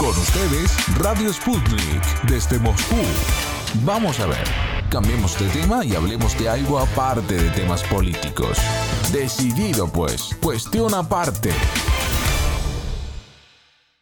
Con 0.00 0.08
ustedes, 0.08 0.98
Radio 0.98 1.30
Sputnik, 1.30 2.22
desde 2.26 2.58
Moscú. 2.58 2.96
Vamos 3.84 4.18
a 4.18 4.26
ver, 4.26 4.44
cambiemos 4.90 5.38
de 5.38 5.46
tema 5.50 5.84
y 5.84 5.94
hablemos 5.94 6.38
de 6.38 6.48
algo 6.48 6.78
aparte 6.78 7.34
de 7.34 7.50
temas 7.50 7.82
políticos. 7.82 8.56
Decidido 9.12 9.92
pues, 9.92 10.34
cuestión 10.42 10.94
aparte. 10.94 11.50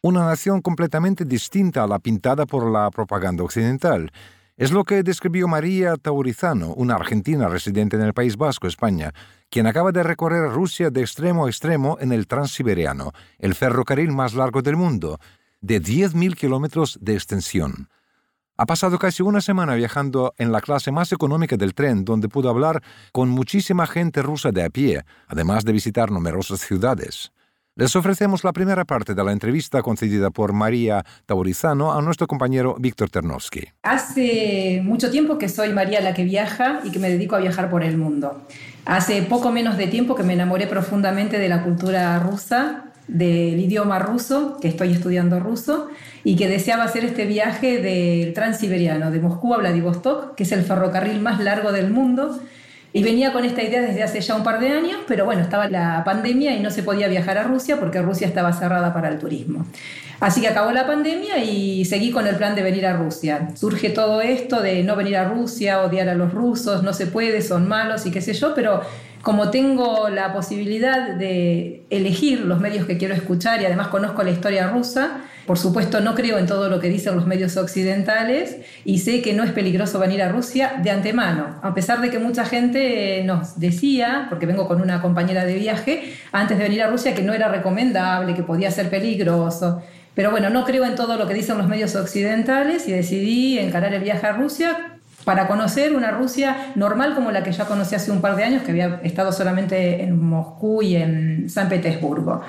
Una 0.00 0.24
nación 0.24 0.62
completamente 0.62 1.24
distinta 1.24 1.82
a 1.82 1.88
la 1.88 1.98
pintada 1.98 2.46
por 2.46 2.70
la 2.70 2.92
propaganda 2.92 3.42
occidental. 3.42 4.12
Es 4.56 4.70
lo 4.70 4.84
que 4.84 5.02
describió 5.02 5.48
María 5.48 5.96
Taurizano, 5.96 6.74
una 6.74 6.94
argentina 6.94 7.48
residente 7.48 7.96
en 7.96 8.02
el 8.02 8.14
País 8.14 8.36
Vasco, 8.36 8.68
España, 8.68 9.12
quien 9.50 9.66
acaba 9.66 9.90
de 9.90 10.04
recorrer 10.04 10.48
Rusia 10.50 10.90
de 10.90 11.00
extremo 11.00 11.46
a 11.46 11.48
extremo 11.48 11.96
en 12.00 12.12
el 12.12 12.28
Transiberiano, 12.28 13.12
el 13.40 13.56
ferrocarril 13.56 14.12
más 14.12 14.34
largo 14.34 14.62
del 14.62 14.76
mundo, 14.76 15.18
de 15.60 15.82
10.000 15.82 16.34
kilómetros 16.34 16.98
de 17.00 17.14
extensión. 17.14 17.88
Ha 18.56 18.66
pasado 18.66 18.98
casi 18.98 19.22
una 19.22 19.40
semana 19.40 19.76
viajando 19.76 20.34
en 20.36 20.50
la 20.50 20.60
clase 20.60 20.90
más 20.90 21.12
económica 21.12 21.56
del 21.56 21.74
tren, 21.74 22.04
donde 22.04 22.28
pudo 22.28 22.50
hablar 22.50 22.82
con 23.12 23.28
muchísima 23.28 23.86
gente 23.86 24.20
rusa 24.20 24.50
de 24.50 24.64
a 24.64 24.70
pie, 24.70 25.04
además 25.28 25.64
de 25.64 25.72
visitar 25.72 26.10
numerosas 26.10 26.60
ciudades. 26.60 27.30
Les 27.78 27.94
ofrecemos 27.94 28.42
la 28.42 28.52
primera 28.52 28.84
parte 28.84 29.14
de 29.14 29.22
la 29.22 29.30
entrevista 29.30 29.82
concedida 29.82 30.30
por 30.30 30.52
María 30.52 31.04
Taurizano 31.26 31.92
a 31.92 32.02
nuestro 32.02 32.26
compañero 32.26 32.74
Víctor 32.80 33.08
Ternovsky. 33.08 33.68
Hace 33.84 34.80
mucho 34.82 35.12
tiempo 35.12 35.38
que 35.38 35.48
soy 35.48 35.72
María 35.72 36.00
la 36.00 36.12
que 36.12 36.24
viaja 36.24 36.80
y 36.82 36.90
que 36.90 36.98
me 36.98 37.08
dedico 37.08 37.36
a 37.36 37.38
viajar 37.38 37.70
por 37.70 37.84
el 37.84 37.96
mundo. 37.96 38.42
Hace 38.84 39.22
poco 39.22 39.52
menos 39.52 39.76
de 39.76 39.86
tiempo 39.86 40.16
que 40.16 40.24
me 40.24 40.32
enamoré 40.32 40.66
profundamente 40.66 41.38
de 41.38 41.48
la 41.48 41.62
cultura 41.62 42.18
rusa, 42.18 42.87
del 43.08 43.58
idioma 43.58 43.98
ruso, 43.98 44.58
que 44.60 44.68
estoy 44.68 44.92
estudiando 44.92 45.40
ruso, 45.40 45.88
y 46.24 46.36
que 46.36 46.48
deseaba 46.48 46.84
hacer 46.84 47.04
este 47.04 47.24
viaje 47.26 47.80
del 47.80 48.34
transiberiano, 48.34 49.10
de 49.10 49.20
Moscú 49.20 49.54
a 49.54 49.58
Vladivostok, 49.58 50.34
que 50.34 50.44
es 50.44 50.52
el 50.52 50.62
ferrocarril 50.62 51.20
más 51.20 51.40
largo 51.40 51.72
del 51.72 51.90
mundo 51.90 52.38
y 52.92 53.02
venía 53.02 53.32
con 53.32 53.44
esta 53.44 53.62
idea 53.62 53.82
desde 53.82 54.02
hace 54.02 54.20
ya 54.20 54.34
un 54.34 54.42
par 54.42 54.60
de 54.60 54.68
años, 54.68 55.00
pero 55.06 55.26
bueno, 55.26 55.42
estaba 55.42 55.68
la 55.68 56.02
pandemia 56.04 56.56
y 56.56 56.60
no 56.60 56.70
se 56.70 56.82
podía 56.82 57.06
viajar 57.06 57.36
a 57.36 57.42
Rusia 57.42 57.78
porque 57.78 58.00
Rusia 58.00 58.26
estaba 58.26 58.52
cerrada 58.52 58.94
para 58.94 59.08
el 59.08 59.18
turismo. 59.18 59.66
Así 60.20 60.40
que 60.40 60.48
acabó 60.48 60.72
la 60.72 60.86
pandemia 60.86 61.38
y 61.44 61.84
seguí 61.84 62.10
con 62.10 62.26
el 62.26 62.36
plan 62.36 62.54
de 62.54 62.62
venir 62.62 62.86
a 62.86 62.94
Rusia. 62.94 63.50
Surge 63.54 63.90
todo 63.90 64.22
esto 64.22 64.62
de 64.62 64.82
no 64.84 64.96
venir 64.96 65.16
a 65.18 65.24
Rusia, 65.24 65.82
odiar 65.82 66.08
a 66.08 66.14
los 66.14 66.32
rusos, 66.32 66.82
no 66.82 66.94
se 66.94 67.06
puede, 67.06 67.42
son 67.42 67.68
malos 67.68 68.06
y 68.06 68.10
qué 68.10 68.22
sé 68.22 68.32
yo, 68.32 68.54
pero 68.54 68.80
como 69.22 69.50
tengo 69.50 70.08
la 70.08 70.32
posibilidad 70.32 71.14
de 71.14 71.84
elegir 71.90 72.40
los 72.40 72.60
medios 72.60 72.86
que 72.86 72.98
quiero 72.98 73.14
escuchar 73.14 73.60
y 73.60 73.66
además 73.66 73.88
conozco 73.88 74.22
la 74.22 74.30
historia 74.30 74.68
rusa, 74.68 75.22
por 75.48 75.58
supuesto, 75.58 76.00
no 76.00 76.14
creo 76.14 76.36
en 76.36 76.46
todo 76.46 76.68
lo 76.68 76.78
que 76.78 76.90
dicen 76.90 77.16
los 77.16 77.26
medios 77.26 77.56
occidentales 77.56 78.58
y 78.84 78.98
sé 78.98 79.22
que 79.22 79.32
no 79.32 79.44
es 79.44 79.52
peligroso 79.52 79.98
venir 79.98 80.22
a 80.22 80.28
Rusia 80.28 80.74
de 80.82 80.90
antemano, 80.90 81.58
a 81.62 81.72
pesar 81.72 82.02
de 82.02 82.10
que 82.10 82.18
mucha 82.18 82.44
gente 82.44 83.22
nos 83.24 83.58
decía, 83.58 84.26
porque 84.28 84.44
vengo 84.44 84.68
con 84.68 84.82
una 84.82 85.00
compañera 85.00 85.46
de 85.46 85.54
viaje, 85.54 86.12
antes 86.32 86.58
de 86.58 86.64
venir 86.64 86.82
a 86.82 86.88
Rusia 86.88 87.14
que 87.14 87.22
no 87.22 87.32
era 87.32 87.48
recomendable, 87.48 88.34
que 88.34 88.42
podía 88.42 88.70
ser 88.70 88.90
peligroso. 88.90 89.82
Pero 90.14 90.30
bueno, 90.30 90.50
no 90.50 90.64
creo 90.64 90.84
en 90.84 90.96
todo 90.96 91.16
lo 91.16 91.26
que 91.26 91.32
dicen 91.32 91.56
los 91.56 91.66
medios 91.66 91.96
occidentales 91.96 92.86
y 92.86 92.92
decidí 92.92 93.58
encarar 93.58 93.94
el 93.94 94.02
viaje 94.02 94.26
a 94.26 94.32
Rusia 94.32 94.97
para 95.28 95.46
conocer 95.46 95.94
una 95.94 96.10
Rusia 96.10 96.72
normal 96.74 97.14
como 97.14 97.30
la 97.30 97.42
que 97.42 97.52
ya 97.52 97.66
conocí 97.66 97.94
hace 97.94 98.10
un 98.10 98.22
par 98.22 98.34
de 98.34 98.44
años, 98.44 98.62
que 98.62 98.70
había 98.70 98.98
estado 99.02 99.30
solamente 99.30 100.02
en 100.02 100.18
Moscú 100.18 100.80
y 100.80 100.96
en 100.96 101.50
San 101.50 101.68
Petersburgo. 101.68 102.40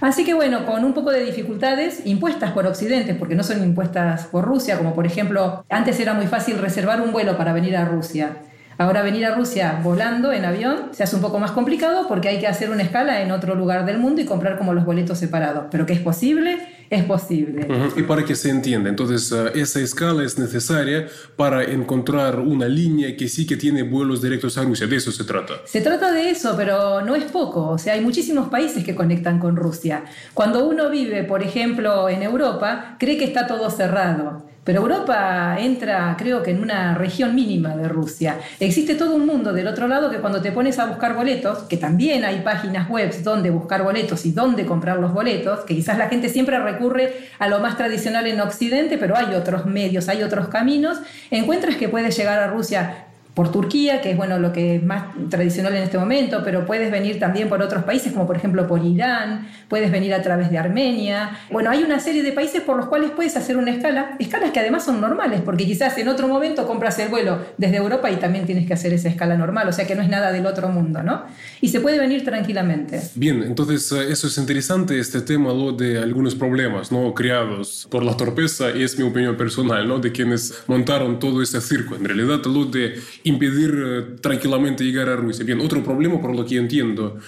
Así 0.00 0.24
que 0.24 0.34
bueno, 0.34 0.66
con 0.66 0.84
un 0.84 0.92
poco 0.92 1.12
de 1.12 1.20
dificultades 1.20 2.04
impuestas 2.04 2.50
por 2.50 2.66
Occidente, 2.66 3.14
porque 3.14 3.36
no 3.36 3.44
son 3.44 3.62
impuestas 3.62 4.24
por 4.24 4.44
Rusia, 4.44 4.76
como 4.76 4.92
por 4.92 5.06
ejemplo, 5.06 5.64
antes 5.68 6.00
era 6.00 6.14
muy 6.14 6.26
fácil 6.26 6.58
reservar 6.58 7.00
un 7.00 7.12
vuelo 7.12 7.36
para 7.36 7.52
venir 7.52 7.76
a 7.76 7.84
Rusia. 7.84 8.38
Ahora 8.78 9.02
venir 9.02 9.24
a 9.24 9.34
Rusia 9.34 9.80
volando 9.82 10.32
en 10.32 10.44
avión 10.44 10.90
se 10.92 11.02
hace 11.02 11.16
un 11.16 11.22
poco 11.22 11.38
más 11.38 11.52
complicado 11.52 12.06
porque 12.08 12.28
hay 12.28 12.38
que 12.38 12.46
hacer 12.46 12.70
una 12.70 12.82
escala 12.82 13.22
en 13.22 13.30
otro 13.30 13.54
lugar 13.54 13.86
del 13.86 13.98
mundo 13.98 14.20
y 14.20 14.26
comprar 14.26 14.58
como 14.58 14.74
los 14.74 14.84
boletos 14.84 15.18
separados. 15.18 15.64
Pero 15.70 15.86
que 15.86 15.94
es 15.94 16.00
posible, 16.00 16.58
es 16.90 17.04
posible. 17.04 17.66
Y 17.96 18.02
para 18.02 18.24
que 18.24 18.34
se 18.34 18.50
entienda, 18.50 18.90
entonces 18.90 19.32
eh, 19.32 19.52
esa 19.60 19.80
escala 19.80 20.22
es 20.24 20.38
necesaria 20.38 21.06
para 21.36 21.64
encontrar 21.64 22.38
una 22.38 22.68
línea 22.68 23.16
que 23.16 23.28
sí 23.28 23.46
que 23.46 23.56
tiene 23.56 23.82
vuelos 23.82 24.22
directos 24.22 24.58
a 24.58 24.62
Rusia. 24.62 24.86
De 24.86 24.96
eso 24.96 25.10
se 25.10 25.24
trata. 25.24 25.54
Se 25.64 25.80
trata 25.80 26.12
de 26.12 26.30
eso, 26.30 26.54
pero 26.56 27.00
no 27.00 27.14
es 27.14 27.24
poco. 27.24 27.70
O 27.70 27.78
sea, 27.78 27.94
hay 27.94 28.00
muchísimos 28.02 28.48
países 28.48 28.84
que 28.84 28.94
conectan 28.94 29.38
con 29.38 29.56
Rusia. 29.56 30.04
Cuando 30.34 30.68
uno 30.68 30.90
vive, 30.90 31.24
por 31.24 31.42
ejemplo, 31.42 32.08
en 32.08 32.22
Europa, 32.22 32.96
cree 32.98 33.16
que 33.16 33.24
está 33.24 33.46
todo 33.46 33.70
cerrado. 33.70 34.45
Pero 34.66 34.80
Europa 34.80 35.56
entra, 35.60 36.16
creo 36.18 36.42
que 36.42 36.50
en 36.50 36.60
una 36.60 36.96
región 36.96 37.36
mínima 37.36 37.76
de 37.76 37.86
Rusia. 37.88 38.40
Existe 38.58 38.96
todo 38.96 39.14
un 39.14 39.24
mundo 39.24 39.52
del 39.52 39.68
otro 39.68 39.86
lado 39.86 40.10
que 40.10 40.18
cuando 40.18 40.42
te 40.42 40.50
pones 40.50 40.80
a 40.80 40.86
buscar 40.86 41.14
boletos, 41.14 41.60
que 41.68 41.76
también 41.76 42.24
hay 42.24 42.40
páginas 42.40 42.90
web 42.90 43.14
donde 43.22 43.50
buscar 43.50 43.84
boletos 43.84 44.26
y 44.26 44.32
dónde 44.32 44.66
comprar 44.66 44.98
los 44.98 45.12
boletos, 45.12 45.60
que 45.60 45.76
quizás 45.76 45.96
la 45.98 46.08
gente 46.08 46.28
siempre 46.28 46.58
recurre 46.58 47.28
a 47.38 47.46
lo 47.46 47.60
más 47.60 47.76
tradicional 47.76 48.26
en 48.26 48.40
Occidente, 48.40 48.98
pero 48.98 49.16
hay 49.16 49.34
otros 49.34 49.66
medios, 49.66 50.08
hay 50.08 50.24
otros 50.24 50.48
caminos, 50.48 50.98
encuentras 51.30 51.76
que 51.76 51.88
puedes 51.88 52.16
llegar 52.16 52.40
a 52.40 52.48
Rusia 52.48 53.05
por 53.36 53.52
Turquía, 53.52 54.00
que 54.00 54.12
es 54.12 54.16
bueno 54.16 54.38
lo 54.38 54.50
que 54.50 54.76
es 54.76 54.82
más 54.82 55.12
tradicional 55.28 55.76
en 55.76 55.82
este 55.82 55.98
momento, 55.98 56.40
pero 56.42 56.64
puedes 56.64 56.90
venir 56.90 57.18
también 57.18 57.50
por 57.50 57.60
otros 57.60 57.84
países, 57.84 58.12
como 58.14 58.26
por 58.26 58.34
ejemplo 58.34 58.66
por 58.66 58.82
Irán, 58.82 59.46
puedes 59.68 59.92
venir 59.92 60.14
a 60.14 60.22
través 60.22 60.50
de 60.50 60.56
Armenia. 60.56 61.38
Bueno, 61.50 61.68
hay 61.68 61.82
una 61.82 62.00
serie 62.00 62.22
de 62.22 62.32
países 62.32 62.62
por 62.62 62.78
los 62.78 62.86
cuales 62.86 63.10
puedes 63.10 63.36
hacer 63.36 63.58
una 63.58 63.72
escala, 63.72 64.16
escalas 64.18 64.52
que 64.52 64.60
además 64.60 64.86
son 64.86 65.02
normales, 65.02 65.42
porque 65.44 65.66
quizás 65.66 65.98
en 65.98 66.08
otro 66.08 66.28
momento 66.28 66.66
compras 66.66 66.98
el 66.98 67.10
vuelo 67.10 67.38
desde 67.58 67.76
Europa 67.76 68.10
y 68.10 68.16
también 68.16 68.46
tienes 68.46 68.66
que 68.66 68.72
hacer 68.72 68.94
esa 68.94 69.10
escala 69.10 69.36
normal, 69.36 69.68
o 69.68 69.72
sea 69.72 69.86
que 69.86 69.94
no 69.94 70.00
es 70.00 70.08
nada 70.08 70.32
del 70.32 70.46
otro 70.46 70.70
mundo, 70.70 71.02
¿no? 71.02 71.24
Y 71.60 71.68
se 71.68 71.80
puede 71.80 71.98
venir 71.98 72.24
tranquilamente. 72.24 73.02
Bien, 73.16 73.42
entonces 73.42 73.92
eh, 73.92 74.12
eso 74.12 74.28
es 74.28 74.38
interesante, 74.38 74.98
este 74.98 75.20
tema 75.20 75.52
lo 75.52 75.72
de 75.72 75.98
algunos 75.98 76.34
problemas, 76.34 76.90
¿no? 76.90 77.12
Creados 77.12 77.86
por 77.90 78.02
la 78.02 78.16
torpeza, 78.16 78.70
y 78.74 78.82
es 78.82 78.98
mi 78.98 79.04
opinión 79.04 79.36
personal, 79.36 79.86
¿no? 79.86 79.98
De 79.98 80.10
quienes 80.10 80.54
montaron 80.68 81.18
todo 81.18 81.42
ese 81.42 81.60
circo. 81.60 81.96
En 81.96 82.06
realidad, 82.06 82.40
lo 82.46 82.64
de 82.64 82.94
impedir 83.26 83.74
eh, 83.76 84.02
tranquilamente 84.20 84.84
llegar 84.84 85.08
a 85.08 85.16
Rusia. 85.16 85.44
Bien, 85.44 85.60
otro 85.60 85.82
problema, 85.82 86.20
por 86.20 86.34
lo 86.34 86.44
que 86.46 86.56
entiendo, 86.56 87.18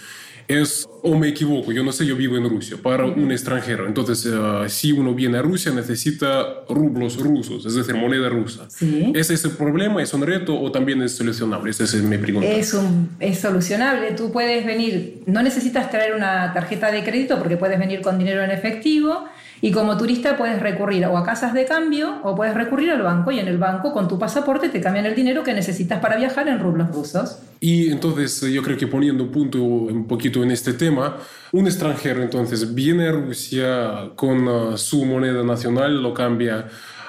es, 0.46 0.88
o 1.02 1.14
me 1.14 1.28
equivoco, 1.28 1.72
yo 1.72 1.82
no 1.84 1.92
sé, 1.92 2.06
yo 2.06 2.16
vivo 2.16 2.36
en 2.36 2.48
Rusia, 2.48 2.78
para 2.82 3.04
un 3.04 3.30
extranjero. 3.32 3.86
Entonces, 3.86 4.26
eh, 4.32 4.68
si 4.68 4.92
uno 4.92 5.12
viene 5.12 5.38
a 5.38 5.42
Rusia, 5.42 5.72
necesita 5.72 6.64
rublos 6.68 7.18
rusos, 7.18 7.66
es 7.66 7.74
decir, 7.74 7.94
moneda 7.96 8.28
rusa. 8.28 8.70
Sí. 8.70 9.12
¿Es 9.14 9.28
ese 9.28 9.50
problema, 9.50 10.02
es 10.02 10.14
un 10.14 10.22
reto 10.22 10.58
o 10.58 10.72
también 10.72 11.02
es 11.02 11.16
solucionable? 11.16 11.70
Esa 11.70 11.84
es 11.84 11.94
mi 11.96 12.16
pregunta. 12.16 12.48
Es, 12.48 12.72
un, 12.72 13.10
es 13.20 13.40
solucionable. 13.40 14.12
Tú 14.12 14.32
puedes 14.32 14.64
venir, 14.64 15.22
no 15.26 15.42
necesitas 15.42 15.90
traer 15.90 16.14
una 16.14 16.54
tarjeta 16.54 16.90
de 16.90 17.02
crédito 17.04 17.38
porque 17.38 17.56
puedes 17.56 17.78
venir 17.78 18.00
con 18.00 18.18
dinero 18.18 18.42
en 18.42 18.50
efectivo 18.50 19.28
y 19.60 19.72
como 19.72 19.96
turista 19.96 20.36
puedes 20.36 20.60
recurrir 20.60 21.06
o 21.06 21.16
a 21.16 21.24
casas 21.24 21.52
de 21.54 21.64
cambio 21.64 22.20
o 22.22 22.34
puedes 22.34 22.54
recurrir 22.54 22.90
al 22.90 23.02
banco 23.02 23.30
y 23.30 23.38
en 23.38 23.48
el 23.48 23.58
banco 23.58 23.92
con 23.92 24.08
tu 24.08 24.18
pasaporte 24.18 24.68
te 24.68 24.80
cambian 24.80 25.06
el 25.06 25.14
dinero 25.14 25.42
que 25.42 25.52
necesitas 25.52 26.00
para 26.00 26.16
viajar 26.16 26.48
en 26.48 26.60
rublos 26.60 26.88
rusos. 26.94 27.38
Y 27.60 27.90
entonces 27.90 28.40
yo 28.52 28.62
creo 28.62 28.76
que 28.76 28.86
poniendo 28.86 29.30
punto 29.30 29.62
un 29.62 30.06
poquito 30.06 30.42
en 30.42 30.52
este 30.52 30.74
tema, 30.74 31.16
un 31.52 31.66
extranjero 31.66 32.22
entonces 32.22 32.74
viene 32.74 33.08
a 33.08 33.12
Rusia 33.12 34.10
con 34.14 34.46
uh, 34.46 34.78
su 34.78 35.04
moneda 35.04 35.42
nacional, 35.42 36.02
lo 36.02 36.14
cambia 36.14 36.66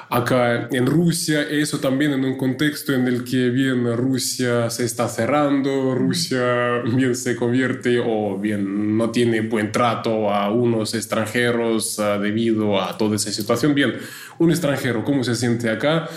acá 0.10 0.68
en 0.72 0.88
Rusia, 0.88 1.44
eso 1.44 1.80
también 1.80 2.14
en 2.14 2.26
un 2.26 2.36
contexto 2.36 2.94
en 2.94 3.08
el 3.08 3.24
que 3.24 3.50
bien 3.50 3.96
Rusia 3.96 4.70
se 4.70 4.84
está 4.84 5.08
cerrando, 5.08 5.94
Rusia 5.94 6.80
bien 6.84 7.16
se 7.16 7.36
convierte 7.36 8.00
o 8.04 8.38
bien 8.38 8.98
no 8.98 9.12
tiene 9.12 9.42
buen 9.42 9.72
trato 9.72 10.32
a 10.32 10.52
unos 10.52 10.96
extranjeros 10.96 12.00
ah, 12.00 12.18
debido 12.18 12.82
a 12.82 12.98
toda 12.98 13.16
esa 13.16 13.32
situación. 13.32 13.76
Bien, 13.76 13.94
un 14.40 14.50
extranjero, 14.50 15.04
¿cómo 15.04 15.24
se 15.24 15.36
siente 15.36 15.70
acá? 15.70 16.10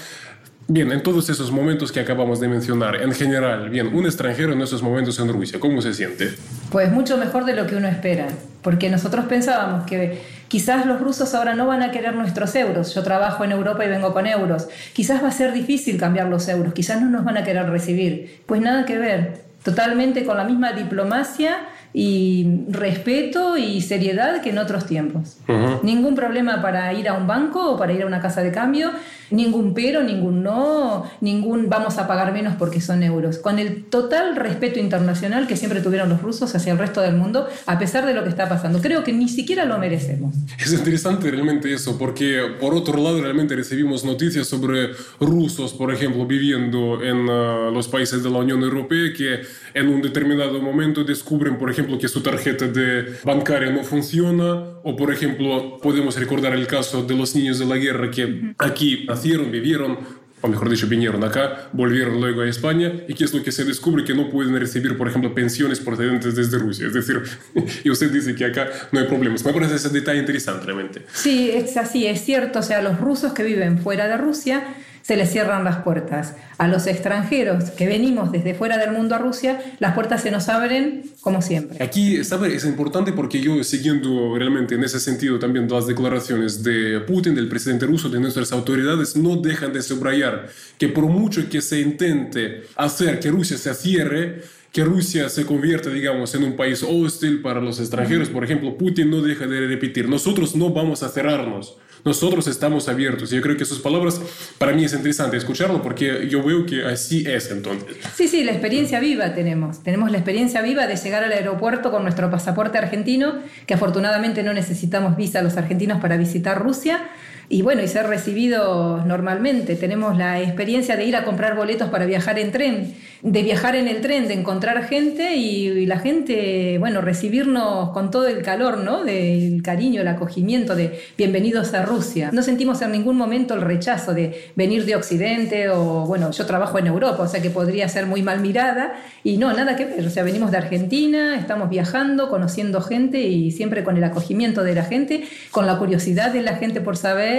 Bien, 0.69 0.91
en 0.91 1.03
todos 1.03 1.29
esos 1.29 1.51
momentos 1.51 1.93
que 1.93 2.01
acabamos 2.01 2.41
de 2.41 2.49
mencionar, 2.49 3.03
en 3.03 3.13
general, 3.13 3.69
bien, 3.69 3.95
un 3.95 4.07
extranjero 4.07 4.53
en 4.55 4.63
esos 4.63 4.83
momentos 4.83 5.19
en 5.19 5.29
Rusia, 5.31 5.61
¿cómo 5.61 5.83
se 5.83 5.93
siente? 5.93 6.31
Pues 6.71 6.91
mucho 6.91 7.19
mejor 7.19 7.45
de 7.45 7.55
lo 7.55 7.67
que 7.67 7.77
uno 7.77 7.89
espera, 7.89 8.29
porque 8.63 8.89
nosotros 8.89 9.27
pensábamos 9.27 9.85
que 9.85 10.23
quizás 10.53 10.85
los 10.85 11.01
rusos 11.01 11.35
ahora 11.35 11.55
no 11.55 11.67
van 11.67 11.81
a 11.81 11.91
querer 11.91 12.15
nuestros 12.15 12.55
euros, 12.57 12.95
yo 12.95 13.03
trabajo 13.03 13.43
en 13.43 13.53
Europa 13.53 13.87
y 13.87 13.89
vengo 13.89 14.13
con 14.13 14.27
euros, 14.27 14.69
quizás 14.93 15.25
va 15.25 15.29
a 15.29 15.33
ser 15.33 15.55
difícil 15.55 15.99
cambiar 15.99 16.29
los 16.29 16.47
euros, 16.47 16.75
quizás 16.75 17.01
no 17.01 17.09
nos 17.09 17.25
van 17.25 17.39
a 17.39 17.43
querer 17.43 17.71
recibir, 17.71 18.43
pues 18.45 18.61
nada 18.61 18.85
que 18.85 18.99
ver, 18.99 19.45
totalmente 19.65 20.27
con 20.27 20.37
la 20.37 20.45
misma 20.45 20.75
diplomacia 20.75 21.57
y 21.95 22.65
respeto 22.69 23.57
y 23.57 23.81
seriedad 23.83 24.41
que 24.41 24.51
en 24.51 24.59
otros 24.59 24.87
tiempos. 24.87 25.37
Ningún 25.83 26.15
problema 26.15 26.63
para 26.63 26.93
ir 26.95 27.09
a 27.09 27.15
un 27.15 27.27
banco 27.27 27.73
o 27.73 27.79
para 27.79 27.93
ir 27.93 28.03
a 28.03 28.07
una 28.07 28.21
casa 28.21 28.43
de 28.43 28.51
cambio, 28.51 28.93
ningún 29.31 29.75
pero, 29.75 30.03
ningún 30.03 30.43
no, 30.43 31.05
ningún 31.21 31.69
vamos 31.69 31.99
a 31.99 32.07
pagar 32.07 32.33
menos 32.33 32.55
porque 32.57 32.81
son 32.81 33.03
euros. 33.03 33.39
Con 33.39 33.59
el 33.59 33.85
total 33.85 34.37
respeto 34.37 34.79
internacional 34.79 35.47
que 35.47 35.57
siempre 35.57 35.81
tuvieron 35.81 36.09
los 36.09 36.23
rusos 36.23 36.55
hacia 36.55 36.73
el 36.73 36.79
resto 36.79 37.01
del 37.01 37.17
mundo, 37.17 37.49
a 37.67 37.79
pesar 37.79 38.07
de 38.07 38.15
lo 38.15 38.23
que 38.23 38.31
está 38.31 38.49
pasando. 38.49 38.81
Creo 38.81 39.05
que 39.05 39.13
ni 39.13 39.29
siquiera 39.29 39.65
lo 39.65 39.79
merecemos. 39.79 40.35
Es 40.59 40.73
interesante 40.73 41.31
realmente 41.31 41.73
eso, 41.73 41.99
porque 41.99 42.41
por 42.61 42.75
otro 42.75 43.03
lado 43.03 43.21
realmente 43.21 43.55
recibimos 43.55 44.05
noticias 44.05 44.47
sobre 44.47 44.91
rusos, 45.21 45.75
por 45.75 45.93
ejemplo, 45.93 46.27
viviendo 46.27 47.03
en 47.03 47.29
uh, 47.29 47.71
los 47.71 47.89
países 47.89 48.23
de 48.23 48.31
la 48.31 48.39
Unión 48.39 48.63
Europea 48.63 49.13
que 49.17 49.41
en 49.75 49.89
un 49.89 50.03
determinado 50.03 50.61
momento 50.61 51.05
descubren, 51.05 51.59
por 51.59 51.71
ejemplo, 51.71 51.82
que 51.99 52.09
su 52.09 52.23
tarjeta 52.23 52.67
de 52.67 53.17
bancaria 53.25 53.71
no 53.71 53.85
funciona, 53.85 54.53
o 54.83 54.97
por 54.97 55.13
ejemplo, 55.13 55.79
podemos 55.83 56.19
recordar 56.19 56.55
el 56.55 56.67
caso 56.67 57.03
de 57.03 57.15
los 57.15 57.35
niños 57.35 57.59
de 57.59 57.67
la 57.67 57.77
guerra 57.77 58.11
que 58.11 58.55
aquí 58.59 59.05
nacieron, 59.09 59.51
vivieron, 59.51 59.99
o 60.41 60.49
mejor 60.49 60.69
dicho, 60.69 60.89
vinieron 60.89 61.23
acá, 61.23 61.69
volvieron 61.73 62.21
luego 62.21 62.43
a 62.43 62.49
España, 62.49 62.93
y 63.07 63.15
qué 63.15 63.25
es 63.25 63.33
lo 63.33 63.43
que 63.43 63.53
se 63.53 63.65
descubre 63.65 64.05
que 64.05 64.15
no 64.15 64.29
pueden 64.29 64.59
recibir, 64.59 64.99
por 64.99 65.09
ejemplo, 65.09 65.35
pensiones 65.35 65.79
procedentes 65.81 66.35
desde 66.35 66.59
Rusia. 66.59 66.89
Es 66.89 66.95
decir, 66.95 67.23
y 67.85 67.91
usted 67.91 68.11
dice 68.11 68.35
que 68.35 68.45
acá 68.45 68.69
no 68.91 68.99
hay 68.99 69.07
problemas. 69.07 69.45
Me 69.45 69.53
parece 69.53 69.77
ese 69.77 69.89
detalle 69.91 70.19
interesante 70.19 70.67
realmente. 70.67 71.03
Sí, 71.13 71.51
es 71.53 71.77
así, 71.77 72.07
es 72.07 72.25
cierto. 72.25 72.59
O 72.59 72.63
sea, 72.63 72.83
los 72.83 72.99
rusos 72.99 73.33
que 73.33 73.45
viven 73.45 73.79
fuera 73.79 74.09
de 74.09 74.17
Rusia 74.17 74.65
se 75.03 75.17
les 75.17 75.31
cierran 75.31 75.65
las 75.65 75.79
puertas. 75.79 76.35
A 76.59 76.69
los 76.69 76.87
extranjeros 76.87 77.71
que 77.71 77.87
venimos 77.87 78.33
desde 78.33 78.55
fuera 78.55 78.79
del 78.79 78.93
mundo 78.93 79.15
a 79.15 79.19
Rusia, 79.19 79.61
las 79.79 79.95
puertas 79.95 80.23
se 80.23 80.31
nos 80.31 80.49
abren 80.49 81.05
como 81.21 81.43
siempre. 81.43 81.83
Aquí. 81.83 82.17
Es 82.17 82.65
importante 82.65 83.13
porque 83.13 83.41
yo 83.41 83.63
siguiendo 83.63 84.37
realmente 84.37 84.75
en 84.75 84.85
ese 84.85 84.99
sentido 85.01 85.39
también 85.39 85.69
las 85.69 85.87
declaraciones 85.87 86.63
de 86.63 87.01
Putin, 87.01 87.35
del 87.35 87.49
presidente 87.49 87.87
ruso, 87.87 88.09
de 88.09 88.21
nuestras 88.21 88.53
autoridades, 88.53 89.17
no 89.17 89.37
dejan 89.37 89.73
de 89.73 89.83
subrayar 89.83 90.49
que 90.79 90.89
por 90.89 91.05
mucho 91.05 91.49
que 91.49 91.61
se 91.61 91.81
intente 91.81 92.63
hacer 92.77 93.21
que 93.21 93.31
Rusia 93.31 93.57
se 93.59 93.73
cierre, 93.75 94.43
que 94.73 94.85
Rusia 94.85 95.29
se 95.29 95.45
convierta, 95.45 95.91
digamos, 95.91 96.35
en 96.35 96.45
un 96.45 96.57
país 96.57 96.83
hostil 96.83 97.43
para 97.43 97.61
los 97.61 97.79
extranjeros. 97.79 98.31
Por 98.31 98.43
ejemplo, 98.43 98.77
Putin 98.79 99.11
no 99.11 99.21
deja 99.21 99.47
de 99.47 99.67
repetir, 99.67 100.09
nosotros 100.09 100.57
no 100.57 100.71
vamos 100.71 101.03
a 101.03 101.11
cerrarnos. 101.11 101.77
Nosotros 102.05 102.49
estamos 102.49 102.89
abiertos. 102.89 103.33
Y 103.33 103.37
yo 103.37 103.43
creo 103.43 103.57
que 103.57 103.65
sus 103.65 103.79
palabras, 103.79 104.21
para 104.59 104.73
mí 104.73 104.85
es 104.85 104.93
interesante 104.93 105.37
escucharlo 105.37 105.83
porque 105.83 106.27
yo 106.29 106.43
veo 106.43 106.67
que 106.67 106.85
así 106.85 107.25
es 107.29 107.51
entonces. 107.51 107.97
Sí, 108.17 108.27
sí, 108.27 108.43
la 108.43 108.51
experiencia 108.51 108.99
viva 108.99 109.35
tenemos. 109.35 109.85
Tenemos 109.85 110.11
la 110.11 110.17
experiencia 110.17 110.63
viva 110.63 110.89
de 110.89 110.97
llegar 110.97 111.23
al 111.23 111.31
aeropuerto 111.31 111.93
con 111.93 112.03
nuestro 112.03 112.29
pasaporte 112.29 112.79
argentino, 112.79 113.35
que 113.67 113.75
afortunadamente 113.75 114.43
no 114.43 114.53
necesitamos 114.53 115.17
visa 115.17 115.43
los 115.43 115.57
argentinos 115.57 116.01
para 116.01 116.17
visitar 116.17 116.61
Rusia 116.61 117.09
y 117.49 117.63
bueno, 117.63 117.83
y 117.83 117.89
ser 117.89 118.07
recibidos 118.07 119.05
normalmente. 119.05 119.77
Tenemos 119.77 120.17
la 120.17 120.41
experiencia 120.41 120.97
de 120.97 121.05
ir 121.05 121.17
a 121.17 121.25
comprar 121.25 121.57
boletos 121.57 121.91
para 121.91 122.07
viajar 122.07 122.39
en 122.39 122.53
tren, 122.53 122.95
de 123.23 123.43
viajar 123.43 123.77
en 123.77 123.89
el 123.89 124.01
tren, 124.01 124.29
de 124.29 124.35
encontrar 124.35 124.85
gente 124.85 125.37
y, 125.37 125.87
la 125.87 125.99
gente, 125.99 126.77
bueno, 126.79 127.01
recibirnos 127.01 127.91
con 127.91 128.11
todo 128.11 128.27
el 128.27 128.43
calor, 128.43 128.79
¿no? 128.79 129.05
Del 129.05 129.63
cariño, 129.63 130.01
el 130.01 130.09
acogimiento 130.09 130.75
de 130.75 131.01
bienvenidos 131.19 131.75
a 131.75 131.85
Rusia. 131.85 132.31
No 132.33 132.43
sentimos 132.43 132.81
en 132.83 132.93
ningún 132.93 133.17
momento 133.17 133.55
el 133.55 133.61
rechazo 133.61 134.15
de 134.15 134.51
venir 134.57 134.87
de 134.87 134.97
Occidente 134.97 135.69
o, 135.69 136.07
bueno, 136.07 136.31
yo 136.31 136.47
trabajo 136.47 136.79
en 136.79 136.87
Europa, 136.87 137.23
o 137.23 137.29
sea 137.29 137.43
que 137.43 137.51
podría 137.51 137.89
ser 137.89 138.07
muy 138.07 138.23
mal 138.23 138.41
mirada 138.41 138.95
y 139.25 139.37
no, 139.37 139.53
nada 139.53 139.77
que 139.77 139.85
ver. 139.85 140.07
O 140.07 140.11
sea, 140.11 140.23
venimos 140.23 140.51
de 140.51 140.59
Argentina, 140.59 141.37
estamos 141.37 141.69
viajando, 141.69 142.31
conociendo 142.31 142.81
gente 142.81 143.21
y 143.21 143.51
siempre 143.51 143.85
con 143.85 143.97
el 143.97 144.05
acogimiento 144.05 144.63
de 144.63 144.75
la 144.75 144.85
gente, 144.85 145.25
con 145.51 145.67
la 145.67 145.79
curiosidad 145.79 146.33
de 146.33 146.43
la 146.43 146.57
gente 146.57 146.81
por 146.81 146.97
saber 146.97 147.32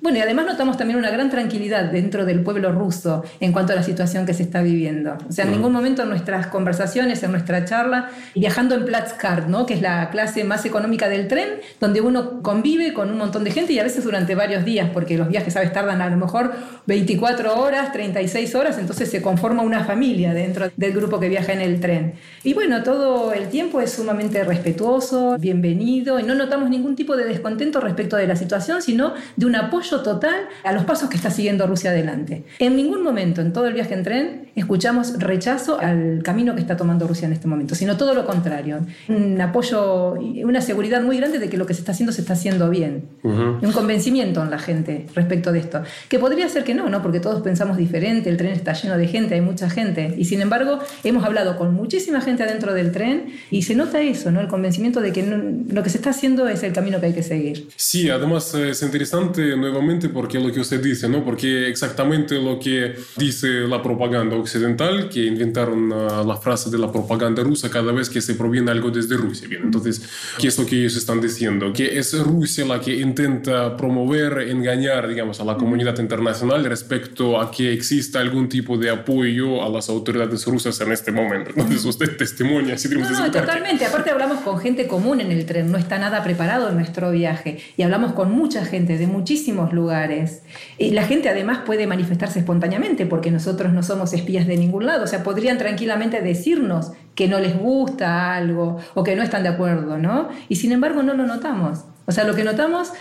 bueno, 0.00 0.18
y 0.18 0.20
además 0.20 0.46
notamos 0.46 0.76
también 0.76 0.98
una 0.98 1.10
gran 1.10 1.30
tranquilidad 1.30 1.84
dentro 1.84 2.24
del 2.24 2.40
pueblo 2.40 2.72
ruso 2.72 3.24
en 3.40 3.52
cuanto 3.52 3.72
a 3.72 3.76
la 3.76 3.82
situación 3.82 4.26
que 4.26 4.34
se 4.34 4.42
está 4.42 4.62
viviendo. 4.62 5.16
O 5.28 5.32
sea, 5.32 5.44
en 5.44 5.52
ningún 5.52 5.72
momento 5.72 6.02
en 6.02 6.10
nuestras 6.10 6.48
conversaciones, 6.48 7.22
en 7.22 7.30
nuestra 7.30 7.64
charla, 7.64 8.10
viajando 8.34 8.74
en 8.74 8.84
Platzkart, 8.84 9.48
¿no? 9.48 9.66
que 9.66 9.74
es 9.74 9.82
la 9.82 10.10
clase 10.10 10.44
más 10.44 10.64
económica 10.64 11.08
del 11.08 11.28
tren, 11.28 11.60
donde 11.80 12.00
uno 12.00 12.42
convive 12.42 12.92
con 12.92 13.10
un 13.10 13.18
montón 13.18 13.44
de 13.44 13.50
gente 13.50 13.72
y 13.72 13.78
a 13.78 13.82
veces 13.82 14.04
durante 14.04 14.34
varios 14.34 14.64
días, 14.64 14.90
porque 14.92 15.16
los 15.16 15.28
viajes, 15.28 15.54
¿sabes?, 15.54 15.72
tardan 15.72 16.00
a 16.00 16.10
lo 16.10 16.16
mejor 16.16 16.52
24 16.86 17.60
horas, 17.60 17.92
36 17.92 18.54
horas, 18.54 18.78
entonces 18.78 19.10
se 19.10 19.22
conforma 19.22 19.62
una 19.62 19.84
familia 19.84 20.34
dentro 20.34 20.70
del 20.76 20.92
grupo 20.92 21.18
que 21.18 21.28
viaja 21.28 21.52
en 21.52 21.60
el 21.60 21.80
tren. 21.80 22.14
Y 22.42 22.54
bueno, 22.54 22.82
todo 22.82 23.32
el 23.32 23.48
tiempo 23.48 23.80
es 23.80 23.92
sumamente 23.92 24.44
respetuoso, 24.44 25.36
bienvenido, 25.38 26.20
y 26.20 26.22
no 26.22 26.34
notamos 26.34 26.70
ningún 26.70 26.96
tipo 26.96 27.16
de 27.16 27.24
descontento 27.24 27.80
respecto 27.80 28.16
de 28.16 28.26
la 28.26 28.36
situación, 28.36 28.82
sino 28.82 29.14
de 29.36 29.46
un 29.46 29.56
apoyo 29.56 30.00
total 30.00 30.48
a 30.62 30.72
los 30.72 30.84
pasos 30.84 31.08
que 31.08 31.16
está 31.16 31.30
siguiendo 31.30 31.66
Rusia 31.66 31.90
adelante. 31.90 32.44
En 32.58 32.76
ningún 32.76 33.02
momento 33.02 33.40
en 33.40 33.52
todo 33.52 33.66
el 33.66 33.74
viaje 33.74 33.94
en 33.94 34.02
tren 34.02 34.48
escuchamos 34.54 35.18
rechazo 35.18 35.78
al 35.80 36.22
camino 36.22 36.54
que 36.54 36.60
está 36.60 36.76
tomando 36.76 37.06
Rusia 37.06 37.26
en 37.26 37.32
este 37.32 37.48
momento, 37.48 37.74
sino 37.74 37.96
todo 37.96 38.14
lo 38.14 38.24
contrario. 38.24 38.86
Un 39.08 39.40
apoyo, 39.40 40.14
una 40.44 40.60
seguridad 40.60 41.02
muy 41.02 41.16
grande 41.16 41.38
de 41.38 41.48
que 41.48 41.56
lo 41.56 41.66
que 41.66 41.74
se 41.74 41.80
está 41.80 41.92
haciendo 41.92 42.12
se 42.12 42.20
está 42.20 42.34
haciendo 42.34 42.70
bien. 42.70 43.08
Un 43.22 43.72
convencimiento 43.72 44.42
en 44.42 44.50
la 44.50 44.58
gente 44.58 45.06
respecto 45.14 45.52
de 45.52 45.58
esto. 45.58 45.82
Que 46.08 46.18
podría 46.18 46.48
ser 46.48 46.64
que 46.64 46.74
no, 46.74 46.88
¿no? 46.88 47.02
Porque 47.02 47.20
todos 47.20 47.42
pensamos 47.42 47.76
diferente, 47.76 48.30
el 48.30 48.36
tren 48.36 48.52
está 48.52 48.72
lleno 48.72 48.96
de 48.96 49.08
gente, 49.08 49.34
hay 49.34 49.40
mucha 49.40 49.68
gente. 49.70 50.14
Y 50.16 50.24
sin 50.26 50.40
embargo, 50.40 50.78
hemos 51.02 51.24
hablado 51.24 51.56
con 51.56 51.74
muchísima 51.74 52.20
gente 52.20 52.42
adentro 52.42 52.74
del 52.74 52.92
tren 52.92 53.34
y 53.50 53.62
se 53.62 53.74
nota 53.74 54.00
eso, 54.00 54.30
¿no? 54.30 54.40
El 54.40 54.48
convencimiento 54.48 55.00
de 55.00 55.12
que 55.12 55.22
lo 55.24 55.82
que 55.82 55.90
se 55.90 55.98
está 55.98 56.10
haciendo 56.10 56.48
es 56.48 56.62
el 56.62 56.72
camino 56.72 57.00
que 57.00 57.06
hay 57.06 57.12
que 57.12 57.22
seguir. 57.22 57.68
Sí, 57.76 58.10
además 58.10 58.54
es 58.54 58.82
interesante 58.82 59.23
nuevamente 59.56 60.08
porque 60.08 60.38
lo 60.38 60.52
que 60.52 60.60
usted 60.60 60.82
dice, 60.82 61.08
¿no? 61.08 61.24
Porque 61.24 61.68
exactamente 61.68 62.40
lo 62.40 62.58
que 62.58 62.94
dice 63.16 63.66
la 63.68 63.82
propaganda 63.82 64.36
occidental, 64.36 65.08
que 65.08 65.24
inventaron 65.24 65.92
uh, 65.92 66.26
la 66.26 66.36
frase 66.36 66.70
de 66.70 66.78
la 66.78 66.90
propaganda 66.90 67.42
rusa 67.42 67.70
cada 67.70 67.92
vez 67.92 68.08
que 68.08 68.20
se 68.20 68.34
proviene 68.34 68.70
algo 68.70 68.90
desde 68.90 69.16
Rusia. 69.16 69.48
Bien, 69.48 69.62
entonces, 69.64 70.02
¿qué 70.38 70.48
es 70.48 70.58
lo 70.58 70.66
que 70.66 70.76
ellos 70.76 70.96
están 70.96 71.20
diciendo? 71.20 71.72
Que 71.72 71.98
es 71.98 72.18
Rusia 72.18 72.64
la 72.64 72.80
que 72.80 72.96
intenta 72.96 73.76
promover, 73.76 74.48
engañar, 74.48 75.08
digamos, 75.08 75.40
a 75.40 75.44
la 75.44 75.56
comunidad 75.56 75.98
internacional 75.98 76.64
respecto 76.64 77.40
a 77.40 77.50
que 77.50 77.72
exista 77.72 78.20
algún 78.20 78.48
tipo 78.48 78.76
de 78.76 78.90
apoyo 78.90 79.62
a 79.62 79.68
las 79.68 79.88
autoridades 79.88 80.46
rusas 80.46 80.80
en 80.80 80.92
este 80.92 81.12
momento. 81.12 81.50
Entonces, 81.50 81.84
usted 81.84 82.16
testimonia, 82.16 82.76
No, 83.00 83.10
no, 83.10 83.30
totalmente. 83.30 83.84
Aparte 83.84 84.10
hablamos 84.10 84.40
con 84.40 84.58
gente 84.58 84.86
común 84.86 85.20
en 85.20 85.32
el 85.32 85.46
tren, 85.46 85.70
no 85.70 85.78
está 85.78 85.98
nada 85.98 86.22
preparado 86.22 86.68
en 86.68 86.76
nuestro 86.76 87.10
viaje. 87.10 87.58
Y 87.76 87.82
hablamos 87.82 88.12
con 88.12 88.32
mucha 88.32 88.64
gente 88.64 88.98
de 88.98 89.06
muchísimos 89.14 89.72
lugares. 89.72 90.42
Y 90.76 90.90
la 90.90 91.04
gente 91.04 91.28
además 91.28 91.60
puede 91.64 91.86
manifestarse 91.86 92.40
espontáneamente 92.40 93.06
porque 93.06 93.30
nosotros 93.30 93.72
no 93.72 93.82
somos 93.82 94.12
espías 94.12 94.46
de 94.46 94.56
ningún 94.56 94.86
lado. 94.86 95.04
O 95.04 95.06
sea, 95.06 95.22
podrían 95.22 95.56
tranquilamente 95.56 96.20
decirnos 96.20 96.92
que 97.14 97.28
no 97.28 97.38
les 97.38 97.56
gusta 97.56 98.34
algo 98.34 98.78
o 98.94 99.04
que 99.04 99.16
no 99.16 99.22
están 99.22 99.44
de 99.44 99.50
acuerdo, 99.50 99.96
¿no? 99.96 100.28
Y 100.48 100.56
sin 100.56 100.72
embargo 100.72 101.02
no 101.02 101.14
lo 101.14 101.26
notamos. 101.26 101.84
O 102.06 102.12
sea, 102.12 102.24
lo 102.24 102.34
que 102.34 102.44
notamos 102.44 102.92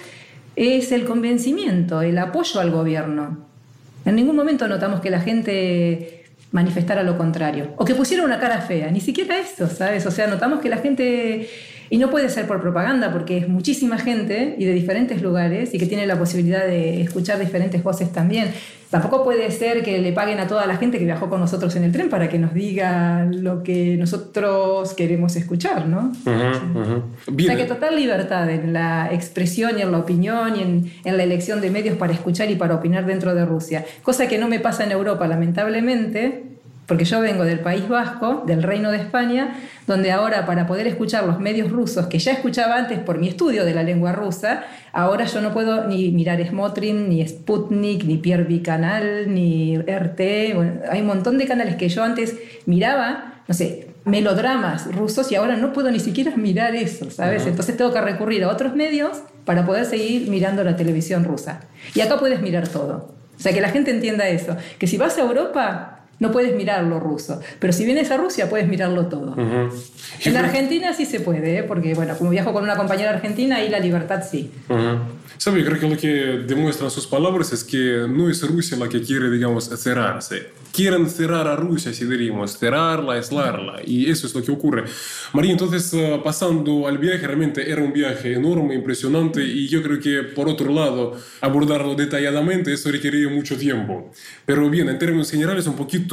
es 0.56 0.92
el 0.92 1.06
convencimiento, 1.06 2.02
el 2.02 2.18
apoyo 2.18 2.60
al 2.60 2.72
gobierno. 2.72 3.40
En 4.06 4.16
ningún 4.16 4.36
momento 4.36 4.68
notamos 4.68 5.02
que 5.02 5.10
la 5.10 5.22
gente 5.22 6.26
manifestara 6.52 7.04
lo 7.04 7.18
contrario 7.18 7.74
o 7.78 7.86
que 7.86 7.96
pusiera 7.96 8.24
una 8.24 8.40
cara 8.40 8.62
fea, 8.62 8.92
ni 8.92 9.02
siquiera 9.02 9.40
eso, 9.40 9.68
¿sabes? 9.68 10.06
O 10.06 10.12
sea, 10.12 10.28
notamos 10.28 10.60
que 10.62 10.70
la 10.70 10.78
gente 10.78 11.50
y 11.94 12.00
no 12.00 12.10
puede 12.10 12.28
ser 12.30 12.48
por 12.48 12.60
propaganda, 12.60 13.12
porque 13.12 13.38
es 13.38 13.48
muchísima 13.48 14.00
gente 14.00 14.56
y 14.58 14.66
de 14.66 14.74
diferentes 14.74 15.22
lugares 15.22 15.76
y 15.76 15.78
que 15.78 15.86
tiene 15.86 16.08
la 16.08 16.18
posibilidad 16.18 16.66
de 16.66 17.00
escuchar 17.02 17.38
diferentes 17.38 17.84
voces 17.84 18.12
también. 18.12 18.48
Tampoco 18.90 19.24
puede 19.24 19.52
ser 19.52 19.84
que 19.84 20.00
le 20.00 20.12
paguen 20.12 20.40
a 20.40 20.48
toda 20.48 20.66
la 20.66 20.78
gente 20.78 20.98
que 20.98 21.06
viajó 21.06 21.30
con 21.30 21.40
nosotros 21.40 21.76
en 21.76 21.84
el 21.84 21.92
tren 21.92 22.10
para 22.10 22.30
que 22.30 22.40
nos 22.40 22.56
diga 22.56 23.26
lo 23.26 23.62
que 23.62 23.96
nosotros 23.96 24.96
queremos 24.96 25.36
escuchar, 25.36 25.88
¿no? 25.88 26.12
O 26.26 27.40
sea 27.40 27.56
que 27.56 27.66
total 27.66 27.96
libertad 27.96 28.50
en 28.50 28.74
la 28.74 29.14
expresión 29.14 29.78
y 29.78 29.84
en 29.84 29.92
la 29.92 30.00
opinión 30.00 30.56
y 30.56 30.62
en, 30.64 30.92
en, 31.06 31.16
la 31.16 31.22
elección 31.22 31.62
de 31.62 31.70
medios 31.70 31.96
para 31.96 32.12
escuchar 32.12 32.50
y 32.50 32.56
para 32.56 32.74
opinar 32.74 33.06
dentro 33.06 33.36
de 33.36 33.46
Rusia. 33.46 33.86
Cosa 34.02 34.28
que 34.28 34.40
no 34.40 34.48
me 34.48 34.60
pasa 34.60 34.84
en 34.84 34.94
Europa, 34.94 35.28
lamentablemente, 35.28 36.54
porque 36.86 37.06
yo 37.06 37.22
vengo 37.22 37.46
del 37.46 37.60
País 37.60 37.88
Vasco, 37.88 38.44
del 38.46 38.64
Reino 38.64 38.92
de 38.92 38.98
España, 38.98 39.56
donde 39.88 40.12
ahora 40.12 40.46
para 40.46 40.68
poder 40.68 40.88
escuchar 40.88 41.26
los 41.26 41.40
medios 41.40 41.72
rusos, 41.72 42.08
que 42.08 42.20
ya 42.20 42.32
escuchaba 42.32 42.76
antes 42.76 43.00
por 43.00 43.18
mi 43.20 43.28
estudio 43.28 43.66
de 43.66 43.74
la 43.74 43.84
lengua 43.84 44.12
rusa, 44.12 44.64
ahora 44.92 45.26
yo 45.26 45.42
no 45.42 45.54
puedo 45.54 45.88
ni 45.88 46.12
mirar 46.12 46.46
Smotrin, 46.46 47.10
ni 47.10 47.26
Sputnik, 47.28 48.04
ni 48.04 48.18
Pierre 48.18 48.62
Canal, 48.62 49.34
ni 49.34 49.78
RT, 49.78 50.20
hay 50.90 51.02
un 51.02 51.08
montón 51.08 51.38
de 51.38 51.48
canales 51.48 51.76
que 51.76 51.90
yo 51.90 52.04
antes 52.04 52.36
miraba, 52.66 53.42
no 53.48 53.54
sé, 53.54 53.88
melodramas 54.06 54.94
rusos 54.94 55.32
y 55.32 55.36
ahora 55.36 55.56
no 55.56 55.72
puedo 55.72 55.90
ni 55.92 56.00
siquiera 56.00 56.32
mirar 56.36 56.76
eso, 56.76 57.10
¿sabes? 57.10 57.46
Entonces 57.48 57.78
tengo 57.78 57.94
que 57.94 58.02
recurrir 58.02 58.44
a 58.44 58.50
otros 58.50 58.76
medios 58.76 59.22
para 59.46 59.66
poder 59.66 59.86
seguir 59.86 60.30
mirando 60.30 60.64
la 60.64 60.76
televisión 60.76 61.24
rusa. 61.24 61.62
Y 61.96 62.02
acá 62.02 62.20
puedes 62.20 62.42
mirar 62.42 62.68
todo. 62.68 63.14
O 63.38 63.40
sea, 63.40 63.54
que 63.54 63.62
la 63.62 63.70
gente 63.70 63.92
entienda 63.92 64.28
eso, 64.28 64.56
que 64.78 64.88
si 64.88 64.98
vas 64.98 65.18
a 65.18 65.22
Europa, 65.22 66.03
no 66.24 66.32
puedes 66.32 66.56
mirar 66.56 66.86
lo 66.86 67.00
ruso. 67.00 67.42
Pero 67.60 67.74
si 67.74 67.86
vienes 67.86 68.10
a 68.10 68.18
Rusia, 68.18 68.50
puedes 68.50 68.68
mirarlo 68.68 69.08
todo. 69.08 69.36
En 69.38 70.38
Argentina 70.38 70.94
sí 70.94 71.06
se 71.06 71.20
puede, 71.20 71.58
¿eh? 71.58 71.64
porque, 71.64 71.94
bueno, 71.94 72.18
como 72.18 72.30
viajo 72.30 72.54
con 72.54 72.64
una 72.64 72.78
compañera 72.78 73.12
argentina, 73.12 73.58
ahí 73.58 73.70
la 73.70 73.80
libertad 73.80 74.24
sí. 74.24 74.50
¿Sabe? 75.38 75.66
Creo 75.66 75.80
que 75.80 75.90
lo 75.90 75.98
que 75.98 76.08
demuestran 76.48 76.90
sus 76.90 77.06
palabras 77.06 77.52
es 77.52 77.64
que 77.66 78.06
no 78.10 78.30
es 78.30 78.42
Rusia 78.48 78.78
la 78.78 78.88
que 78.88 79.02
quiere, 79.02 79.30
digamos, 79.30 79.70
cerrarse 79.78 80.64
quieren 80.74 81.08
cerrar 81.08 81.48
a 81.48 81.56
Rusia, 81.56 81.94
si 81.94 82.06
diríamos, 82.06 82.58
cerrarla, 82.58 83.14
aislarla. 83.14 83.82
Y 83.86 84.10
eso 84.10 84.26
es 84.26 84.34
lo 84.34 84.42
que 84.42 84.52
ocurre. 84.52 84.86
María, 85.32 85.52
entonces, 85.52 85.94
eh, 85.94 86.20
pasando 86.24 86.88
al 86.88 86.98
viaje, 86.98 87.26
realmente 87.28 87.70
era 87.70 87.82
un 87.82 87.94
viaje 87.94 88.34
enorme, 88.34 88.74
impresionante, 88.74 89.44
y 89.44 89.68
yo 89.68 89.84
creo 89.84 90.00
que, 90.00 90.24
por 90.24 90.50
otro 90.50 90.74
lado, 90.74 91.16
abordarlo 91.42 91.94
detalladamente, 91.94 92.74
eso 92.74 92.92
requería 92.92 93.30
mucho 93.30 93.56
tiempo. 93.56 94.12
Pero 94.46 94.68
bien, 94.70 94.90
en 94.90 94.98
términos 94.98 95.30
generales, 95.30 95.68
un 95.68 95.76
poquito 95.76 96.13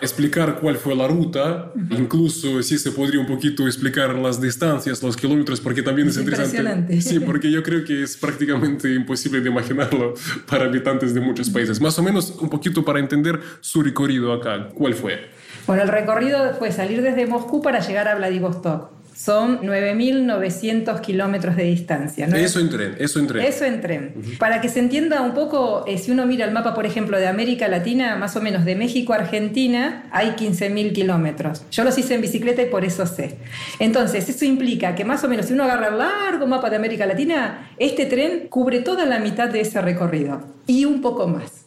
explicar 0.00 0.58
cuál 0.60 0.76
fue 0.76 0.94
la 0.94 1.06
ruta, 1.06 1.72
incluso 1.90 2.62
si 2.62 2.78
se 2.78 2.92
podría 2.92 3.20
un 3.20 3.26
poquito 3.26 3.66
explicar 3.66 4.14
las 4.14 4.40
distancias, 4.40 5.02
los 5.02 5.16
kilómetros, 5.16 5.60
porque 5.60 5.82
también 5.82 6.08
es, 6.08 6.16
es 6.16 6.22
interesante. 6.22 7.00
Sí, 7.00 7.20
porque 7.20 7.50
yo 7.50 7.62
creo 7.62 7.84
que 7.84 8.02
es 8.02 8.16
prácticamente 8.16 8.92
imposible 8.94 9.40
de 9.40 9.50
imaginarlo 9.50 10.14
para 10.48 10.64
habitantes 10.64 11.14
de 11.14 11.20
muchos 11.20 11.50
países. 11.50 11.80
Más 11.80 11.98
o 11.98 12.02
menos 12.02 12.30
un 12.40 12.48
poquito 12.48 12.84
para 12.84 12.98
entender 12.98 13.40
su 13.60 13.82
recorrido 13.82 14.32
acá? 14.32 14.68
¿Cuál 14.74 14.94
fue? 14.94 15.30
Bueno, 15.66 15.82
el 15.82 15.88
recorrido 15.88 16.54
fue 16.54 16.72
salir 16.72 17.02
desde 17.02 17.26
Moscú 17.26 17.62
para 17.62 17.80
llegar 17.80 18.08
a 18.08 18.14
Vladivostok. 18.16 18.90
Son 19.14 19.60
9.900 19.60 21.00
kilómetros 21.00 21.56
de 21.56 21.64
distancia. 21.64 22.26
Eso 22.26 22.60
en 22.60 22.68
tren, 22.68 22.96
eso 22.98 23.18
en 23.20 23.26
tren. 23.26 23.44
Eso 23.44 23.64
en 23.64 23.80
tren. 23.80 24.14
Para 24.38 24.60
que 24.60 24.68
se 24.68 24.80
entienda 24.80 25.22
un 25.22 25.34
poco, 25.34 25.84
eh, 25.86 25.98
si 25.98 26.10
uno 26.10 26.26
mira 26.26 26.44
el 26.44 26.52
mapa, 26.52 26.74
por 26.74 26.84
ejemplo, 26.84 27.18
de 27.18 27.26
América 27.26 27.68
Latina, 27.68 28.16
más 28.16 28.34
o 28.36 28.40
menos 28.40 28.64
de 28.64 28.74
México 28.74 29.12
a 29.12 29.16
Argentina, 29.16 30.08
hay 30.10 30.30
15.000 30.30 30.92
kilómetros. 30.92 31.62
Yo 31.70 31.84
los 31.84 31.96
hice 31.96 32.14
en 32.14 32.20
bicicleta 32.20 32.62
y 32.62 32.66
por 32.66 32.84
eso 32.84 33.06
sé. 33.06 33.36
Entonces, 33.78 34.28
eso 34.28 34.44
implica 34.44 34.94
que 34.94 35.04
más 35.04 35.22
o 35.24 35.28
menos 35.28 35.46
si 35.46 35.52
uno 35.52 35.64
agarra 35.64 35.88
el 35.88 35.98
largo 35.98 36.46
mapa 36.46 36.68
de 36.70 36.76
América 36.76 37.06
Latina, 37.06 37.70
este 37.78 38.06
tren 38.06 38.48
cubre 38.48 38.80
toda 38.80 39.04
la 39.06 39.18
mitad 39.20 39.48
de 39.48 39.60
ese 39.60 39.80
recorrido 39.80 40.42
y 40.66 40.84
un 40.84 41.00
poco 41.00 41.28
más. 41.28 41.63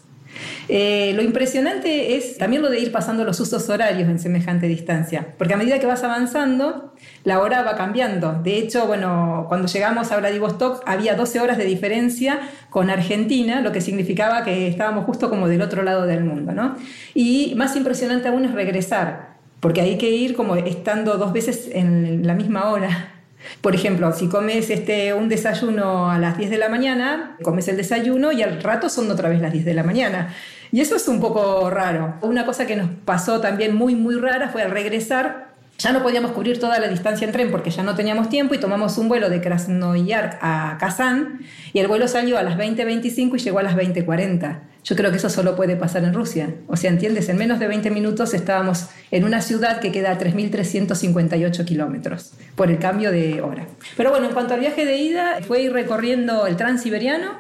Eh, 0.69 1.13
lo 1.15 1.21
impresionante 1.21 2.17
es 2.17 2.38
también 2.38 2.62
lo 2.62 2.69
de 2.69 2.79
ir 2.79 2.91
pasando 2.91 3.24
los 3.24 3.39
usos 3.39 3.69
horarios 3.69 4.09
en 4.09 4.19
semejante 4.19 4.67
distancia, 4.67 5.33
porque 5.38 5.53
a 5.53 5.57
medida 5.57 5.79
que 5.79 5.86
vas 5.86 6.03
avanzando, 6.03 6.93
la 7.24 7.39
hora 7.39 7.63
va 7.63 7.75
cambiando. 7.75 8.33
De 8.43 8.57
hecho, 8.57 8.86
bueno, 8.86 9.45
cuando 9.47 9.67
llegamos 9.67 10.12
a 10.12 10.17
Vladivostok 10.17 10.83
había 10.86 11.15
12 11.15 11.39
horas 11.39 11.57
de 11.57 11.65
diferencia 11.65 12.41
con 12.69 12.89
Argentina, 12.89 13.62
lo 13.62 13.71
que 13.71 13.79
significaba 13.79 14.43
que 14.43 14.67
estábamos 14.67 15.05
justo 15.05 15.29
como 15.29 15.47
del 15.47 15.62
otro 15.62 15.83
lado 15.83 16.05
del 16.05 16.24
mundo, 16.24 16.51
¿no? 16.51 16.75
Y 17.13 17.53
más 17.55 17.75
impresionante 17.75 18.27
aún 18.27 18.43
es 18.43 18.51
regresar, 18.51 19.38
porque 19.62 19.81
hay 19.81 19.97
que 19.97 20.09
ir 20.09 20.36
como 20.36 20.55
estando 20.57 21.17
dos 21.17 21.31
veces 21.31 21.69
en 21.71 22.27
la 22.27 22.33
misma 22.33 22.69
hora. 22.69 23.13
Por 23.62 23.75
ejemplo, 23.75 24.12
si 24.13 24.27
comes 24.27 24.69
este, 24.69 25.13
un 25.13 25.29
desayuno 25.29 26.12
a 26.12 26.19
las 26.19 26.38
10 26.38 26.50
de 26.50 26.57
la 26.57 26.69
mañana, 26.69 27.38
comes 27.43 27.67
el 27.67 27.77
desayuno 27.77 28.31
y 28.31 28.41
al 28.41 28.62
rato 28.62 28.89
son 28.89 29.09
otra 29.09 29.29
vez 29.29 29.41
las 29.41 29.53
10 29.53 29.63
de 29.65 29.74
la 29.74 29.83
mañana. 29.83 30.33
Y 30.71 30.81
eso 30.81 30.95
es 30.95 31.07
un 31.07 31.19
poco 31.19 31.69
raro. 31.69 32.15
Una 32.21 32.45
cosa 32.45 32.65
que 32.65 32.75
nos 32.75 32.89
pasó 33.05 33.39
también 33.39 33.75
muy, 33.75 33.95
muy 33.95 34.15
rara 34.15 34.50
fue 34.50 34.63
al 34.63 34.71
regresar. 34.71 35.47
Ya 35.79 35.91
no 35.91 36.01
podíamos 36.01 36.31
cubrir 36.31 36.59
toda 36.59 36.79
la 36.79 36.88
distancia 36.88 37.25
en 37.25 37.31
tren 37.31 37.51
porque 37.51 37.69
ya 37.69 37.83
no 37.83 37.95
teníamos 37.95 38.29
tiempo 38.29 38.55
y 38.55 38.57
tomamos 38.57 38.97
un 38.97 39.09
vuelo 39.09 39.29
de 39.29 39.41
Krasnoyarsk 39.41 40.39
a 40.41 40.77
Kazán 40.79 41.41
y 41.71 41.79
el 41.79 41.88
vuelo 41.88 42.07
salió 42.07 42.39
a 42.39 42.43
las 42.43 42.57
20.25 42.57 43.36
y 43.36 43.39
llegó 43.39 43.59
a 43.59 43.63
las 43.63 43.75
20.40. 43.75 44.59
Yo 44.83 44.95
creo 44.95 45.12
que 45.12 45.17
eso 45.17 45.29
solo 45.29 45.55
puede 45.55 45.75
pasar 45.75 46.03
en 46.05 46.13
Rusia. 46.13 46.50
O 46.67 46.77
sea, 46.77 46.89
¿entiendes? 46.89 47.29
En 47.29 47.38
menos 47.38 47.59
de 47.59 47.67
20 47.67 47.91
minutos 47.91 48.33
estábamos 48.33 48.88
en 49.12 49.25
una 49.25 49.41
ciudad 49.41 49.79
que 49.79 49.91
queda 49.91 50.12
a 50.12 50.17
3.358 50.17 51.65
kilómetros 51.65 52.31
por 52.55 52.71
el 52.71 52.79
cambio 52.79 53.12
de 53.12 53.41
hora. 53.41 53.67
Pero 53.97 54.09
bueno, 54.09 54.27
en 54.27 54.33
cuanto 54.33 54.53
al 54.53 54.62
viaje 54.62 54.86
de 54.86 54.95
ida, 54.95 55.39
fue 55.45 55.62
ir 55.62 55.74
recorriendo 55.74 56.47
el 56.47 56.55
Transiberiano, 56.55 57.33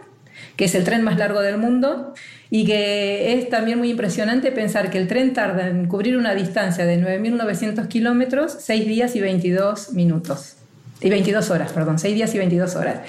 que 0.57 0.65
es 0.65 0.75
el 0.75 0.83
tren 0.83 1.03
más 1.03 1.17
largo 1.17 1.39
del 1.41 1.57
mundo, 1.57 2.13
y 2.49 2.65
que 2.65 3.33
es 3.33 3.49
también 3.49 3.77
muy 3.77 3.89
impresionante 3.89 4.51
pensar 4.51 4.89
que 4.89 4.97
el 4.97 5.07
tren 5.07 5.33
tarda 5.33 5.67
en 5.67 5.87
cubrir 5.87 6.17
una 6.17 6.35
distancia 6.35 6.85
de 6.85 7.01
9.900 7.01 7.87
kilómetros 7.87 8.55
6 8.59 8.87
días 8.87 9.15
y 9.15 9.21
22 9.21 9.93
minutos. 9.93 10.56
Y 10.99 11.09
22 11.11 11.51
horas, 11.51 11.71
perdón, 11.73 11.99
6 11.99 12.15
días 12.15 12.33
y 12.33 12.39
22 12.39 12.75
horas. 12.75 13.01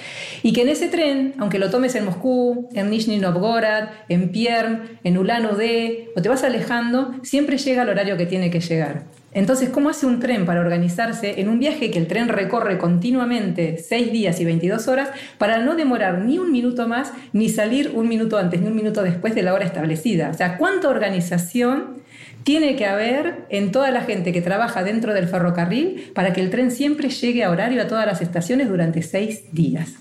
Y 0.43 0.53
que 0.53 0.61
en 0.61 0.69
ese 0.69 0.89
tren, 0.89 1.33
aunque 1.39 1.57
lo 1.57 1.71
tomes 1.71 1.95
en 1.95 2.05
Moscú, 2.05 2.69
en 2.73 2.91
Nizhny 2.91 3.17
Novgorod, 3.17 3.89
en 4.09 4.31
Perm, 4.31 4.81
en 5.03 5.17
Ulan 5.17 5.47
Ude, 5.47 6.09
o 6.15 6.21
te 6.21 6.29
vas 6.29 6.43
alejando, 6.43 7.15
siempre 7.23 7.57
llega 7.57 7.81
al 7.81 7.89
horario 7.89 8.15
que 8.15 8.27
tiene 8.27 8.51
que 8.51 8.59
llegar. 8.59 9.05
Entonces, 9.31 9.69
¿cómo 9.69 9.89
hace 9.89 10.05
un 10.05 10.19
tren 10.19 10.45
para 10.45 10.59
organizarse 10.59 11.39
en 11.39 11.49
un 11.49 11.59
viaje 11.59 11.91
que 11.91 11.99
el 11.99 12.07
tren 12.07 12.29
recorre 12.29 12.77
continuamente 12.77 13.77
6 13.77 14.11
días 14.11 14.39
y 14.39 14.45
22 14.45 14.87
horas 14.87 15.09
para 15.37 15.59
no 15.59 15.75
demorar 15.75 16.19
ni 16.19 16.39
un 16.39 16.51
minuto 16.51 16.87
más, 16.87 17.11
ni 17.31 17.49
salir 17.49 17.91
un 17.93 18.07
minuto 18.07 18.37
antes, 18.37 18.61
ni 18.61 18.67
un 18.67 18.75
minuto 18.75 19.03
después 19.03 19.35
de 19.35 19.43
la 19.43 19.53
hora 19.53 19.65
establecida? 19.65 20.29
O 20.29 20.33
sea, 20.33 20.57
¿cuánta 20.57 20.89
organización 20.89 22.01
tiene 22.43 22.75
que 22.75 22.85
haber 22.85 23.45
en 23.49 23.71
toda 23.71 23.91
la 23.91 24.01
gente 24.01 24.31
que 24.31 24.41
trabaja 24.41 24.83
dentro 24.83 25.13
del 25.13 25.27
ferrocarril 25.27 26.11
para 26.15 26.33
que 26.33 26.41
el 26.41 26.49
tren 26.49 26.71
siempre 26.71 27.09
llegue 27.09 27.43
a 27.43 27.51
horario 27.51 27.81
a 27.81 27.87
todas 27.87 28.05
las 28.05 28.21
estaciones 28.21 28.69
durante 28.69 29.01
seis 29.01 29.43
días. 29.51 29.93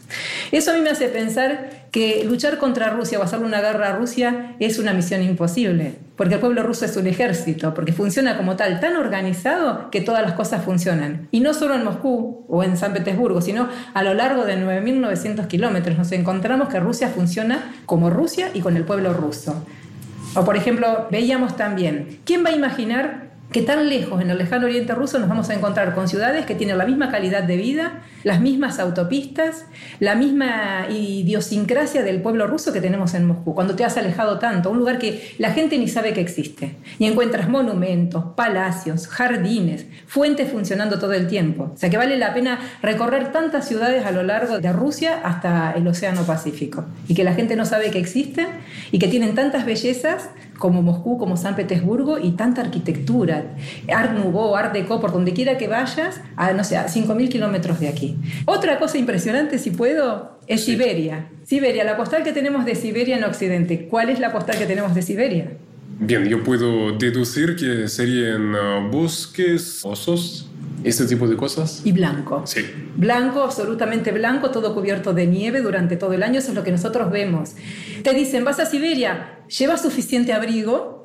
Eso 0.53 0.71
a 0.71 0.75
mí 0.75 0.81
me 0.81 0.91
hace 0.91 1.09
pensar 1.09 1.89
que 1.91 2.25
luchar 2.25 2.59
contra 2.59 2.91
Rusia 2.91 3.19
o 3.19 3.23
hacerle 3.23 3.47
una 3.47 3.61
guerra 3.61 3.89
a 3.89 3.97
Rusia 3.97 4.55
es 4.59 4.79
una 4.79 4.93
misión 4.93 5.23
imposible, 5.23 5.95
porque 6.17 6.35
el 6.35 6.41
pueblo 6.41 6.63
ruso 6.63 6.85
es 6.85 6.97
un 6.97 7.07
ejército, 7.07 7.75
porque 7.75 7.93
funciona 7.93 8.37
como 8.37 8.57
tal, 8.57 8.81
tan 8.81 8.97
organizado 8.97 9.91
que 9.91 10.01
todas 10.01 10.23
las 10.23 10.33
cosas 10.33 10.65
funcionan. 10.65 11.29
Y 11.31 11.41
no 11.41 11.55
solo 11.55 11.75
en 11.75 11.85
Moscú 11.85 12.45
o 12.49 12.63
en 12.63 12.77
San 12.77 12.93
Petersburgo, 12.93 13.41
sino 13.41 13.69
a 13.95 14.03
lo 14.03 14.15
largo 14.15 14.45
de 14.45 14.59
9.900 14.59 15.47
kilómetros 15.49 15.99
nos 15.99 16.13
encontramos 16.13 16.69
que 16.69 16.81
Rusia 16.81 17.09
funciona 17.09 17.73
como 17.87 18.11
Rusia 18.11 18.51
y 18.55 18.61
con 18.61 18.77
el 18.77 18.85
pueblo 18.85 19.13
ruso. 19.13 19.65
O 20.35 20.45
por 20.45 20.57
ejemplo, 20.57 21.07
veíamos 21.11 21.57
también, 21.57 22.21
¿quién 22.25 22.45
va 22.45 22.51
a 22.51 22.53
imaginar 22.53 23.28
que 23.51 23.63
tan 23.63 23.89
lejos 23.89 24.21
en 24.21 24.29
el 24.31 24.39
lejano 24.39 24.67
oriente 24.67 24.95
ruso 24.95 25.19
nos 25.19 25.29
vamos 25.29 25.49
a 25.49 25.55
encontrar 25.55 25.95
con 25.95 26.07
ciudades 26.07 26.45
que 26.45 26.55
tienen 26.55 26.77
la 26.77 26.85
misma 26.85 27.11
calidad 27.11 27.45
de 27.45 27.57
vida, 27.57 28.03
las 28.23 28.41
mismas 28.41 28.79
autopistas, 28.79 29.65
la 30.01 30.15
misma 30.15 30.87
idiosincrasia 30.91 32.03
del 32.03 32.21
pueblo 32.21 32.47
ruso 32.47 32.73
que 32.73 32.81
tenemos 32.81 33.15
en 33.15 33.27
Moscú, 33.27 33.55
cuando 33.55 33.75
te 33.75 33.85
has 33.85 33.97
alejado 33.97 34.39
tanto, 34.39 34.71
un 34.71 34.79
lugar 34.79 34.99
que 34.99 35.35
la 35.39 35.53
gente 35.53 35.79
ni 35.79 35.89
sabe 35.89 36.13
que 36.13 36.21
existe, 36.21 36.77
y 36.99 37.07
encuentras 37.07 37.49
monumentos, 37.49 38.25
palacios, 38.37 39.07
jardines, 39.07 39.87
fuentes 40.07 40.51
funcionando 40.51 40.99
todo 40.99 41.15
el 41.15 41.27
tiempo. 41.27 41.73
O 41.75 41.77
sea 41.77 41.89
que 41.89 41.97
vale 41.97 42.19
la 42.19 42.35
pena 42.35 42.59
recorrer 42.83 43.33
tantas 43.33 43.67
ciudades 43.67 44.05
a 44.05 44.11
lo 44.11 44.25
largo 44.25 44.59
de 44.59 44.73
Rusia 44.73 45.21
hasta 45.25 45.73
el 45.73 45.87
Océano 45.87 46.25
Pacífico, 46.25 46.85
y 47.09 47.15
que 47.15 47.25
la 47.25 47.33
gente 47.33 47.57
no 47.57 47.65
sabe 47.65 47.91
que 47.91 47.99
existen 47.99 48.49
y 48.93 48.99
que 48.99 49.09
tienen 49.09 49.35
tantas 49.35 49.65
bellezas 49.65 50.29
como 50.59 50.83
Moscú, 50.83 51.19
como 51.19 51.37
San 51.37 51.55
Petersburgo, 51.55 52.19
y 52.19 52.33
tanta 52.33 52.63
arquitectura, 52.63 53.38
Art 53.93 54.13
Nouveau, 54.13 54.57
Art 54.57 54.73
Deco, 54.73 55.01
por 55.01 55.13
donde 55.13 55.33
quiera 55.33 55.59
que 55.59 55.69
vayas, 55.69 56.21
a, 56.37 56.53
no 56.53 56.65
sé, 56.65 56.77
a 56.77 56.87
5.000 56.87 57.29
kilómetros 57.29 57.81
de 57.81 57.89
aquí. 57.89 58.17
Otra 58.45 58.79
cosa 58.79 58.99
impresionante, 58.99 59.59
si 59.59 59.71
puedo, 59.71 60.39
es 60.47 60.65
Siberia. 60.65 61.29
Siberia, 61.45 61.85
la 61.85 61.97
postal 61.97 62.25
que 62.25 62.33
tenemos 62.33 62.65
de 62.65 62.75
Siberia 62.75 63.17
en 63.17 63.25
Occidente. 63.25 63.87
¿Cuál 63.89 64.11
es 64.11 64.21
la 64.21 64.33
postal 64.33 64.59
que 64.59 64.67
tenemos 64.67 64.95
de 64.95 65.03
Siberia? 65.03 65.51
Bien, 66.01 66.25
yo 66.27 66.45
puedo 66.45 66.93
deducir 66.97 67.57
que 67.57 67.89
serían 67.89 68.55
uh, 68.55 68.89
bosques, 68.89 69.81
osos, 69.85 70.49
este 70.85 71.07
tipo 71.07 71.27
de 71.27 71.37
cosas. 71.37 71.83
Y 71.85 71.91
blanco. 71.91 72.43
Sí. 72.47 72.61
Blanco, 72.97 73.43
absolutamente 73.43 74.13
blanco, 74.13 74.51
todo 74.51 74.75
cubierto 74.75 75.13
de 75.13 75.27
nieve 75.27 75.61
durante 75.61 75.97
todo 75.97 76.13
el 76.13 76.23
año, 76.23 76.39
eso 76.39 76.51
es 76.51 76.55
lo 76.55 76.63
que 76.63 76.71
nosotros 76.71 77.11
vemos. 77.11 77.55
Te 78.05 78.15
dicen, 78.15 78.45
vas 78.45 78.61
a 78.61 78.67
Siberia, 78.67 79.41
¿lleva 79.49 79.77
suficiente 79.77 80.33
abrigo? 80.33 80.98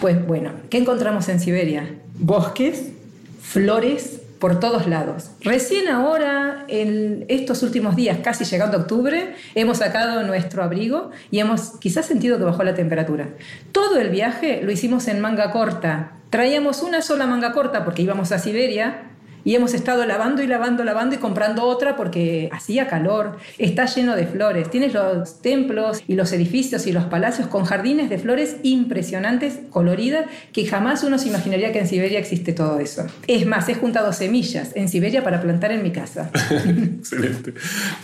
Pues 0.00 0.26
bueno, 0.26 0.52
¿qué 0.70 0.78
encontramos 0.78 1.28
en 1.28 1.40
Siberia? 1.40 1.94
Bosques, 2.18 2.92
flores 3.40 4.20
por 4.38 4.58
todos 4.58 4.86
lados. 4.86 5.32
Recién 5.42 5.88
ahora, 5.88 6.64
en 6.68 7.26
estos 7.28 7.62
últimos 7.62 7.94
días, 7.94 8.18
casi 8.22 8.44
llegando 8.44 8.78
a 8.78 8.80
octubre, 8.80 9.34
hemos 9.54 9.78
sacado 9.78 10.22
nuestro 10.22 10.62
abrigo 10.62 11.10
y 11.30 11.40
hemos 11.40 11.78
quizás 11.78 12.06
sentido 12.06 12.38
que 12.38 12.44
bajó 12.44 12.64
la 12.64 12.74
temperatura. 12.74 13.28
Todo 13.72 13.98
el 13.98 14.08
viaje 14.08 14.62
lo 14.62 14.72
hicimos 14.72 15.08
en 15.08 15.20
manga 15.20 15.50
corta. 15.50 16.12
Traíamos 16.30 16.82
una 16.82 17.02
sola 17.02 17.26
manga 17.26 17.52
corta 17.52 17.84
porque 17.84 18.02
íbamos 18.02 18.32
a 18.32 18.38
Siberia 18.38 19.09
y 19.44 19.54
hemos 19.54 19.74
estado 19.74 20.06
lavando 20.06 20.42
y 20.42 20.46
lavando, 20.46 20.84
lavando 20.84 21.14
y 21.14 21.18
comprando 21.18 21.64
otra 21.64 21.96
porque 21.96 22.48
hacía 22.52 22.88
calor. 22.88 23.38
Está 23.58 23.86
lleno 23.86 24.16
de 24.16 24.26
flores. 24.26 24.70
Tienes 24.70 24.94
los 24.94 25.40
templos 25.42 26.02
y 26.06 26.14
los 26.14 26.32
edificios 26.32 26.86
y 26.86 26.92
los 26.92 27.04
palacios 27.04 27.48
con 27.48 27.64
jardines 27.64 28.10
de 28.10 28.18
flores 28.18 28.56
impresionantes, 28.62 29.60
coloridas, 29.70 30.26
que 30.52 30.66
jamás 30.66 31.04
uno 31.04 31.18
se 31.18 31.28
imaginaría 31.28 31.72
que 31.72 31.80
en 31.80 31.88
Siberia 31.88 32.18
existe 32.18 32.52
todo 32.52 32.78
eso. 32.80 33.06
Es 33.26 33.46
más, 33.46 33.68
he 33.68 33.74
juntado 33.74 34.12
semillas 34.12 34.72
en 34.74 34.88
Siberia 34.88 35.22
para 35.24 35.40
plantar 35.40 35.72
en 35.72 35.82
mi 35.82 35.92
casa. 35.92 36.30
Excelente. 36.98 37.54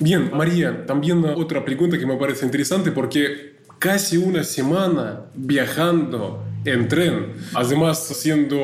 Bien, 0.00 0.31
María, 0.33 0.87
también 0.87 1.25
otra 1.25 1.64
pregunta 1.64 1.99
que 1.99 2.07
me 2.07 2.16
parece 2.16 2.45
interesante 2.45 2.93
porque 2.93 3.57
casi 3.78 4.16
una 4.16 4.45
semana 4.45 5.26
viajando 5.35 6.43
en 6.66 6.88
tren, 6.88 7.32
además 7.54 8.06
siendo 8.06 8.56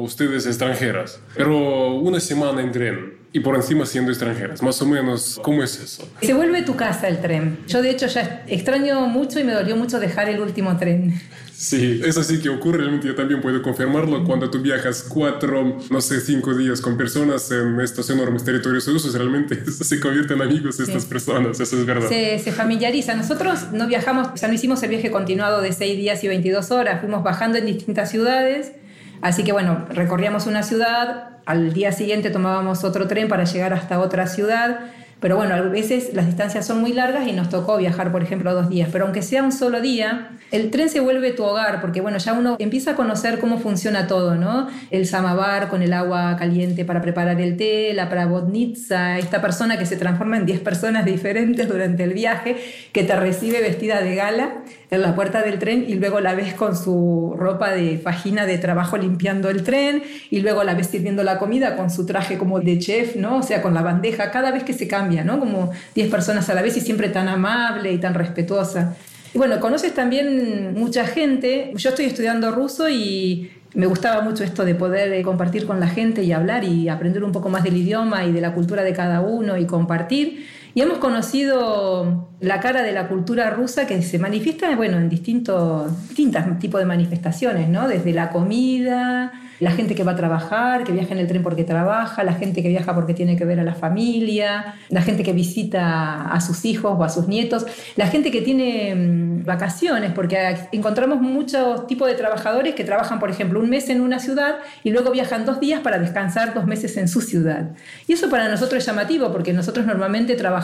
ustedes 0.00 0.46
extranjeras, 0.46 1.20
pero 1.36 1.94
una 1.94 2.20
semana 2.20 2.62
en 2.62 2.72
tren 2.72 3.19
y 3.32 3.40
por 3.40 3.54
encima 3.54 3.86
siendo 3.86 4.10
extranjeras. 4.10 4.62
Más 4.62 4.80
o 4.82 4.86
menos, 4.86 5.40
¿cómo 5.42 5.62
es 5.62 5.78
eso? 5.78 6.08
Se 6.20 6.34
vuelve 6.34 6.62
tu 6.62 6.74
casa 6.76 7.06
el 7.08 7.20
tren. 7.20 7.58
Yo 7.68 7.80
de 7.80 7.90
hecho 7.90 8.06
ya 8.06 8.44
extraño 8.48 9.06
mucho 9.06 9.38
y 9.38 9.44
me 9.44 9.52
dolió 9.52 9.76
mucho 9.76 10.00
dejar 10.00 10.28
el 10.28 10.40
último 10.40 10.76
tren. 10.76 11.20
Sí, 11.52 12.00
eso 12.04 12.22
sí 12.24 12.40
que 12.40 12.48
ocurre, 12.48 12.78
realmente 12.78 13.06
yo 13.06 13.14
también 13.14 13.42
puedo 13.42 13.60
confirmarlo. 13.60 14.24
Cuando 14.24 14.50
tú 14.50 14.60
viajas 14.60 15.04
cuatro, 15.06 15.78
no 15.90 16.00
sé, 16.00 16.18
cinco 16.20 16.54
días 16.54 16.80
con 16.80 16.96
personas 16.96 17.50
en 17.50 17.78
estos 17.80 18.08
enormes 18.08 18.44
territorios 18.44 18.86
rusos, 18.86 19.12
realmente 19.14 19.70
se 19.70 20.00
convierten 20.00 20.40
en 20.40 20.48
amigos 20.48 20.80
estas 20.80 21.04
personas, 21.04 21.60
eso 21.60 21.78
es 21.78 21.84
verdad. 21.84 22.08
Se, 22.08 22.38
se 22.38 22.50
familiariza. 22.50 23.14
Nosotros 23.14 23.72
no 23.72 23.86
viajamos, 23.86 24.28
o 24.32 24.36
sea, 24.38 24.48
no 24.48 24.54
hicimos 24.54 24.82
el 24.82 24.88
viaje 24.88 25.10
continuado 25.10 25.60
de 25.60 25.72
seis 25.72 25.98
días 25.98 26.24
y 26.24 26.28
22 26.28 26.70
horas, 26.70 27.00
fuimos 27.00 27.22
bajando 27.22 27.58
en 27.58 27.66
distintas 27.66 28.10
ciudades. 28.10 28.72
Así 29.20 29.44
que 29.44 29.52
bueno, 29.52 29.86
recorríamos 29.90 30.46
una 30.46 30.62
ciudad, 30.62 31.39
al 31.50 31.72
día 31.72 31.90
siguiente 31.90 32.30
tomábamos 32.30 32.84
otro 32.84 33.08
tren 33.08 33.28
para 33.28 33.42
llegar 33.42 33.74
hasta 33.74 33.98
otra 33.98 34.28
ciudad 34.28 34.80
pero 35.20 35.36
bueno, 35.36 35.54
a 35.54 35.60
veces 35.60 36.14
las 36.14 36.26
distancias 36.26 36.66
son 36.66 36.80
muy 36.80 36.94
largas 36.94 37.28
y 37.28 37.32
nos 37.32 37.50
tocó 37.50 37.76
viajar, 37.76 38.10
por 38.10 38.22
ejemplo, 38.22 38.54
dos 38.54 38.70
días. 38.70 38.88
Pero 38.90 39.04
aunque 39.04 39.20
sea 39.20 39.42
un 39.42 39.52
solo 39.52 39.80
día, 39.82 40.30
el 40.50 40.70
tren 40.70 40.88
se 40.88 41.00
vuelve 41.00 41.32
tu 41.32 41.44
hogar, 41.44 41.82
porque 41.82 42.00
bueno, 42.00 42.16
ya 42.18 42.32
uno 42.32 42.56
empieza 42.58 42.92
a 42.92 42.96
conocer 42.96 43.38
cómo 43.38 43.58
funciona 43.58 44.06
todo, 44.06 44.36
¿no? 44.36 44.68
El 44.90 45.06
samavar 45.06 45.68
con 45.68 45.82
el 45.82 45.92
agua 45.92 46.36
caliente 46.38 46.86
para 46.86 47.02
preparar 47.02 47.40
el 47.40 47.56
té, 47.58 47.92
la 47.92 48.08
pravodnitsa, 48.08 49.18
esta 49.18 49.42
persona 49.42 49.78
que 49.78 49.84
se 49.84 49.96
transforma 49.96 50.38
en 50.38 50.46
10 50.46 50.60
personas 50.60 51.04
diferentes 51.04 51.68
durante 51.68 52.02
el 52.02 52.14
viaje, 52.14 52.56
que 52.92 53.04
te 53.04 53.14
recibe 53.14 53.60
vestida 53.60 54.00
de 54.00 54.14
gala 54.14 54.62
en 54.90 55.02
la 55.02 55.14
puerta 55.14 55.42
del 55.42 55.58
tren 55.58 55.84
y 55.86 55.94
luego 55.94 56.20
la 56.20 56.34
ves 56.34 56.54
con 56.54 56.76
su 56.76 57.34
ropa 57.38 57.70
de 57.70 57.98
fajina 57.98 58.46
de 58.46 58.58
trabajo 58.58 58.96
limpiando 58.96 59.48
el 59.48 59.62
tren 59.62 60.02
y 60.30 60.40
luego 60.40 60.64
la 60.64 60.74
ves 60.74 60.88
sirviendo 60.88 61.22
la 61.22 61.38
comida 61.38 61.76
con 61.76 61.90
su 61.90 62.06
traje 62.06 62.38
como 62.38 62.60
de 62.60 62.78
chef, 62.78 63.16
¿no? 63.16 63.36
O 63.36 63.42
sea, 63.42 63.62
con 63.62 63.74
la 63.74 63.82
bandeja, 63.82 64.30
cada 64.30 64.50
vez 64.50 64.64
que 64.64 64.72
se 64.72 64.88
cambia, 64.88 65.09
¿no? 65.24 65.38
Como 65.38 65.70
10 65.94 66.10
personas 66.10 66.48
a 66.48 66.54
la 66.54 66.62
vez 66.62 66.76
y 66.76 66.80
siempre 66.80 67.08
tan 67.08 67.28
amable 67.28 67.92
y 67.92 67.98
tan 67.98 68.14
respetuosa. 68.14 68.96
Y 69.34 69.38
bueno, 69.38 69.60
conoces 69.60 69.94
también 69.94 70.74
mucha 70.74 71.06
gente. 71.06 71.72
Yo 71.76 71.90
estoy 71.90 72.06
estudiando 72.06 72.50
ruso 72.50 72.88
y 72.88 73.50
me 73.74 73.86
gustaba 73.86 74.22
mucho 74.22 74.42
esto 74.42 74.64
de 74.64 74.74
poder 74.74 75.12
eh, 75.12 75.22
compartir 75.22 75.66
con 75.66 75.78
la 75.78 75.88
gente 75.88 76.22
y 76.22 76.32
hablar 76.32 76.64
y 76.64 76.88
aprender 76.88 77.22
un 77.22 77.32
poco 77.32 77.48
más 77.48 77.62
del 77.62 77.76
idioma 77.76 78.24
y 78.24 78.32
de 78.32 78.40
la 78.40 78.52
cultura 78.52 78.82
de 78.82 78.92
cada 78.92 79.20
uno 79.20 79.56
y 79.56 79.66
compartir. 79.66 80.46
Y 80.74 80.82
hemos 80.82 80.98
conocido 80.98 82.30
la 82.40 82.60
cara 82.60 82.82
de 82.82 82.92
la 82.92 83.08
cultura 83.08 83.50
rusa 83.50 83.86
que 83.86 84.00
se 84.02 84.18
manifiesta 84.18 84.74
bueno, 84.76 84.96
en 84.96 85.08
distintos, 85.08 86.08
distintos 86.08 86.42
tipos 86.58 86.80
de 86.80 86.86
manifestaciones, 86.86 87.68
¿no? 87.68 87.86
desde 87.86 88.12
la 88.12 88.30
comida, 88.30 89.32
la 89.60 89.72
gente 89.72 89.94
que 89.94 90.04
va 90.04 90.12
a 90.12 90.16
trabajar, 90.16 90.84
que 90.84 90.92
viaja 90.92 91.12
en 91.12 91.18
el 91.18 91.26
tren 91.26 91.42
porque 91.42 91.64
trabaja, 91.64 92.24
la 92.24 92.32
gente 92.32 92.62
que 92.62 92.70
viaja 92.70 92.94
porque 92.94 93.12
tiene 93.12 93.36
que 93.36 93.44
ver 93.44 93.60
a 93.60 93.64
la 93.64 93.74
familia, 93.74 94.76
la 94.88 95.02
gente 95.02 95.22
que 95.22 95.34
visita 95.34 96.30
a 96.30 96.40
sus 96.40 96.64
hijos 96.64 96.94
o 96.98 97.04
a 97.04 97.10
sus 97.10 97.28
nietos, 97.28 97.66
la 97.96 98.06
gente 98.06 98.30
que 98.30 98.40
tiene 98.40 98.94
mm, 98.94 99.44
vacaciones, 99.44 100.12
porque 100.12 100.56
encontramos 100.72 101.20
muchos 101.20 101.86
tipos 101.86 102.08
de 102.08 102.14
trabajadores 102.14 102.74
que 102.74 102.84
trabajan, 102.84 103.18
por 103.18 103.28
ejemplo, 103.28 103.60
un 103.60 103.68
mes 103.68 103.90
en 103.90 104.00
una 104.00 104.18
ciudad 104.18 104.56
y 104.82 104.90
luego 104.90 105.10
viajan 105.10 105.44
dos 105.44 105.60
días 105.60 105.80
para 105.80 105.98
descansar 105.98 106.54
dos 106.54 106.66
meses 106.66 106.96
en 106.96 107.06
su 107.06 107.20
ciudad. 107.20 107.72
Y 108.06 108.14
eso 108.14 108.30
para 108.30 108.48
nosotros 108.48 108.78
es 108.78 108.86
llamativo, 108.86 109.30
porque 109.30 109.52
nosotros 109.52 109.84
normalmente 109.84 110.36
trabajamos 110.36 110.59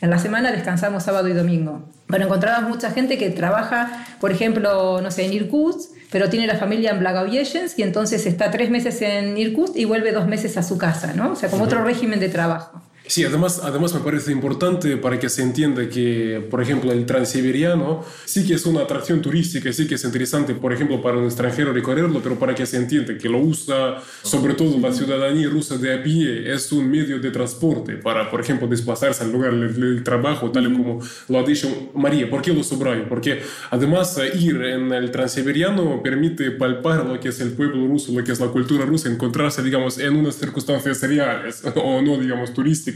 en 0.00 0.10
la 0.10 0.18
semana, 0.18 0.52
descansamos 0.52 1.02
sábado 1.02 1.28
y 1.28 1.32
domingo. 1.32 1.88
Pero 2.06 2.24
encontramos 2.24 2.68
mucha 2.68 2.90
gente 2.90 3.18
que 3.18 3.30
trabaja, 3.30 4.06
por 4.20 4.30
ejemplo, 4.30 5.00
no 5.00 5.10
sé, 5.10 5.26
en 5.26 5.32
Irkutsk, 5.32 5.90
pero 6.10 6.28
tiene 6.30 6.46
la 6.46 6.56
familia 6.56 6.90
en 6.90 7.00
Blagovieshens 7.00 7.78
y 7.78 7.82
entonces 7.82 8.26
está 8.26 8.50
tres 8.50 8.70
meses 8.70 9.00
en 9.02 9.36
Irkutsk 9.36 9.76
y 9.76 9.84
vuelve 9.84 10.12
dos 10.12 10.26
meses 10.26 10.56
a 10.56 10.62
su 10.62 10.78
casa, 10.78 11.12
¿no? 11.14 11.32
O 11.32 11.36
sea, 11.36 11.48
como 11.48 11.64
otro 11.64 11.82
régimen 11.84 12.20
de 12.20 12.28
trabajo. 12.28 12.80
Sí, 13.06 13.22
además, 13.22 13.60
además 13.62 13.92
me 13.92 14.00
parece 14.00 14.32
importante 14.32 14.96
para 14.96 15.20
que 15.20 15.28
se 15.28 15.42
entienda 15.42 15.86
que, 15.90 16.42
por 16.50 16.62
ejemplo, 16.62 16.90
el 16.90 17.04
transiberiano 17.04 18.02
sí 18.24 18.46
que 18.46 18.54
es 18.54 18.64
una 18.64 18.80
atracción 18.80 19.20
turística, 19.20 19.70
sí 19.74 19.86
que 19.86 19.96
es 19.96 20.04
interesante, 20.04 20.54
por 20.54 20.72
ejemplo, 20.72 21.02
para 21.02 21.18
un 21.18 21.26
extranjero 21.26 21.74
recorrerlo, 21.74 22.22
pero 22.22 22.38
para 22.38 22.54
que 22.54 22.64
se 22.64 22.78
entienda 22.78 23.18
que 23.18 23.28
lo 23.28 23.40
usa 23.40 24.02
sobre 24.22 24.54
todo 24.54 24.78
la 24.80 24.90
ciudadanía 24.90 25.50
rusa 25.50 25.76
de 25.76 25.92
a 25.92 26.02
pie, 26.02 26.50
es 26.50 26.72
un 26.72 26.90
medio 26.90 27.18
de 27.18 27.30
transporte 27.30 27.96
para, 27.96 28.30
por 28.30 28.40
ejemplo, 28.40 28.66
desplazarse 28.66 29.22
al 29.22 29.32
lugar 29.32 29.54
del, 29.54 30.02
trabajo, 30.02 30.50
tal 30.50 30.72
y 30.72 30.74
como 30.74 31.00
lo 31.28 31.38
ha 31.38 31.42
dicho 31.42 31.90
María. 31.94 32.30
¿Por 32.30 32.40
qué 32.40 32.54
lo 32.54 32.62
subrayo? 32.62 33.06
Porque 33.06 33.42
además 33.70 34.18
ir 34.40 34.56
en 34.62 34.92
el 34.94 35.10
transiberiano 35.10 36.02
permite 36.02 36.52
palpar 36.52 37.04
lo 37.04 37.20
que 37.20 37.28
es 37.28 37.40
el 37.40 37.50
pueblo 37.50 37.86
ruso, 37.86 38.12
lo 38.12 38.24
que 38.24 38.32
es 38.32 38.40
la 38.40 38.48
cultura 38.48 38.86
rusa, 38.86 39.10
encontrarse, 39.10 39.62
digamos, 39.62 39.98
en 39.98 40.16
unas 40.16 40.36
circunstancias 40.36 41.02
reales 41.02 41.62
o 41.74 42.00
no, 42.00 42.16
digamos, 42.16 42.54
turísticas 42.54 42.93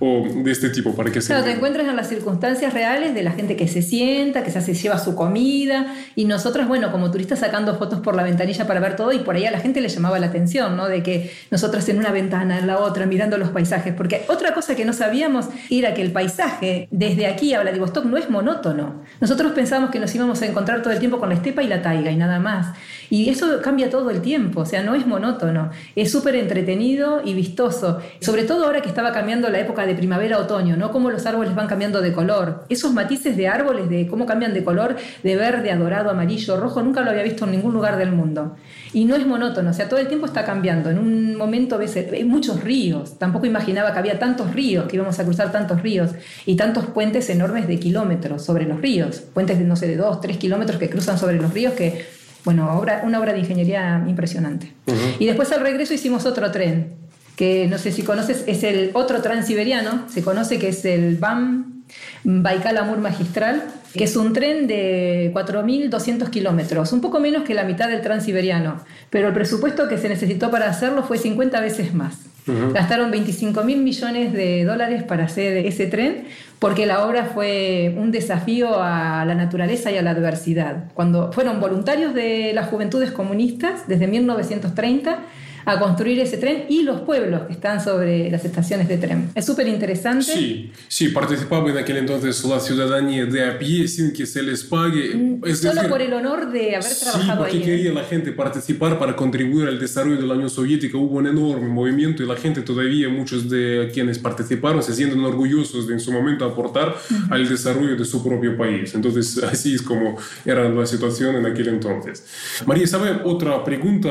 o 0.00 0.26
de 0.44 0.50
este 0.50 0.70
tipo 0.70 0.94
para 0.94 1.10
que 1.10 1.20
se... 1.20 1.28
Claro, 1.28 1.44
te 1.44 1.52
encuentras 1.52 1.88
en 1.88 1.96
las 1.96 2.08
circunstancias 2.08 2.74
reales 2.74 3.14
de 3.14 3.22
la 3.22 3.32
gente 3.32 3.56
que 3.56 3.68
se 3.68 3.82
sienta, 3.82 4.42
que 4.42 4.50
se 4.50 4.74
lleva 4.74 4.98
su 4.98 5.14
comida 5.14 5.94
y 6.14 6.24
nosotros, 6.24 6.66
bueno, 6.66 6.90
como 6.90 7.10
turistas 7.10 7.38
sacando 7.38 7.76
fotos 7.76 8.00
por 8.00 8.16
la 8.16 8.22
ventanilla 8.22 8.66
para 8.66 8.80
ver 8.80 8.96
todo 8.96 9.12
y 9.12 9.20
por 9.20 9.36
ahí 9.36 9.46
a 9.46 9.50
la 9.50 9.60
gente 9.60 9.80
le 9.80 9.88
llamaba 9.88 10.18
la 10.18 10.26
atención, 10.26 10.76
¿no? 10.76 10.88
De 10.88 11.02
que 11.02 11.32
nosotros 11.50 11.88
en 11.88 11.98
una 11.98 12.10
ventana, 12.10 12.58
en 12.58 12.66
la 12.66 12.78
otra, 12.78 13.06
mirando 13.06 13.38
los 13.38 13.50
paisajes, 13.50 13.94
porque 13.94 14.24
otra 14.28 14.54
cosa 14.54 14.74
que 14.74 14.84
no 14.84 14.92
sabíamos 14.92 15.46
era 15.70 15.94
que 15.94 16.02
el 16.02 16.12
paisaje 16.12 16.88
desde 16.90 17.26
aquí 17.26 17.54
a 17.54 17.60
Vladivostok 17.60 18.04
no 18.04 18.16
es 18.16 18.28
monótono. 18.30 19.02
Nosotros 19.20 19.52
pensábamos 19.52 19.90
que 19.90 20.00
nos 20.00 20.14
íbamos 20.14 20.42
a 20.42 20.46
encontrar 20.46 20.82
todo 20.82 20.92
el 20.92 20.98
tiempo 20.98 21.18
con 21.18 21.28
la 21.28 21.36
estepa 21.36 21.62
y 21.62 21.68
la 21.68 21.82
taiga 21.82 22.10
y 22.10 22.16
nada 22.16 22.38
más. 22.38 22.74
Y 23.14 23.30
eso 23.30 23.60
cambia 23.62 23.90
todo 23.90 24.10
el 24.10 24.20
tiempo, 24.20 24.62
o 24.62 24.66
sea, 24.66 24.82
no 24.82 24.96
es 24.96 25.06
monótono, 25.06 25.70
es 25.94 26.10
súper 26.10 26.34
entretenido 26.34 27.22
y 27.24 27.32
vistoso, 27.32 28.00
sobre 28.18 28.42
todo 28.42 28.64
ahora 28.64 28.80
que 28.80 28.88
estaba 28.88 29.12
cambiando 29.12 29.48
la 29.50 29.60
época 29.60 29.86
de 29.86 29.94
primavera-otoño, 29.94 30.76
¿no? 30.76 30.90
Cómo 30.90 31.12
los 31.12 31.24
árboles 31.24 31.54
van 31.54 31.68
cambiando 31.68 32.00
de 32.00 32.12
color. 32.12 32.64
Esos 32.68 32.92
matices 32.92 33.36
de 33.36 33.46
árboles, 33.46 33.88
de 33.88 34.08
cómo 34.08 34.26
cambian 34.26 34.52
de 34.52 34.64
color, 34.64 34.96
de 35.22 35.36
verde 35.36 35.70
a 35.70 35.76
dorado, 35.76 36.10
amarillo, 36.10 36.56
rojo, 36.56 36.82
nunca 36.82 37.02
lo 37.02 37.10
había 37.10 37.22
visto 37.22 37.44
en 37.44 37.52
ningún 37.52 37.72
lugar 37.72 37.98
del 37.98 38.10
mundo. 38.10 38.56
Y 38.92 39.04
no 39.04 39.14
es 39.14 39.24
monótono, 39.24 39.70
o 39.70 39.72
sea, 39.72 39.88
todo 39.88 40.00
el 40.00 40.08
tiempo 40.08 40.26
está 40.26 40.44
cambiando. 40.44 40.90
En 40.90 40.98
un 40.98 41.36
momento 41.36 41.78
ves 41.78 41.94
hay 41.94 42.24
muchos 42.24 42.64
ríos, 42.64 43.16
tampoco 43.16 43.46
imaginaba 43.46 43.92
que 43.92 44.00
había 44.00 44.18
tantos 44.18 44.52
ríos, 44.52 44.88
que 44.88 44.96
íbamos 44.96 45.16
a 45.20 45.24
cruzar 45.24 45.52
tantos 45.52 45.82
ríos 45.82 46.10
y 46.46 46.56
tantos 46.56 46.86
puentes 46.86 47.30
enormes 47.30 47.68
de 47.68 47.78
kilómetros 47.78 48.44
sobre 48.44 48.64
los 48.64 48.80
ríos, 48.80 49.20
puentes 49.20 49.56
de 49.56 49.64
no 49.64 49.76
sé, 49.76 49.86
de 49.86 49.96
dos, 49.96 50.20
tres 50.20 50.36
kilómetros 50.36 50.80
que 50.80 50.90
cruzan 50.90 51.16
sobre 51.16 51.36
los 51.36 51.54
ríos 51.54 51.74
que 51.74 52.23
bueno, 52.44 52.78
obra, 52.78 53.02
una 53.04 53.18
obra 53.18 53.32
de 53.32 53.40
ingeniería 53.40 54.04
impresionante. 54.06 54.72
Y 55.18 55.26
después 55.26 55.50
al 55.52 55.60
regreso 55.60 55.94
hicimos 55.94 56.26
otro 56.26 56.50
tren, 56.50 56.92
que 57.36 57.66
no 57.68 57.78
sé 57.78 57.90
si 57.90 58.02
conoces, 58.02 58.44
es 58.46 58.62
el 58.62 58.90
otro 58.94 59.22
transiberiano, 59.22 60.04
se 60.08 60.22
conoce 60.22 60.58
que 60.58 60.68
es 60.68 60.84
el 60.84 61.16
BAM 61.16 61.84
Baikal 62.24 62.78
Amur 62.78 62.98
Magistral, 62.98 63.64
que 63.92 64.04
es 64.04 64.16
un 64.16 64.32
tren 64.32 64.66
de 64.66 65.30
4.200 65.34 66.30
kilómetros, 66.30 66.92
un 66.92 67.00
poco 67.00 67.20
menos 67.20 67.44
que 67.44 67.54
la 67.54 67.64
mitad 67.64 67.88
del 67.88 68.02
transiberiano, 68.02 68.80
pero 69.10 69.28
el 69.28 69.34
presupuesto 69.34 69.88
que 69.88 69.98
se 69.98 70.08
necesitó 70.08 70.50
para 70.50 70.68
hacerlo 70.68 71.02
fue 71.04 71.18
50 71.18 71.60
veces 71.60 71.94
más. 71.94 72.16
Gastaron 72.46 73.10
25 73.10 73.64
mil 73.64 73.78
millones 73.78 74.32
de 74.32 74.64
dólares 74.64 75.02
para 75.02 75.24
hacer 75.24 75.64
ese 75.64 75.86
tren, 75.86 76.24
porque 76.58 76.84
la 76.84 77.06
obra 77.06 77.24
fue 77.26 77.94
un 77.96 78.10
desafío 78.10 78.82
a 78.82 79.24
la 79.24 79.34
naturaleza 79.34 79.90
y 79.90 79.96
a 79.96 80.02
la 80.02 80.10
adversidad. 80.10 80.92
Cuando 80.94 81.32
fueron 81.32 81.60
voluntarios 81.60 82.12
de 82.12 82.52
las 82.54 82.68
juventudes 82.68 83.12
comunistas 83.12 83.88
desde 83.88 84.06
1930, 84.06 85.18
a 85.64 85.78
construir 85.78 86.20
ese 86.20 86.36
tren 86.36 86.64
y 86.68 86.82
los 86.82 87.00
pueblos 87.02 87.42
que 87.46 87.54
están 87.54 87.82
sobre 87.82 88.30
las 88.30 88.44
estaciones 88.44 88.88
de 88.88 88.98
tren. 88.98 89.30
Es 89.34 89.46
súper 89.46 89.68
interesante. 89.68 90.24
Sí, 90.24 90.72
sí, 90.88 91.08
participaba 91.08 91.70
en 91.70 91.78
aquel 91.78 91.98
entonces 91.98 92.44
la 92.44 92.60
ciudadanía 92.60 93.26
de 93.26 93.44
a 93.44 93.58
pie 93.58 93.88
sin 93.88 94.12
que 94.12 94.26
se 94.26 94.42
les 94.42 94.64
pague. 94.64 95.14
Mm, 95.14 95.54
solo 95.54 95.88
por 95.88 96.02
el 96.02 96.12
honor 96.12 96.50
de 96.50 96.76
haber 96.76 96.94
trabajado 96.94 97.44
sí, 97.46 97.50
porque 97.50 97.64
quería 97.64 97.92
la 97.92 98.04
gente 98.04 98.32
participar 98.32 98.98
para 98.98 99.16
contribuir 99.16 99.68
al 99.68 99.78
desarrollo 99.78 100.20
de 100.20 100.26
la 100.26 100.34
Unión 100.34 100.50
Soviética. 100.50 100.98
Hubo 100.98 101.18
un 101.18 101.26
enorme 101.26 101.68
movimiento 101.68 102.22
y 102.22 102.26
la 102.26 102.36
gente 102.36 102.62
todavía, 102.62 103.08
muchos 103.08 103.48
de 103.48 103.90
quienes 103.92 104.18
participaron, 104.18 104.82
se 104.82 104.94
sienten 104.94 105.20
orgullosos 105.24 105.86
de 105.86 105.94
en 105.94 106.00
su 106.00 106.12
momento 106.12 106.44
aportar 106.44 106.94
al 107.30 107.48
desarrollo 107.48 107.96
de 107.96 108.04
su 108.04 108.22
propio 108.22 108.56
país. 108.56 108.94
Entonces, 108.94 109.42
así 109.42 109.74
es 109.74 109.82
como 109.82 110.18
era 110.44 110.68
la 110.68 110.86
situación 110.86 111.36
en 111.36 111.46
aquel 111.46 111.68
entonces. 111.68 112.24
María, 112.66 112.86
¿sabe 112.86 113.20
otra 113.24 113.64
pregunta? 113.64 114.10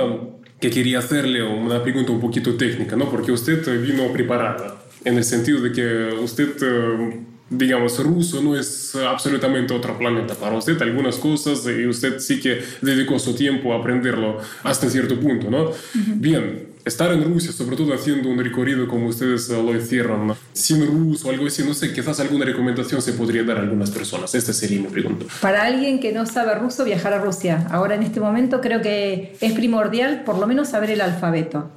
Que 0.63 0.69
quería 0.69 0.99
hacerle 0.99 1.43
una 1.43 1.84
pregunta 1.84 2.13
un 2.13 2.21
poquito 2.21 2.56
técnica, 2.56 2.95
¿no? 2.95 3.10
Porque 3.10 3.34
usted 3.34 3.60
vino 3.82 4.10
preparada, 4.13 4.82
en 5.04 5.17
el 5.17 5.26
sentido 5.26 5.60
de 5.60 5.73
que 5.73 6.13
usted, 6.21 6.56
eh, 6.62 7.19
digamos, 7.49 8.02
ruso 8.02 8.41
no 8.41 8.58
es 8.58 8.95
absolutamente 8.95 9.73
otro 9.73 9.97
planeta 9.97 10.36
para 10.36 10.56
usted, 10.56 10.82
algunas 10.82 11.17
cosas, 11.17 11.67
y 11.67 11.86
usted 11.86 12.19
sí 12.19 12.39
que 12.39 12.62
dedicó 12.82 13.19
su 13.19 13.36
tiempo 13.36 13.73
a 13.73 13.80
aprenderlo 13.80 14.38
hasta 14.63 14.89
cierto 14.89 15.19
punto, 15.19 15.52
¿no? 15.52 15.71
Bien, 16.15 16.67
estar 16.85 17.11
en 17.11 17.23
Rusia, 17.23 17.51
sobre 17.51 17.75
todo 17.75 17.93
haciendo 17.93 18.29
un 18.29 18.37
recorrido 18.37 18.87
como 18.87 19.07
ustedes 19.07 19.49
lo 19.49 19.75
hicieron, 19.75 20.35
sin 20.51 20.85
ruso 20.85 21.27
o 21.27 21.31
algo 21.31 21.47
así, 21.47 21.63
no 21.63 21.73
sé, 21.73 21.93
quizás 21.93 22.19
alguna 22.19 22.45
recomendación 22.45 23.01
se 23.01 23.13
podría 23.13 23.43
dar 23.43 23.57
a 23.57 23.61
algunas 23.61 23.91
personas. 23.91 24.35
Esta 24.35 24.53
sería 24.53 24.81
mi 24.81 24.87
pregunta. 24.87 25.25
Para 25.41 25.63
alguien 25.63 25.99
que 25.99 26.11
no 26.11 26.25
sabe 26.25 26.55
ruso, 26.55 26.83
viajar 26.83 27.13
a 27.13 27.19
Rusia. 27.19 27.67
Ahora 27.71 27.95
en 27.95 28.03
este 28.03 28.19
momento 28.19 28.61
creo 28.61 28.81
que 28.81 29.35
es 29.39 29.53
primordial 29.53 30.23
por 30.23 30.37
lo 30.37 30.47
menos 30.47 30.69
saber 30.69 30.91
el 30.91 31.01
alfabeto, 31.01 31.69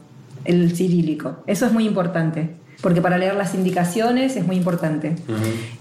el 0.45 0.75
cirílico. 0.75 1.43
Eso 1.47 1.67
es 1.67 1.73
muy 1.73 1.87
importante 1.87 2.51
porque 2.83 3.01
para 3.01 3.17
leer 3.19 3.35
las 3.35 3.55
indicaciones 3.55 4.37
es 4.37 4.47
muy 4.47 4.57
importante. 4.57 5.17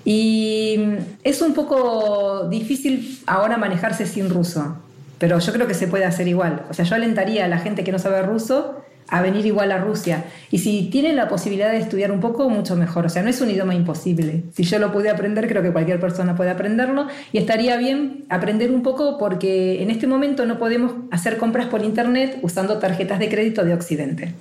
Y 0.05 0.79
es 1.23 1.41
un 1.41 1.53
poco 1.53 2.47
difícil 2.49 3.19
ahora 3.25 3.57
manejarse 3.57 4.05
sin 4.05 4.29
ruso, 4.29 4.77
pero 5.17 5.39
yo 5.39 5.51
creo 5.51 5.67
que 5.67 5.73
se 5.73 5.88
puede 5.88 6.05
hacer 6.05 6.27
igual. 6.27 6.65
O 6.69 6.73
sea, 6.73 6.85
yo 6.85 6.95
alentaría 6.95 7.45
a 7.45 7.47
la 7.47 7.59
gente 7.59 7.83
que 7.83 7.91
no 7.91 7.99
sabe 7.99 8.21
ruso 8.21 8.85
a 9.10 9.22
venir 9.22 9.46
igual 9.46 9.72
a 9.72 9.78
Rusia. 9.78 10.26
Y 10.52 10.60
si 10.60 10.89
tienen 10.89 11.15
la 11.15 11.28
posibilidad 11.28 11.72
de 11.72 11.78
estudiar 11.78 12.12
un 12.12 12.20
poco, 12.20 12.50
mucho 12.50 12.76
mejor. 12.76 13.06
O 13.06 13.10
sea, 13.10 13.22
no 13.22 13.30
es 13.30 13.39
un 13.41 13.50
idioma 13.50 13.76
imposible. 13.76 14.44
Si 14.54 14.63
yo 14.63 14.80
lo 14.80 14.91
pude 14.91 15.10
aprender, 15.10 15.48
creo 15.48 15.62
que 15.62 15.72
cualquier 15.72 16.00
persona 16.00 16.36
puede 16.36 16.50
aprenderlo. 16.50 17.08
Y 17.32 17.38
estaría 17.38 17.78
bien 17.78 18.26
aprender 18.30 18.72
un 18.72 18.82
poco 18.82 19.18
porque 19.18 19.84
en 19.84 19.91
este 19.91 20.08
momento 20.08 20.46
no 20.46 20.58
podemos 20.58 20.94
hacer 21.12 21.38
compras 21.38 21.68
por 21.68 21.84
Internet 21.84 22.39
usando 22.41 22.80
tarjetas 22.80 23.20
de 23.20 23.30
crédito 23.30 23.63
de 23.63 23.74
Occidente. 23.74 24.34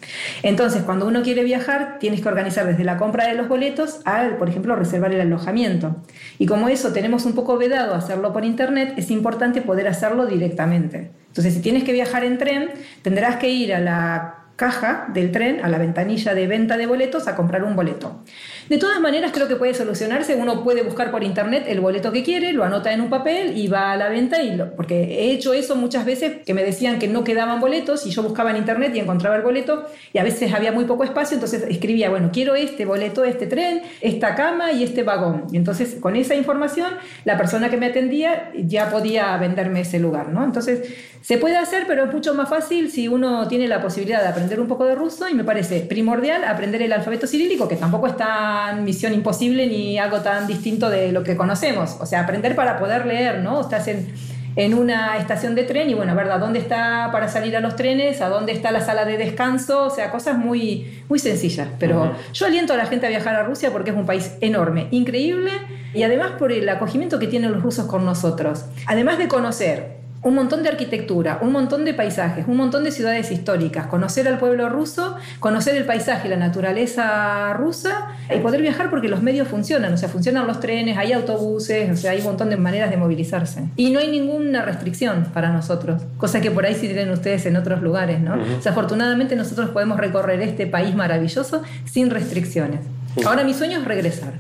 Entonces, 0.42 0.82
cuando 0.82 1.06
uno 1.06 1.22
quiere 1.22 1.44
viajar, 1.44 1.98
tienes 2.00 2.20
que 2.20 2.28
organizar 2.28 2.66
desde 2.66 2.84
la 2.84 2.96
compra 2.96 3.26
de 3.26 3.34
los 3.34 3.48
boletos 3.48 4.00
al, 4.04 4.36
por 4.36 4.48
ejemplo, 4.48 4.76
reservar 4.76 5.12
el 5.12 5.20
alojamiento. 5.20 5.96
Y 6.38 6.46
como 6.46 6.68
eso 6.68 6.92
tenemos 6.92 7.26
un 7.26 7.34
poco 7.34 7.58
vedado 7.58 7.94
hacerlo 7.94 8.32
por 8.32 8.44
Internet, 8.44 8.94
es 8.96 9.10
importante 9.10 9.60
poder 9.60 9.88
hacerlo 9.88 10.26
directamente. 10.26 11.10
Entonces, 11.28 11.54
si 11.54 11.60
tienes 11.60 11.82
que 11.82 11.92
viajar 11.92 12.24
en 12.24 12.38
tren, 12.38 12.70
tendrás 13.02 13.36
que 13.36 13.50
ir 13.50 13.74
a 13.74 13.80
la 13.80 14.43
caja 14.56 15.06
del 15.12 15.32
tren, 15.32 15.64
a 15.64 15.68
la 15.68 15.78
ventanilla 15.78 16.34
de 16.34 16.46
venta 16.46 16.76
de 16.76 16.86
boletos, 16.86 17.28
a 17.28 17.36
comprar 17.36 17.64
un 17.64 17.76
boleto. 17.76 18.22
De 18.68 18.78
todas 18.78 19.00
maneras, 19.00 19.30
creo 19.32 19.46
que 19.46 19.56
puede 19.56 19.74
solucionarse. 19.74 20.34
Uno 20.36 20.64
puede 20.64 20.82
buscar 20.82 21.10
por 21.10 21.22
internet 21.22 21.64
el 21.66 21.80
boleto 21.80 22.12
que 22.12 22.22
quiere, 22.22 22.52
lo 22.52 22.64
anota 22.64 22.92
en 22.92 23.00
un 23.00 23.10
papel 23.10 23.56
y 23.58 23.68
va 23.68 23.92
a 23.92 23.96
la 23.96 24.08
venta. 24.08 24.42
Y 24.42 24.56
lo, 24.56 24.74
porque 24.74 25.02
he 25.02 25.32
hecho 25.32 25.52
eso 25.52 25.76
muchas 25.76 26.04
veces 26.04 26.42
que 26.44 26.54
me 26.54 26.64
decían 26.64 26.98
que 26.98 27.08
no 27.08 27.24
quedaban 27.24 27.60
boletos 27.60 28.06
y 28.06 28.10
yo 28.10 28.22
buscaba 28.22 28.50
en 28.50 28.56
internet 28.56 28.92
y 28.94 29.00
encontraba 29.00 29.36
el 29.36 29.42
boleto 29.42 29.86
y 30.12 30.18
a 30.18 30.24
veces 30.24 30.52
había 30.52 30.72
muy 30.72 30.84
poco 30.84 31.04
espacio. 31.04 31.34
Entonces 31.34 31.64
escribía, 31.68 32.10
bueno, 32.10 32.30
quiero 32.32 32.54
este 32.54 32.84
boleto, 32.86 33.24
este 33.24 33.46
tren, 33.46 33.82
esta 34.00 34.34
cama 34.34 34.72
y 34.72 34.82
este 34.82 35.02
vagón. 35.02 35.44
Y 35.52 35.56
entonces 35.56 35.96
con 36.00 36.16
esa 36.16 36.34
información, 36.34 36.92
la 37.24 37.36
persona 37.36 37.68
que 37.68 37.76
me 37.76 37.86
atendía 37.86 38.50
ya 38.56 38.90
podía 38.90 39.36
venderme 39.36 39.80
ese 39.80 39.98
lugar. 39.98 40.28
¿no? 40.28 40.44
Entonces 40.44 40.88
se 41.20 41.38
puede 41.38 41.56
hacer, 41.56 41.84
pero 41.86 42.04
es 42.04 42.12
mucho 42.12 42.34
más 42.34 42.48
fácil 42.48 42.90
si 42.90 43.08
uno 43.08 43.48
tiene 43.48 43.66
la 43.66 43.80
posibilidad 43.80 44.20
de 44.20 44.28
aprender 44.28 44.60
un 44.60 44.68
poco 44.68 44.84
de 44.84 44.94
ruso 44.94 45.28
y 45.28 45.34
me 45.34 45.44
parece 45.44 45.80
primordial 45.80 46.44
aprender 46.44 46.82
el 46.82 46.92
alfabeto 46.92 47.26
cirílico, 47.26 47.66
que 47.66 47.76
tampoco 47.76 48.06
es 48.06 48.16
tan 48.54 48.84
misión 48.84 49.12
imposible 49.12 49.66
ni 49.66 49.98
algo 49.98 50.20
tan 50.20 50.46
distinto 50.46 50.88
de 50.90 51.12
lo 51.12 51.22
que 51.22 51.36
conocemos. 51.36 51.96
O 52.00 52.06
sea, 52.06 52.20
aprender 52.20 52.54
para 52.54 52.78
poder 52.78 53.06
leer, 53.06 53.40
¿no? 53.40 53.60
Estás 53.60 53.88
en, 53.88 54.12
en 54.56 54.74
una 54.74 55.16
estación 55.18 55.54
de 55.54 55.64
tren 55.64 55.90
y 55.90 55.94
bueno, 55.94 56.14
¿verdad? 56.14 56.38
¿Dónde 56.38 56.58
está 56.60 57.08
para 57.12 57.28
salir 57.28 57.56
a 57.56 57.60
los 57.60 57.76
trenes? 57.76 58.20
¿A 58.20 58.28
dónde 58.28 58.52
está 58.52 58.70
la 58.70 58.80
sala 58.80 59.04
de 59.04 59.16
descanso? 59.16 59.86
O 59.86 59.90
sea, 59.90 60.10
cosas 60.10 60.38
muy, 60.38 61.02
muy 61.08 61.18
sencillas. 61.18 61.68
Pero 61.78 62.14
yo 62.32 62.46
aliento 62.46 62.72
a 62.72 62.76
la 62.76 62.86
gente 62.86 63.06
a 63.06 63.08
viajar 63.08 63.34
a 63.34 63.42
Rusia 63.42 63.70
porque 63.72 63.90
es 63.90 63.96
un 63.96 64.06
país 64.06 64.32
enorme, 64.40 64.88
increíble 64.90 65.50
y 65.92 66.02
además 66.02 66.32
por 66.38 66.52
el 66.52 66.68
acogimiento 66.68 67.18
que 67.18 67.26
tienen 67.26 67.52
los 67.52 67.62
rusos 67.62 67.86
con 67.86 68.04
nosotros. 68.04 68.66
Además 68.86 69.18
de 69.18 69.28
conocer 69.28 70.03
un 70.24 70.34
montón 70.34 70.62
de 70.62 70.70
arquitectura, 70.70 71.38
un 71.42 71.52
montón 71.52 71.84
de 71.84 71.92
paisajes, 71.92 72.46
un 72.48 72.56
montón 72.56 72.82
de 72.82 72.90
ciudades 72.90 73.30
históricas, 73.30 73.86
conocer 73.86 74.26
al 74.26 74.38
pueblo 74.38 74.70
ruso, 74.70 75.16
conocer 75.38 75.76
el 75.76 75.84
paisaje, 75.84 76.28
la 76.28 76.36
naturaleza 76.36 77.52
rusa 77.52 78.08
y 78.34 78.38
poder 78.38 78.62
viajar 78.62 78.88
porque 78.88 79.08
los 79.08 79.22
medios 79.22 79.46
funcionan, 79.48 79.92
o 79.92 79.96
sea, 79.98 80.08
funcionan 80.08 80.46
los 80.46 80.60
trenes, 80.60 80.96
hay 80.96 81.12
autobuses, 81.12 81.90
o 81.90 81.96
sea, 81.96 82.12
hay 82.12 82.18
un 82.18 82.24
montón 82.24 82.48
de 82.48 82.56
maneras 82.56 82.90
de 82.90 82.96
movilizarse. 82.96 83.64
Y 83.76 83.90
no 83.90 84.00
hay 84.00 84.10
ninguna 84.10 84.62
restricción 84.62 85.26
para 85.34 85.52
nosotros, 85.52 86.02
cosa 86.16 86.40
que 86.40 86.50
por 86.50 86.64
ahí 86.64 86.74
sí 86.74 86.86
tienen 86.86 87.10
ustedes 87.10 87.44
en 87.44 87.56
otros 87.56 87.82
lugares, 87.82 88.20
¿no? 88.20 88.34
O 88.34 88.62
sea, 88.62 88.72
afortunadamente 88.72 89.36
nosotros 89.36 89.70
podemos 89.70 89.98
recorrer 89.98 90.40
este 90.40 90.66
país 90.66 90.94
maravilloso 90.94 91.62
sin 91.84 92.08
restricciones. 92.08 92.80
Ahora 93.26 93.44
mi 93.44 93.52
sueño 93.52 93.78
es 93.78 93.84
regresar. 93.84 94.32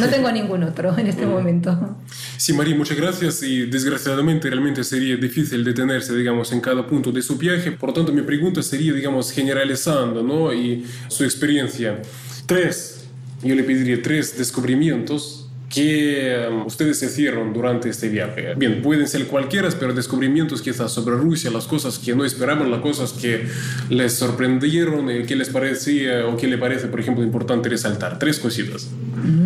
No 0.00 0.08
tengo 0.08 0.30
ningún 0.32 0.62
otro 0.64 0.96
en 0.96 1.06
este 1.06 1.26
momento. 1.26 1.96
Sí, 2.36 2.52
María, 2.52 2.74
muchas 2.74 2.96
gracias 2.96 3.42
y 3.42 3.66
desgraciadamente 3.66 4.48
realmente 4.48 4.84
sería 4.84 5.16
difícil 5.16 5.62
detenerse, 5.64 6.14
digamos, 6.16 6.52
en 6.52 6.60
cada 6.60 6.86
punto 6.86 7.12
de 7.12 7.22
su 7.22 7.36
viaje. 7.36 7.72
Por 7.72 7.90
lo 7.90 7.94
tanto, 7.94 8.12
mi 8.12 8.22
pregunta 8.22 8.62
sería, 8.62 8.92
digamos, 8.92 9.30
generalizando, 9.32 10.22
¿no? 10.22 10.52
Y 10.52 10.84
su 11.08 11.24
experiencia. 11.24 12.00
Tres, 12.46 13.04
yo 13.42 13.54
le 13.54 13.62
pediría 13.64 14.00
tres 14.02 14.36
descubrimientos 14.36 15.42
que 15.72 16.46
um, 16.50 16.66
ustedes 16.66 17.02
hicieron 17.02 17.52
durante 17.52 17.88
este 17.88 18.08
viaje. 18.08 18.54
Bien, 18.56 18.82
pueden 18.82 19.08
ser 19.08 19.26
cualquiera, 19.26 19.68
pero 19.78 19.94
descubrimientos 19.94 20.60
quizás 20.60 20.92
sobre 20.92 21.16
Rusia, 21.16 21.50
las 21.50 21.66
cosas 21.66 21.98
que 21.98 22.14
no 22.14 22.24
esperaban, 22.24 22.70
las 22.70 22.80
cosas 22.80 23.12
que 23.14 23.46
les 23.88 24.12
sorprendieron, 24.12 25.10
eh, 25.10 25.24
qué 25.26 25.34
les 25.34 25.48
parecía 25.48 26.26
o 26.26 26.36
qué 26.36 26.46
le 26.46 26.58
parece, 26.58 26.88
por 26.88 27.00
ejemplo, 27.00 27.24
importante 27.24 27.68
resaltar. 27.68 28.18
Tres 28.18 28.38
cositas. 28.38 28.88
Mm. 29.24 29.41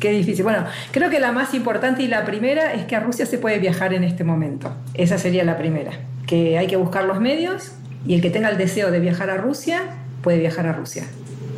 Qué 0.00 0.10
difícil. 0.10 0.44
Bueno, 0.44 0.64
creo 0.90 1.10
que 1.10 1.20
la 1.20 1.32
más 1.32 1.54
importante 1.54 2.02
y 2.02 2.08
la 2.08 2.24
primera 2.24 2.72
es 2.74 2.84
que 2.84 2.96
a 2.96 3.00
Rusia 3.00 3.26
se 3.26 3.38
puede 3.38 3.58
viajar 3.58 3.94
en 3.94 4.04
este 4.04 4.24
momento. 4.24 4.72
Esa 4.94 5.18
sería 5.18 5.44
la 5.44 5.56
primera. 5.56 5.92
Que 6.26 6.58
hay 6.58 6.66
que 6.66 6.76
buscar 6.76 7.04
los 7.04 7.20
medios 7.20 7.72
y 8.06 8.14
el 8.14 8.20
que 8.20 8.30
tenga 8.30 8.48
el 8.50 8.58
deseo 8.58 8.90
de 8.90 9.00
viajar 9.00 9.30
a 9.30 9.36
Rusia 9.36 9.82
puede 10.22 10.38
viajar 10.38 10.66
a 10.66 10.72
Rusia. 10.72 11.04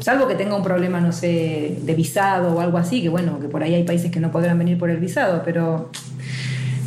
Salvo 0.00 0.28
que 0.28 0.34
tenga 0.34 0.54
un 0.54 0.62
problema, 0.62 1.00
no 1.00 1.12
sé, 1.12 1.78
de 1.80 1.94
visado 1.94 2.54
o 2.54 2.60
algo 2.60 2.78
así, 2.78 3.02
que 3.02 3.08
bueno, 3.08 3.40
que 3.40 3.48
por 3.48 3.62
ahí 3.62 3.74
hay 3.74 3.84
países 3.84 4.10
que 4.10 4.20
no 4.20 4.30
podrán 4.30 4.58
venir 4.58 4.78
por 4.78 4.90
el 4.90 4.98
visado, 4.98 5.42
pero 5.44 5.90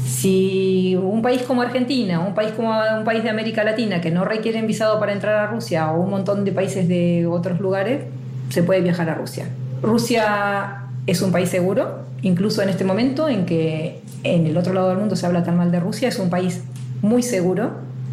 si 0.06 0.96
un 1.02 1.22
país 1.22 1.42
como 1.44 1.62
Argentina, 1.62 2.20
un 2.20 2.34
país 2.34 2.52
como 2.52 2.72
un 2.98 3.04
país 3.04 3.24
de 3.24 3.30
América 3.30 3.64
Latina 3.64 4.02
que 4.02 4.12
no 4.12 4.26
requieren 4.26 4.68
visado 4.68 5.00
para 5.00 5.14
entrar 5.14 5.36
a 5.36 5.48
Rusia 5.48 5.92
o 5.92 6.02
un 6.02 6.10
montón 6.10 6.46
de 6.46 6.52
países 6.52 6.88
de 6.88 7.26
otros 7.26 7.60
lugares, 7.60 8.04
se 8.50 8.64
puede 8.64 8.82
viajar 8.82 9.10
a 9.10 9.16
Rusia. 9.16 9.48
Rusia 9.82 10.89
es 11.10 11.22
un 11.24 11.32
país 11.32 11.50
seguro, 11.50 12.04
incluso 12.22 12.62
en 12.62 12.70
este 12.70 12.84
momento 12.84 13.28
en 13.28 13.46
que 13.46 14.02
en 14.24 14.46
el 14.46 14.58
otro 14.58 14.74
lado 14.74 14.90
del 14.90 15.00
mundo 15.00 15.16
se 15.16 15.26
habla 15.26 15.44
tan 15.44 15.58
mal 15.58 15.72
de 15.72 15.80
Rusia, 15.80 16.08
es 16.08 16.20
un 16.20 16.30
país 16.30 16.62
muy 17.02 17.24
seguro, 17.24 17.72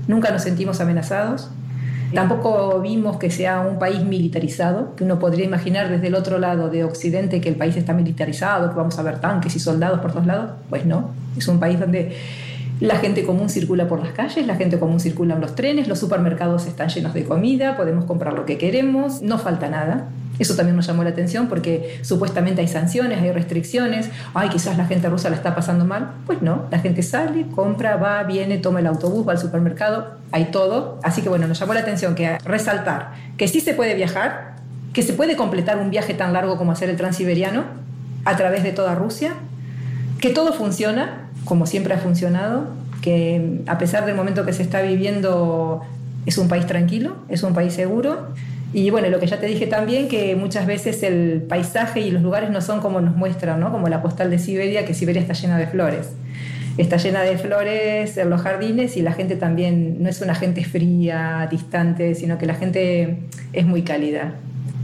nunca 0.08 0.30
nos 0.30 0.42
sentimos 0.42 0.80
amenazados, 0.80 1.50
tampoco 2.14 2.80
vimos 2.80 3.18
que 3.18 3.30
sea 3.30 3.60
un 3.60 3.78
país 3.78 4.02
militarizado, 4.02 4.96
que 4.96 5.04
uno 5.04 5.18
podría 5.18 5.44
imaginar 5.44 5.90
desde 5.90 6.06
el 6.06 6.14
otro 6.14 6.38
lado 6.38 6.70
de 6.70 6.84
Occidente 6.84 7.40
que 7.42 7.50
el 7.50 7.56
país 7.56 7.76
está 7.76 7.92
militarizado, 7.92 8.70
que 8.70 8.76
vamos 8.76 8.98
a 8.98 9.02
ver 9.02 9.20
tanques 9.20 9.54
y 9.56 9.58
soldados 9.58 10.00
por 10.00 10.12
todos 10.12 10.26
lados, 10.26 10.52
pues 10.70 10.86
no, 10.86 11.10
es 11.36 11.46
un 11.48 11.60
país 11.60 11.78
donde 11.78 12.16
la 12.80 12.96
gente 12.96 13.24
común 13.24 13.50
circula 13.50 13.88
por 13.88 14.00
las 14.00 14.12
calles, 14.12 14.46
la 14.46 14.56
gente 14.56 14.78
común 14.78 15.00
circula 15.00 15.34
en 15.34 15.42
los 15.42 15.54
trenes, 15.54 15.86
los 15.86 15.98
supermercados 15.98 16.66
están 16.66 16.88
llenos 16.88 17.12
de 17.12 17.24
comida, 17.24 17.76
podemos 17.76 18.06
comprar 18.06 18.32
lo 18.32 18.46
que 18.46 18.56
queremos, 18.56 19.20
no 19.20 19.38
falta 19.38 19.68
nada. 19.68 20.08
Eso 20.38 20.54
también 20.54 20.76
nos 20.76 20.86
llamó 20.86 21.02
la 21.04 21.10
atención 21.10 21.48
porque 21.48 22.00
supuestamente 22.02 22.60
hay 22.60 22.68
sanciones, 22.68 23.20
hay 23.20 23.32
restricciones. 23.32 24.10
Ay, 24.34 24.48
quizás 24.48 24.76
la 24.76 24.86
gente 24.86 25.08
rusa 25.08 25.30
la 25.30 25.36
está 25.36 25.54
pasando 25.54 25.84
mal. 25.84 26.12
Pues 26.26 26.42
no, 26.42 26.66
la 26.70 26.78
gente 26.78 27.02
sale, 27.02 27.46
compra, 27.54 27.96
va, 27.96 28.22
viene, 28.24 28.58
toma 28.58 28.80
el 28.80 28.86
autobús, 28.86 29.26
va 29.26 29.32
al 29.32 29.38
supermercado, 29.38 30.12
hay 30.32 30.46
todo. 30.46 31.00
Así 31.02 31.22
que 31.22 31.28
bueno, 31.28 31.46
nos 31.46 31.58
llamó 31.58 31.74
la 31.74 31.80
atención 31.80 32.14
que 32.14 32.38
resaltar 32.44 33.12
que 33.36 33.48
sí 33.48 33.60
se 33.60 33.74
puede 33.74 33.94
viajar, 33.94 34.56
que 34.92 35.02
se 35.02 35.12
puede 35.12 35.36
completar 35.36 35.78
un 35.78 35.90
viaje 35.90 36.14
tan 36.14 36.32
largo 36.32 36.56
como 36.56 36.72
hacer 36.72 36.88
el 36.90 36.96
transiberiano 36.96 37.64
a 38.24 38.36
través 38.36 38.62
de 38.62 38.72
toda 38.72 38.94
Rusia, 38.94 39.34
que 40.20 40.30
todo 40.30 40.52
funciona 40.52 41.26
como 41.44 41.66
siempre 41.66 41.94
ha 41.94 41.98
funcionado, 41.98 42.64
que 43.00 43.62
a 43.66 43.78
pesar 43.78 44.04
del 44.04 44.16
momento 44.16 44.44
que 44.44 44.52
se 44.52 44.62
está 44.62 44.82
viviendo 44.82 45.82
es 46.26 46.38
un 46.38 46.48
país 46.48 46.66
tranquilo, 46.66 47.16
es 47.28 47.42
un 47.42 47.54
país 47.54 47.72
seguro 47.72 48.28
y 48.76 48.90
bueno, 48.90 49.08
lo 49.08 49.18
que 49.18 49.26
ya 49.26 49.40
te 49.40 49.46
dije 49.46 49.66
también, 49.66 50.06
que 50.06 50.36
muchas 50.36 50.66
veces 50.66 51.02
el 51.02 51.40
paisaje 51.48 52.00
y 52.00 52.10
los 52.10 52.20
lugares 52.20 52.50
no 52.50 52.60
son 52.60 52.80
como 52.80 53.00
nos 53.00 53.16
muestran, 53.16 53.58
¿no? 53.58 53.72
como 53.72 53.88
la 53.88 54.02
postal 54.02 54.28
de 54.28 54.38
Siberia, 54.38 54.84
que 54.84 54.92
Siberia 54.92 55.22
está 55.22 55.32
llena 55.32 55.56
de 55.56 55.66
flores. 55.66 56.10
Está 56.76 56.98
llena 56.98 57.22
de 57.22 57.38
flores 57.38 58.18
en 58.18 58.28
los 58.28 58.42
jardines 58.42 58.98
y 58.98 59.00
la 59.00 59.14
gente 59.14 59.36
también 59.36 60.02
no 60.02 60.10
es 60.10 60.20
una 60.20 60.34
gente 60.34 60.62
fría, 60.62 61.48
distante, 61.50 62.14
sino 62.14 62.36
que 62.36 62.44
la 62.44 62.54
gente 62.54 63.20
es 63.54 63.64
muy 63.64 63.80
cálida. 63.80 64.34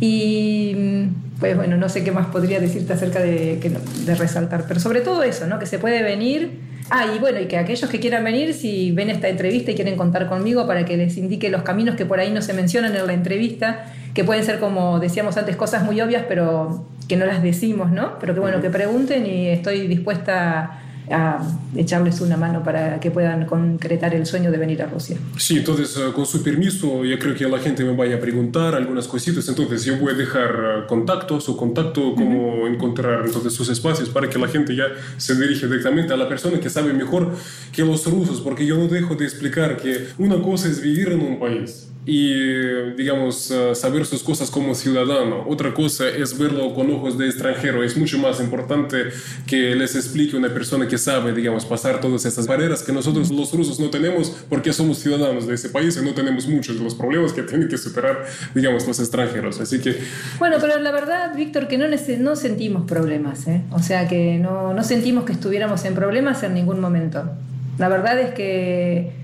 Y 0.00 1.05
pues 1.38 1.55
bueno, 1.55 1.76
no 1.76 1.90
sé 1.90 2.02
qué 2.02 2.12
más 2.12 2.28
podría 2.28 2.61
decirte 2.61 2.94
acerca 2.94 3.20
de, 3.20 3.59
de 4.07 4.14
resaltar, 4.14 4.64
pero 4.66 4.81
sobre 4.81 5.02
todo 5.02 5.22
eso, 5.22 5.46
¿no? 5.46 5.59
que 5.59 5.66
se 5.66 5.78
puede 5.78 6.02
venir 6.02 6.72
Ah, 6.94 7.07
y 7.16 7.18
bueno, 7.18 7.40
y 7.40 7.46
que 7.46 7.57
aquellos 7.57 7.88
que 7.88 8.00
quieran 8.00 8.22
venir, 8.22 8.52
si 8.52 8.92
ven 8.92 9.09
esta 9.09 9.26
entrevista 9.31 9.70
y 9.70 9.74
quieren 9.74 9.96
contar 9.96 10.28
conmigo 10.28 10.66
para 10.66 10.85
que 10.85 10.98
les 10.98 11.16
indique 11.16 11.48
los 11.48 11.62
caminos 11.62 11.96
que 11.96 12.05
por 12.05 12.20
ahí 12.20 12.31
no 12.31 12.42
se 12.42 12.52
mencionan 12.52 12.94
en 12.94 13.07
la 13.07 13.14
entrevista, 13.14 13.87
que 14.12 14.24
pueden 14.24 14.44
ser, 14.44 14.61
como 14.61 15.00
decíamos 15.00 15.38
antes, 15.38 15.57
cosas 15.57 15.85
muy 15.85 15.98
obvias, 16.02 16.26
pero 16.28 16.85
que 17.09 17.16
no 17.16 17.24
las 17.24 17.42
decimos, 17.42 17.90
¿no? 17.90 18.18
Pero 18.18 18.35
que 18.35 18.40
bueno, 18.40 18.61
que 18.61 18.68
pregunten 18.68 19.24
y 19.24 19.48
estoy 19.48 19.87
dispuesta 19.87 20.82
a 21.11 21.43
echarles 21.77 22.21
una 22.21 22.37
mano 22.37 22.62
para 22.62 23.01
que 23.01 23.11
puedan 23.11 23.47
concretar 23.47 24.15
el 24.15 24.27
sueño 24.27 24.51
de 24.51 24.59
venir 24.59 24.83
a 24.83 24.87
Rusia. 24.87 25.17
Sí, 25.37 25.59
entonces 25.59 25.97
eh, 25.97 26.12
con 26.15 26.27
su 26.27 26.43
permiso, 26.43 27.05
yo 27.05 27.19
creo 27.19 27.35
que 27.35 27.49
la 27.49 27.59
gente 27.59 27.85
me 27.85 27.95
vaya 27.95 28.17
a 28.17 28.21
preguntar 28.21 28.75
algunas 28.75 29.09
cositas, 29.09 29.49
entonces 29.49 29.85
yo 29.85 29.99
voy 29.99 30.12
a 30.12 30.17
dejar 30.17 30.51
eh, 30.51 30.87
contacto, 30.87 31.41
su 31.41 31.57
contacto, 31.57 32.15
cómo 32.15 32.67
encontrar 32.67 33.25
entonces 33.27 33.53
sus 33.53 33.69
espacios 33.69 34.09
para 34.09 34.29
que 34.29 34.38
la 34.38 34.49
gente 34.49 34.75
ya 34.77 34.87
se 35.17 35.35
dirige 35.35 35.67
directamente 35.67 36.12
a 36.12 36.17
la 36.17 36.29
persona 36.29 36.61
que 36.61 36.71
sabe 36.71 36.93
mejor 36.93 37.33
que 37.73 37.85
los 37.85 38.07
rusos, 38.07 38.41
porque 38.41 38.67
yo 38.67 38.77
no 38.77 38.88
dejo 38.88 39.15
de 39.15 39.25
explicar 39.25 39.77
que 39.77 40.09
una 40.19 40.41
cosa 40.41 40.69
es 40.69 40.81
vivir 40.81 41.09
en 41.09 41.21
un 41.21 41.38
país 41.38 41.91
y, 42.05 42.91
digamos, 42.97 43.51
eh, 43.53 43.75
saber 43.77 44.05
sus 44.07 44.25
cosas 44.25 44.51
como 44.51 44.75
ciudadano. 44.75 45.45
Otra 45.47 45.73
cosa 45.73 46.09
es 46.09 46.37
verlo 46.37 46.75
con 46.75 46.91
ojos 46.91 47.17
de 47.17 47.27
extranjero. 47.27 47.85
Es 47.85 47.97
mucho 47.97 48.19
más 48.19 48.41
importante 48.41 49.05
que 49.47 49.77
les 49.77 49.95
explique 49.95 50.37
una 50.37 50.49
persona 50.49 50.88
que 50.88 50.99
sabe, 50.99 51.33
digamos, 51.33 51.65
pasar 51.65 52.01
todas 52.01 52.25
estas 52.25 52.49
barreras 52.49 52.83
que 52.83 52.93
nosotros 52.93 53.31
los 53.31 53.53
rusos 53.53 53.79
no 53.79 53.88
tenemos 53.88 54.31
porque 54.49 54.73
somos 54.73 54.99
ciudadanos 54.99 55.47
de 55.47 55.55
ese 55.55 55.69
país 55.69 55.97
y 55.97 56.05
no 56.05 56.12
tenemos 56.12 56.49
muchos 56.49 56.77
de 56.77 56.83
los 56.83 56.97
problemas 56.97 57.33
que 57.33 57.43
tienen 57.43 57.69
que 57.69 57.79
superar, 57.79 58.27
digamos, 58.53 58.87
los 58.87 58.99
extranjeros. 58.99 59.61
Así 59.61 59.81
que... 59.81 59.97
Bueno, 60.41 60.57
pero 60.61 60.81
la 60.81 60.91
verdad, 60.91 61.37
Víctor, 61.37 61.69
que 61.69 61.79
no, 61.79 61.87
no 61.87 62.37
sentimos 62.37 62.85
problemas. 62.85 63.47
¿eh? 63.47 63.62
O 63.71 63.81
sea, 63.81 64.09
que 64.09 64.38
no, 64.38 64.75
no 64.75 64.83
sentimos 64.83 65.25
que 65.25 65.33
estuviéramos 65.33 65.85
en 65.85 65.95
problemas 65.95 66.43
en 66.43 66.55
ningún 66.55 66.81
momento. 66.81 67.31
La 67.79 67.88
verdad 67.88 68.21
es 68.21 68.35
que 68.35 69.22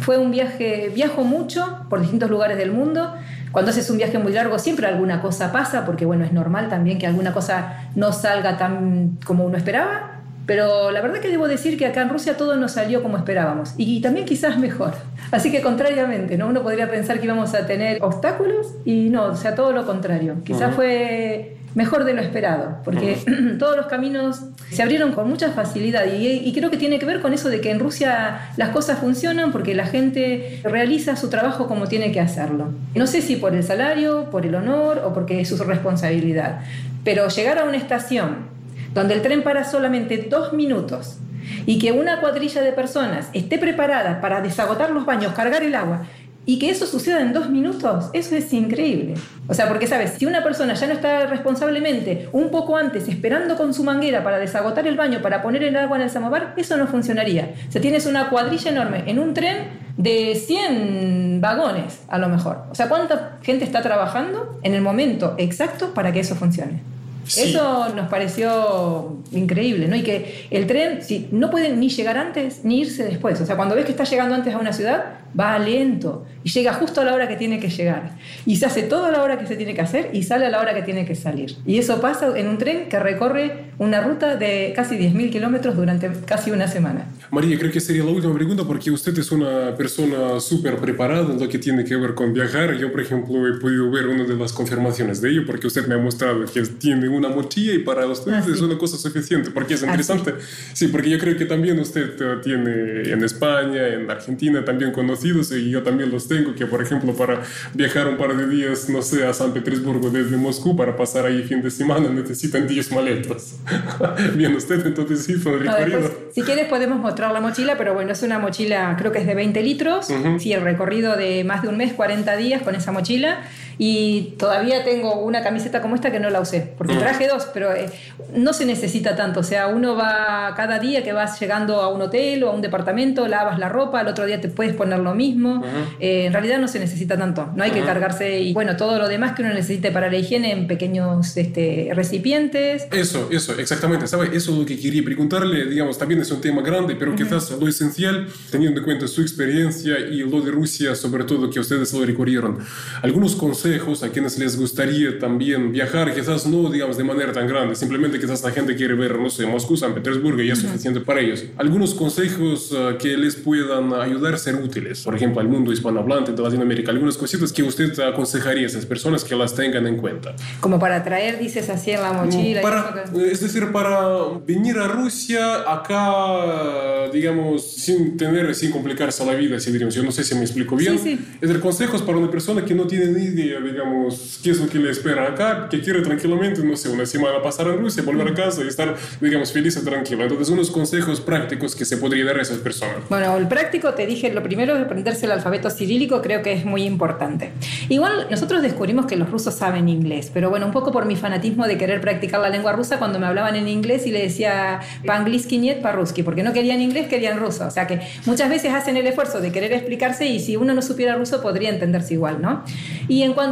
fue 0.00 0.18
un 0.18 0.30
viaje, 0.30 0.90
viajo 0.94 1.24
mucho 1.24 1.86
por 1.88 2.00
distintos 2.00 2.30
lugares 2.30 2.56
del 2.56 2.72
mundo. 2.72 3.14
Cuando 3.52 3.70
haces 3.70 3.88
un 3.90 3.98
viaje 3.98 4.18
muy 4.18 4.32
largo 4.32 4.58
siempre 4.58 4.86
alguna 4.86 5.22
cosa 5.22 5.52
pasa, 5.52 5.84
porque 5.86 6.04
bueno, 6.04 6.24
es 6.24 6.32
normal 6.32 6.68
también 6.68 6.98
que 6.98 7.06
alguna 7.06 7.32
cosa 7.32 7.88
no 7.94 8.12
salga 8.12 8.56
tan 8.56 9.18
como 9.24 9.44
uno 9.44 9.56
esperaba. 9.56 10.10
Pero 10.46 10.90
la 10.90 11.00
verdad 11.00 11.20
que 11.20 11.28
debo 11.28 11.48
decir 11.48 11.78
que 11.78 11.86
acá 11.86 12.02
en 12.02 12.10
Rusia 12.10 12.36
todo 12.36 12.56
no 12.56 12.68
salió 12.68 13.02
como 13.02 13.16
esperábamos 13.16 13.74
y 13.78 14.02
también 14.02 14.26
quizás 14.26 14.58
mejor. 14.58 14.92
Así 15.30 15.50
que 15.50 15.62
contrariamente, 15.62 16.36
¿no? 16.36 16.48
Uno 16.48 16.62
podría 16.62 16.90
pensar 16.90 17.18
que 17.18 17.24
íbamos 17.24 17.54
a 17.54 17.66
tener 17.66 18.02
obstáculos 18.02 18.74
y 18.84 19.08
no, 19.08 19.24
o 19.24 19.36
sea, 19.36 19.54
todo 19.54 19.72
lo 19.72 19.86
contrario. 19.86 20.36
Quizás 20.44 20.74
fue 20.74 21.56
mejor 21.74 22.04
de 22.04 22.14
lo 22.14 22.22
esperado, 22.22 22.78
porque 22.84 23.18
todos 23.58 23.76
los 23.76 23.86
caminos 23.86 24.42
se 24.70 24.82
abrieron 24.82 25.12
con 25.12 25.28
mucha 25.28 25.50
facilidad 25.50 26.04
y, 26.06 26.52
creo 26.52 26.70
que 26.70 26.76
tiene 26.76 26.98
que 26.98 27.06
ver 27.06 27.20
con 27.20 27.32
eso 27.32 27.48
de 27.48 27.60
que 27.60 27.70
en 27.70 27.80
Rusia 27.80 28.52
las 28.56 28.70
cosas 28.70 29.00
funcionan 29.00 29.50
porque 29.50 29.74
la 29.74 29.86
gente 29.86 30.60
realiza 30.62 31.16
su 31.16 31.28
trabajo 31.28 31.66
como 31.66 31.86
tiene 31.88 32.12
que 32.12 32.20
hacerlo. 32.20 32.70
No 32.94 33.06
sé 33.06 33.22
si 33.22 33.36
por 33.36 33.54
el 33.54 33.64
salario, 33.64 34.30
por 34.30 34.46
el 34.46 34.54
honor 34.54 35.02
o 35.04 35.12
porque 35.12 35.40
es 35.40 35.48
su 35.48 35.56
responsabilidad, 35.56 36.60
pero 37.02 37.28
llegar 37.28 37.58
a 37.58 37.64
una 37.64 37.76
estación 37.76 38.54
donde 38.94 39.14
el 39.14 39.22
tren 39.22 39.42
para 39.42 39.64
solamente 39.64 40.28
dos 40.30 40.52
minutos 40.52 41.18
y 41.66 41.78
que 41.78 41.92
una 41.92 42.20
cuadrilla 42.20 42.62
de 42.62 42.72
personas 42.72 43.28
esté 43.32 43.58
preparada 43.58 44.20
para 44.20 44.40
desagotar 44.40 44.90
los 44.90 45.04
baños, 45.04 45.34
cargar 45.34 45.62
el 45.62 45.74
agua 45.74 46.06
y 46.46 46.58
que 46.58 46.70
eso 46.70 46.86
suceda 46.86 47.20
en 47.20 47.32
dos 47.32 47.48
minutos, 47.50 48.10
eso 48.12 48.36
es 48.36 48.52
increíble. 48.52 49.14
O 49.48 49.54
sea, 49.54 49.68
porque 49.68 49.86
sabes, 49.86 50.14
si 50.18 50.26
una 50.26 50.42
persona 50.42 50.74
ya 50.74 50.86
no 50.86 50.92
está 50.92 51.26
responsablemente 51.26 52.28
un 52.32 52.50
poco 52.50 52.76
antes 52.76 53.08
esperando 53.08 53.56
con 53.56 53.74
su 53.74 53.84
manguera 53.84 54.22
para 54.22 54.38
desagotar 54.38 54.86
el 54.86 54.96
baño, 54.96 55.22
para 55.22 55.42
poner 55.42 55.62
el 55.62 55.76
agua 55.76 55.96
en 55.96 56.02
el 56.04 56.10
samovar, 56.10 56.54
eso 56.56 56.76
no 56.76 56.86
funcionaría. 56.86 57.54
O 57.68 57.72
sea, 57.72 57.80
tienes 57.80 58.06
una 58.06 58.30
cuadrilla 58.30 58.70
enorme 58.70 59.04
en 59.06 59.18
un 59.18 59.34
tren 59.34 59.84
de 59.96 60.34
100 60.34 61.40
vagones, 61.40 62.02
a 62.08 62.18
lo 62.18 62.28
mejor. 62.28 62.64
O 62.70 62.74
sea, 62.74 62.88
¿cuánta 62.88 63.38
gente 63.42 63.64
está 63.64 63.82
trabajando 63.82 64.58
en 64.62 64.74
el 64.74 64.82
momento 64.82 65.34
exacto 65.38 65.94
para 65.94 66.12
que 66.12 66.20
eso 66.20 66.34
funcione? 66.34 66.93
Eso 67.26 67.88
nos 67.94 68.08
pareció 68.08 69.16
increíble, 69.32 69.88
¿no? 69.88 69.96
Y 69.96 70.02
que 70.02 70.46
el 70.50 70.66
tren 70.66 71.02
si, 71.02 71.28
no 71.32 71.50
puede 71.50 71.74
ni 71.74 71.88
llegar 71.88 72.18
antes 72.18 72.64
ni 72.64 72.80
irse 72.80 73.04
después. 73.04 73.40
O 73.40 73.46
sea, 73.46 73.56
cuando 73.56 73.74
ves 73.74 73.84
que 73.84 73.92
está 73.92 74.04
llegando 74.04 74.34
antes 74.34 74.54
a 74.54 74.58
una 74.58 74.72
ciudad, 74.72 75.04
va 75.38 75.58
lento 75.58 76.26
y 76.42 76.50
llega 76.50 76.74
justo 76.74 77.00
a 77.00 77.04
la 77.04 77.14
hora 77.14 77.28
que 77.28 77.36
tiene 77.36 77.58
que 77.58 77.68
llegar. 77.68 78.12
Y 78.46 78.56
se 78.56 78.66
hace 78.66 78.82
todo 78.82 79.06
a 79.06 79.10
la 79.10 79.22
hora 79.22 79.38
que 79.38 79.46
se 79.46 79.56
tiene 79.56 79.74
que 79.74 79.80
hacer 79.80 80.10
y 80.12 80.22
sale 80.22 80.46
a 80.46 80.50
la 80.50 80.60
hora 80.60 80.74
que 80.74 80.82
tiene 80.82 81.04
que 81.04 81.14
salir. 81.14 81.56
Y 81.66 81.78
eso 81.78 82.00
pasa 82.00 82.32
en 82.36 82.48
un 82.48 82.58
tren 82.58 82.88
que 82.88 82.98
recorre 82.98 83.64
una 83.78 84.00
ruta 84.00 84.36
de 84.36 84.72
casi 84.76 84.96
10.000 84.96 85.30
kilómetros 85.30 85.76
durante 85.76 86.10
casi 86.26 86.50
una 86.50 86.68
semana. 86.68 87.06
María, 87.30 87.58
creo 87.58 87.72
que 87.72 87.80
sería 87.80 88.04
la 88.04 88.10
última 88.10 88.34
pregunta 88.34 88.64
porque 88.64 88.90
usted 88.90 89.16
es 89.18 89.32
una 89.32 89.74
persona 89.76 90.38
súper 90.40 90.76
preparada 90.76 91.32
en 91.32 91.40
lo 91.40 91.48
que 91.48 91.58
tiene 91.58 91.84
que 91.84 91.96
ver 91.96 92.14
con 92.14 92.32
viajar. 92.32 92.76
Yo, 92.76 92.92
por 92.92 93.00
ejemplo, 93.00 93.48
he 93.48 93.58
podido 93.58 93.90
ver 93.90 94.06
una 94.06 94.24
de 94.24 94.36
las 94.36 94.52
confirmaciones 94.52 95.20
de 95.20 95.30
ello 95.30 95.42
porque 95.46 95.66
usted 95.66 95.86
me 95.86 95.94
ha 95.94 95.98
mostrado 95.98 96.44
que 96.44 96.62
tiene 96.62 97.08
una 97.08 97.28
mochila 97.28 97.74
y 97.74 97.78
para 97.78 98.06
ustedes 98.06 98.44
ah, 98.46 98.52
es 98.52 98.60
una 98.60 98.76
cosa 98.78 98.96
suficiente 98.96 99.50
porque 99.50 99.74
es 99.74 99.82
ah, 99.82 99.86
interesante. 99.86 100.34
sí. 100.72 100.88
porque 100.88 101.10
yo 101.10 101.18
creo 101.18 101.36
que 101.36 101.46
también 101.46 101.78
usted 101.78 102.14
eh, 102.20 102.36
tiene 102.42 103.10
en 103.10 103.24
España, 103.24 103.88
en 103.88 104.10
Argentina 104.10 104.64
también 104.64 104.92
conocidos 104.92 105.50
y 105.52 105.70
yo 105.70 105.82
también 105.82 106.10
los 106.10 106.28
tengo 106.28 106.54
que, 106.54 106.66
por 106.66 106.82
ejemplo, 106.82 107.14
para 107.14 107.42
viajar 107.72 108.06
un 108.08 108.16
par 108.16 108.36
de 108.36 108.46
días, 108.46 108.88
no 108.88 109.02
sé, 109.02 109.26
a 109.26 109.32
San 109.32 109.52
Petersburgo 109.52 110.10
desde 110.10 110.36
Moscú 110.36 110.76
para 110.76 110.96
pasar 110.96 111.26
ahí 111.26 111.42
fin 111.42 111.62
de 111.62 111.70
semana 111.70 112.08
necesitan 112.10 112.66
10 112.66 112.92
maletas. 112.92 113.56
Bien, 114.34 114.54
usted 114.54 114.86
entonces 114.86 115.24
sí 115.24 115.34
fue 115.34 115.58
recorrido. 115.58 116.10
si 116.34 116.42
quieres 116.42 116.68
podemos 116.68 116.98
mostrar 116.98 117.13
la 117.32 117.40
mochila, 117.40 117.76
pero 117.76 117.94
bueno, 117.94 118.12
es 118.12 118.22
una 118.22 118.38
mochila 118.38 118.94
creo 118.98 119.12
que 119.12 119.18
es 119.18 119.26
de 119.26 119.34
20 119.34 119.62
litros. 119.62 120.08
Sí, 120.38 120.52
el 120.52 120.62
recorrido 120.62 121.16
de 121.16 121.44
más 121.44 121.62
de 121.62 121.68
un 121.68 121.76
mes, 121.76 121.92
40 121.92 122.36
días 122.36 122.62
con 122.62 122.74
esa 122.74 122.92
mochila. 122.92 123.42
Y 123.78 124.34
todavía 124.38 124.84
tengo 124.84 125.20
una 125.20 125.42
camiseta 125.42 125.82
como 125.82 125.94
esta 125.94 126.12
que 126.12 126.20
no 126.20 126.30
la 126.30 126.40
usé, 126.40 126.72
porque 126.78 126.94
traje 126.94 127.28
dos, 127.28 127.48
pero 127.52 127.74
eh, 127.74 127.90
no 128.34 128.52
se 128.52 128.64
necesita 128.64 129.16
tanto. 129.16 129.40
O 129.40 129.42
sea, 129.42 129.68
uno 129.68 129.96
va 129.96 130.54
cada 130.56 130.78
día 130.78 131.02
que 131.02 131.12
vas 131.12 131.40
llegando 131.40 131.80
a 131.80 131.88
un 131.88 132.00
hotel 132.02 132.44
o 132.44 132.50
a 132.50 132.52
un 132.52 132.62
departamento, 132.62 133.26
lavas 133.26 133.58
la 133.58 133.68
ropa, 133.68 134.00
al 134.00 134.08
otro 134.08 134.26
día 134.26 134.40
te 134.40 134.48
puedes 134.48 134.74
poner 134.74 135.00
lo 135.00 135.14
mismo. 135.14 135.62
Eh, 135.98 136.26
en 136.26 136.32
realidad 136.32 136.58
no 136.58 136.68
se 136.68 136.78
necesita 136.78 137.16
tanto, 137.16 137.50
no 137.54 137.64
hay 137.64 137.72
que 137.72 137.82
cargarse. 137.82 138.40
Y 138.40 138.52
bueno, 138.52 138.76
todo 138.76 138.98
lo 138.98 139.08
demás 139.08 139.34
que 139.34 139.42
uno 139.42 139.52
necesite 139.52 139.90
para 139.90 140.10
la 140.10 140.16
higiene 140.16 140.52
en 140.52 140.66
pequeños 140.66 141.36
este, 141.36 141.90
recipientes. 141.94 142.86
Eso, 142.92 143.28
eso, 143.30 143.58
exactamente. 143.58 144.06
¿Sabe? 144.06 144.26
Eso 144.36 144.52
es 144.52 144.58
lo 144.58 144.66
que 144.66 144.78
quería 144.78 145.04
preguntarle. 145.04 145.66
Digamos, 145.66 145.98
también 145.98 146.20
es 146.20 146.30
un 146.30 146.40
tema 146.40 146.62
grande, 146.62 146.94
pero 146.94 147.14
quizás 147.16 147.50
lo 147.50 147.66
esencial, 147.66 148.28
teniendo 148.50 148.80
en 148.80 148.84
cuenta 148.84 149.08
su 149.08 149.20
experiencia 149.20 149.98
y 149.98 150.18
lo 150.18 150.40
de 150.40 150.50
Rusia, 150.50 150.94
sobre 150.94 151.24
todo 151.24 151.50
que 151.50 151.60
ustedes 151.60 151.92
lo 151.92 152.04
recorrieron. 152.04 152.58
Algunos 153.02 153.34
consejos 153.34 153.63
a 153.64 154.08
quienes 154.10 154.38
les 154.38 154.58
gustaría 154.58 155.18
también 155.18 155.72
viajar, 155.72 156.14
quizás 156.14 156.46
no, 156.46 156.70
digamos, 156.70 156.98
de 156.98 157.04
manera 157.04 157.32
tan 157.32 157.46
grande, 157.46 157.74
simplemente 157.74 158.20
quizás 158.20 158.42
la 158.42 158.50
gente 158.50 158.76
quiere 158.76 158.94
ver, 158.94 159.18
no 159.18 159.30
sé, 159.30 159.46
Moscú, 159.46 159.74
San 159.74 159.94
Petersburgo 159.94 160.42
y 160.42 160.50
es 160.50 160.58
suficiente 160.58 161.00
para 161.00 161.20
ellos. 161.20 161.44
Algunos 161.56 161.94
consejos 161.94 162.74
ah, 162.76 162.98
que 162.98 163.16
les 163.16 163.36
puedan 163.36 163.94
ayudar 163.94 164.34
a 164.34 164.36
ser 164.36 164.56
útiles, 164.56 165.02
por 165.02 165.14
ejemplo, 165.14 165.40
al 165.40 165.48
mundo 165.48 165.72
hispanohablante 165.72 166.32
de 166.32 166.42
Latinoamérica, 166.42 166.90
algunas 166.90 167.16
cositas 167.16 167.52
que 167.52 167.62
usted 167.62 167.98
aconsejaría 168.00 168.64
a 168.64 168.66
esas 168.66 168.84
personas 168.84 169.24
que 169.24 169.34
las 169.34 169.54
tengan 169.54 169.86
en 169.86 169.96
cuenta. 169.96 170.36
Como 170.60 170.78
para 170.78 171.02
traer, 171.02 171.38
dices 171.38 171.70
así 171.70 171.92
en 171.92 172.02
la 172.02 172.12
mochila. 172.12 172.60
Para, 172.60 173.04
es 173.30 173.40
decir, 173.40 173.72
para 173.72 174.28
venir 174.46 174.76
a 174.76 174.88
Rusia 174.88 175.72
acá, 175.72 177.10
digamos, 177.12 177.66
sin 177.76 178.18
tener, 178.18 178.54
sin 178.54 178.70
complicarse 178.70 179.24
la 179.24 179.34
vida, 179.34 179.58
si 179.58 179.72
diríamos, 179.72 179.94
yo 179.94 180.02
no 180.02 180.12
sé 180.12 180.22
si 180.22 180.34
me 180.34 180.42
explico 180.42 180.76
bien. 180.76 180.98
Sí, 180.98 181.16
sí. 181.16 181.28
Es 181.36 181.48
decir, 181.48 181.60
consejos 181.60 182.02
para 182.02 182.18
una 182.18 182.30
persona 182.30 182.62
que 182.62 182.74
no 182.74 182.86
tiene 182.86 183.06
ni 183.06 183.24
idea 183.24 183.53
digamos, 183.60 184.40
qué 184.42 184.50
es 184.50 184.60
lo 184.60 184.68
que 184.68 184.78
le 184.78 184.90
espera 184.90 185.28
acá, 185.28 185.68
que 185.68 185.80
quiere 185.80 186.00
tranquilamente, 186.02 186.62
no 186.62 186.76
sé, 186.76 186.88
una 186.88 187.06
semana 187.06 187.42
pasar 187.42 187.68
en 187.68 187.78
Rusia, 187.78 188.02
volver 188.02 188.28
a 188.28 188.34
casa 188.34 188.62
y 188.64 188.68
estar, 188.68 188.94
digamos, 189.20 189.52
feliz 189.52 189.76
y 189.76 189.84
tranquilo. 189.84 190.22
Entonces, 190.22 190.48
unos 190.50 190.70
consejos 190.70 191.20
prácticos 191.20 191.74
que 191.74 191.84
se 191.84 191.96
podría 191.96 192.24
dar 192.24 192.38
a 192.38 192.42
esas 192.42 192.58
personas. 192.58 192.96
Bueno, 193.08 193.36
el 193.36 193.48
práctico, 193.48 193.94
te 193.94 194.06
dije, 194.06 194.32
lo 194.32 194.42
primero 194.42 194.76
es 194.76 194.82
aprenderse 194.84 195.26
el 195.26 195.32
alfabeto 195.32 195.70
cirílico, 195.70 196.22
creo 196.22 196.42
que 196.42 196.52
es 196.52 196.64
muy 196.64 196.84
importante. 196.84 197.52
Igual, 197.88 198.28
nosotros 198.30 198.62
descubrimos 198.62 199.06
que 199.06 199.16
los 199.16 199.30
rusos 199.30 199.54
saben 199.54 199.88
inglés, 199.88 200.30
pero 200.32 200.50
bueno, 200.50 200.66
un 200.66 200.72
poco 200.72 200.92
por 200.92 201.06
mi 201.06 201.16
fanatismo 201.16 201.66
de 201.66 201.78
querer 201.78 202.00
practicar 202.00 202.40
la 202.40 202.48
lengua 202.48 202.72
rusa, 202.72 202.98
cuando 202.98 203.18
me 203.18 203.26
hablaban 203.26 203.56
en 203.56 203.68
inglés 203.68 204.06
y 204.06 204.10
le 204.10 204.22
decía 204.22 204.80
pangliski 205.06 205.58
niet 205.58 205.78
parruski, 205.78 206.22
porque 206.22 206.42
no 206.42 206.52
querían 206.52 206.80
inglés, 206.80 207.08
querían 207.08 207.38
ruso. 207.38 207.66
O 207.66 207.70
sea 207.70 207.86
que 207.86 208.00
muchas 208.26 208.48
veces 208.48 208.72
hacen 208.72 208.96
el 208.96 209.06
esfuerzo 209.06 209.40
de 209.40 209.52
querer 209.52 209.72
explicarse 209.72 210.26
y 210.26 210.40
si 210.40 210.56
uno 210.56 210.74
no 210.74 210.82
supiera 210.82 211.16
ruso 211.16 211.40
podría 211.42 211.70
entenderse 211.70 212.14
igual, 212.14 212.40
¿no? 212.40 212.64
Y 213.08 213.22
en 213.22 213.34
cuanto 213.34 213.43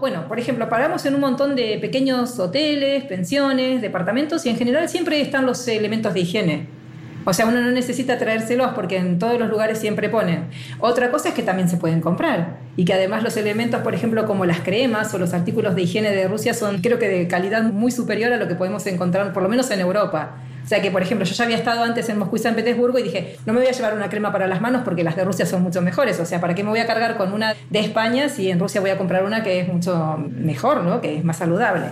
bueno, 0.00 0.28
por 0.28 0.38
ejemplo, 0.38 0.68
paramos 0.68 1.04
en 1.06 1.14
un 1.14 1.20
montón 1.20 1.56
de 1.56 1.78
pequeños 1.80 2.38
hoteles, 2.38 3.04
pensiones, 3.04 3.82
departamentos 3.82 4.46
y 4.46 4.50
en 4.50 4.56
general 4.56 4.88
siempre 4.88 5.20
están 5.20 5.46
los 5.46 5.66
elementos 5.68 6.14
de 6.14 6.20
higiene. 6.20 6.68
O 7.26 7.32
sea, 7.32 7.46
uno 7.46 7.60
no 7.62 7.70
necesita 7.70 8.18
traérselos 8.18 8.72
porque 8.74 8.98
en 8.98 9.18
todos 9.18 9.38
los 9.38 9.48
lugares 9.48 9.78
siempre 9.78 10.10
ponen. 10.10 10.48
Otra 10.78 11.10
cosa 11.10 11.30
es 11.30 11.34
que 11.34 11.42
también 11.42 11.68
se 11.70 11.78
pueden 11.78 12.00
comprar 12.02 12.58
y 12.76 12.84
que 12.84 12.92
además 12.92 13.22
los 13.22 13.36
elementos, 13.36 13.80
por 13.80 13.94
ejemplo, 13.94 14.26
como 14.26 14.44
las 14.44 14.60
cremas 14.60 15.12
o 15.14 15.18
los 15.18 15.32
artículos 15.32 15.74
de 15.74 15.82
higiene 15.82 16.10
de 16.10 16.28
Rusia 16.28 16.52
son, 16.52 16.82
creo 16.82 16.98
que 16.98 17.08
de 17.08 17.26
calidad 17.26 17.62
muy 17.62 17.90
superior 17.90 18.32
a 18.32 18.36
lo 18.36 18.46
que 18.46 18.54
podemos 18.54 18.86
encontrar, 18.86 19.32
por 19.32 19.42
lo 19.42 19.48
menos 19.48 19.70
en 19.70 19.80
Europa. 19.80 20.36
O 20.64 20.66
sea 20.66 20.80
que, 20.80 20.90
por 20.90 21.02
ejemplo, 21.02 21.26
yo 21.26 21.34
ya 21.34 21.44
había 21.44 21.56
estado 21.56 21.84
antes 21.84 22.08
en 22.08 22.18
Moscú 22.18 22.36
y 22.36 22.38
San 22.38 22.54
Petersburgo 22.54 22.98
y 22.98 23.02
dije, 23.02 23.36
no 23.44 23.52
me 23.52 23.60
voy 23.60 23.68
a 23.68 23.72
llevar 23.72 23.94
una 23.94 24.08
crema 24.08 24.32
para 24.32 24.46
las 24.46 24.62
manos 24.62 24.82
porque 24.82 25.04
las 25.04 25.14
de 25.14 25.24
Rusia 25.24 25.44
son 25.44 25.62
mucho 25.62 25.82
mejores. 25.82 26.18
O 26.20 26.24
sea, 26.24 26.40
¿para 26.40 26.54
qué 26.54 26.64
me 26.64 26.70
voy 26.70 26.80
a 26.80 26.86
cargar 26.86 27.16
con 27.16 27.32
una 27.32 27.54
de 27.68 27.80
España 27.80 28.30
si 28.30 28.50
en 28.50 28.58
Rusia 28.58 28.80
voy 28.80 28.90
a 28.90 28.96
comprar 28.96 29.24
una 29.24 29.42
que 29.42 29.60
es 29.60 29.68
mucho 29.68 30.16
mejor, 30.30 30.82
¿no? 30.82 31.02
que 31.02 31.18
es 31.18 31.24
más 31.24 31.36
saludable? 31.36 31.86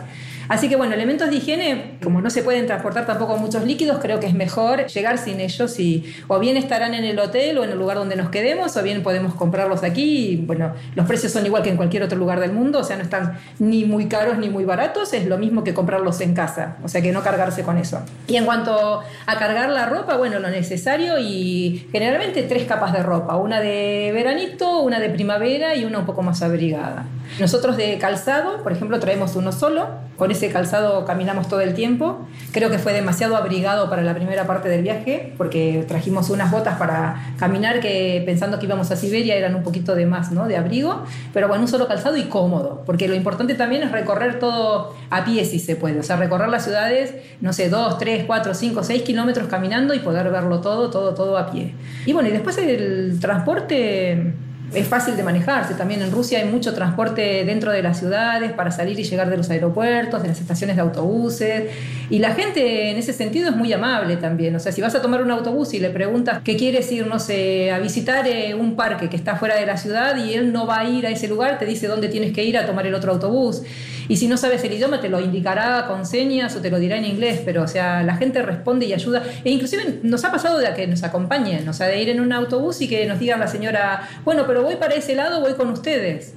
Así 0.48 0.68
que 0.68 0.76
bueno, 0.76 0.94
elementos 0.94 1.30
de 1.30 1.36
higiene, 1.36 1.98
como 2.02 2.20
no 2.20 2.30
se 2.30 2.42
pueden 2.42 2.66
transportar 2.66 3.06
tampoco 3.06 3.36
muchos 3.36 3.64
líquidos, 3.64 3.98
creo 4.00 4.20
que 4.20 4.26
es 4.26 4.34
mejor 4.34 4.86
llegar 4.86 5.18
sin 5.18 5.40
ellos 5.40 5.78
y 5.78 6.04
o 6.28 6.38
bien 6.38 6.56
estarán 6.56 6.94
en 6.94 7.04
el 7.04 7.18
hotel 7.18 7.58
o 7.58 7.64
en 7.64 7.70
el 7.70 7.78
lugar 7.78 7.96
donde 7.96 8.16
nos 8.16 8.30
quedemos, 8.30 8.76
o 8.76 8.82
bien 8.82 9.02
podemos 9.02 9.34
comprarlos 9.34 9.82
aquí. 9.82 10.42
Bueno, 10.46 10.72
los 10.94 11.06
precios 11.06 11.32
son 11.32 11.46
igual 11.46 11.62
que 11.62 11.70
en 11.70 11.76
cualquier 11.76 12.02
otro 12.02 12.18
lugar 12.18 12.40
del 12.40 12.52
mundo, 12.52 12.80
o 12.80 12.84
sea, 12.84 12.96
no 12.96 13.02
están 13.02 13.38
ni 13.58 13.84
muy 13.84 14.06
caros 14.06 14.38
ni 14.38 14.48
muy 14.48 14.64
baratos, 14.64 15.12
es 15.12 15.26
lo 15.26 15.38
mismo 15.38 15.64
que 15.64 15.74
comprarlos 15.74 16.20
en 16.20 16.34
casa, 16.34 16.76
o 16.82 16.88
sea 16.88 17.00
que 17.00 17.12
no 17.12 17.22
cargarse 17.22 17.62
con 17.62 17.78
eso. 17.78 18.00
Y 18.26 18.36
en 18.36 18.44
cuanto 18.44 19.02
a 19.26 19.38
cargar 19.38 19.70
la 19.70 19.86
ropa, 19.86 20.16
bueno, 20.16 20.38
lo 20.38 20.50
necesario 20.50 21.18
y 21.18 21.88
generalmente 21.92 22.42
tres 22.42 22.64
capas 22.64 22.92
de 22.92 23.02
ropa, 23.02 23.36
una 23.36 23.60
de 23.60 24.10
veranito, 24.12 24.80
una 24.80 25.00
de 25.00 25.10
primavera 25.10 25.74
y 25.74 25.84
una 25.84 26.00
un 26.00 26.06
poco 26.06 26.22
más 26.22 26.42
abrigada. 26.42 27.06
Nosotros 27.40 27.76
de 27.76 27.98
calzado, 27.98 28.62
por 28.62 28.72
ejemplo, 28.72 29.00
traemos 29.00 29.36
uno 29.36 29.52
solo, 29.52 29.88
con 30.16 30.30
ese 30.30 30.50
calzado 30.50 31.04
caminamos 31.04 31.48
todo 31.48 31.60
el 31.60 31.74
tiempo. 31.74 32.26
Creo 32.52 32.70
que 32.70 32.78
fue 32.78 32.92
demasiado 32.92 33.36
abrigado 33.36 33.88
para 33.88 34.02
la 34.02 34.14
primera 34.14 34.46
parte 34.46 34.68
del 34.68 34.82
viaje, 34.82 35.32
porque 35.38 35.84
trajimos 35.88 36.30
unas 36.30 36.50
botas 36.50 36.78
para 36.78 37.34
caminar 37.38 37.80
que 37.80 38.22
pensando 38.24 38.58
que 38.58 38.66
íbamos 38.66 38.90
a 38.90 38.96
Siberia 38.96 39.34
eran 39.36 39.54
un 39.54 39.62
poquito 39.62 39.94
de 39.94 40.06
más, 40.06 40.30
¿no? 40.30 40.46
De 40.46 40.56
abrigo, 40.56 41.04
pero 41.32 41.48
bueno, 41.48 41.62
un 41.62 41.68
solo 41.68 41.88
calzado 41.88 42.16
y 42.16 42.24
cómodo, 42.24 42.82
porque 42.84 43.08
lo 43.08 43.14
importante 43.14 43.54
también 43.54 43.82
es 43.82 43.90
recorrer 43.90 44.38
todo 44.38 44.94
a 45.10 45.24
pie 45.24 45.44
si 45.44 45.58
se 45.58 45.76
puede, 45.76 45.98
o 46.00 46.02
sea, 46.02 46.16
recorrer 46.16 46.48
las 46.50 46.64
ciudades, 46.64 47.14
no 47.40 47.52
sé, 47.52 47.68
dos, 47.68 47.98
tres, 47.98 48.24
cuatro, 48.26 48.54
cinco, 48.54 48.84
seis 48.84 49.02
kilómetros 49.02 49.48
caminando 49.48 49.94
y 49.94 50.00
poder 50.00 50.30
verlo 50.30 50.60
todo, 50.60 50.90
todo, 50.90 51.14
todo 51.14 51.38
a 51.38 51.50
pie. 51.50 51.74
Y 52.06 52.12
bueno, 52.12 52.28
y 52.28 52.32
después 52.32 52.58
el 52.58 53.18
transporte 53.20 54.34
es 54.74 54.88
fácil 54.88 55.16
de 55.16 55.22
manejarse. 55.22 55.74
También 55.74 56.02
en 56.02 56.10
Rusia 56.10 56.38
hay 56.38 56.46
mucho 56.46 56.74
transporte 56.74 57.44
dentro 57.44 57.72
de 57.72 57.82
las 57.82 57.98
ciudades 57.98 58.52
para 58.52 58.70
salir 58.70 58.98
y 58.98 59.04
llegar 59.04 59.30
de 59.30 59.36
los 59.36 59.50
aeropuertos, 59.50 60.22
de 60.22 60.28
las 60.28 60.40
estaciones 60.40 60.76
de 60.76 60.82
autobuses. 60.82 61.70
Y 62.10 62.18
la 62.18 62.34
gente 62.34 62.90
en 62.90 62.96
ese 62.96 63.12
sentido 63.12 63.50
es 63.50 63.56
muy 63.56 63.72
amable 63.72 64.16
también. 64.16 64.54
O 64.56 64.60
sea, 64.60 64.72
si 64.72 64.80
vas 64.80 64.94
a 64.94 65.02
tomar 65.02 65.22
un 65.22 65.30
autobús 65.30 65.74
y 65.74 65.78
le 65.78 65.90
preguntas 65.90 66.42
que 66.42 66.56
quieres 66.56 66.90
ir, 66.92 67.06
no 67.06 67.18
sé, 67.18 67.70
a 67.70 67.78
visitar 67.78 68.26
eh, 68.26 68.54
un 68.54 68.76
parque 68.76 69.08
que 69.08 69.16
está 69.16 69.36
fuera 69.36 69.56
de 69.56 69.66
la 69.66 69.76
ciudad 69.76 70.16
y 70.16 70.34
él 70.34 70.52
no 70.52 70.66
va 70.66 70.80
a 70.80 70.88
ir 70.88 71.06
a 71.06 71.10
ese 71.10 71.28
lugar, 71.28 71.58
te 71.58 71.66
dice 71.66 71.86
dónde 71.86 72.08
tienes 72.08 72.32
que 72.32 72.44
ir 72.44 72.56
a 72.56 72.66
tomar 72.66 72.86
el 72.86 72.94
otro 72.94 73.12
autobús. 73.12 73.62
Y 74.08 74.16
si 74.16 74.26
no 74.28 74.36
sabes 74.36 74.62
el 74.64 74.72
idioma, 74.72 75.00
te 75.00 75.08
lo 75.08 75.20
indicará 75.20 75.86
con 75.86 76.06
señas 76.06 76.54
o 76.56 76.60
te 76.60 76.70
lo 76.70 76.78
dirá 76.78 76.96
en 76.96 77.04
inglés. 77.04 77.42
Pero, 77.44 77.62
o 77.62 77.68
sea, 77.68 78.02
la 78.02 78.16
gente 78.16 78.42
responde 78.42 78.86
y 78.86 78.92
ayuda. 78.92 79.22
E 79.44 79.50
inclusive 79.50 80.00
nos 80.02 80.24
ha 80.24 80.30
pasado 80.30 80.58
de 80.58 80.72
que 80.74 80.86
nos 80.86 81.02
acompañen, 81.02 81.68
o 81.68 81.72
sea, 81.72 81.86
de 81.88 82.00
ir 82.00 82.08
en 82.08 82.20
un 82.20 82.32
autobús 82.32 82.80
y 82.80 82.88
que 82.88 83.06
nos 83.06 83.18
diga 83.18 83.36
la 83.36 83.46
señora, 83.46 84.08
bueno, 84.24 84.44
pero 84.46 84.62
voy 84.62 84.76
para 84.76 84.94
ese 84.94 85.14
lado, 85.14 85.40
voy 85.40 85.54
con 85.54 85.68
ustedes. 85.68 86.34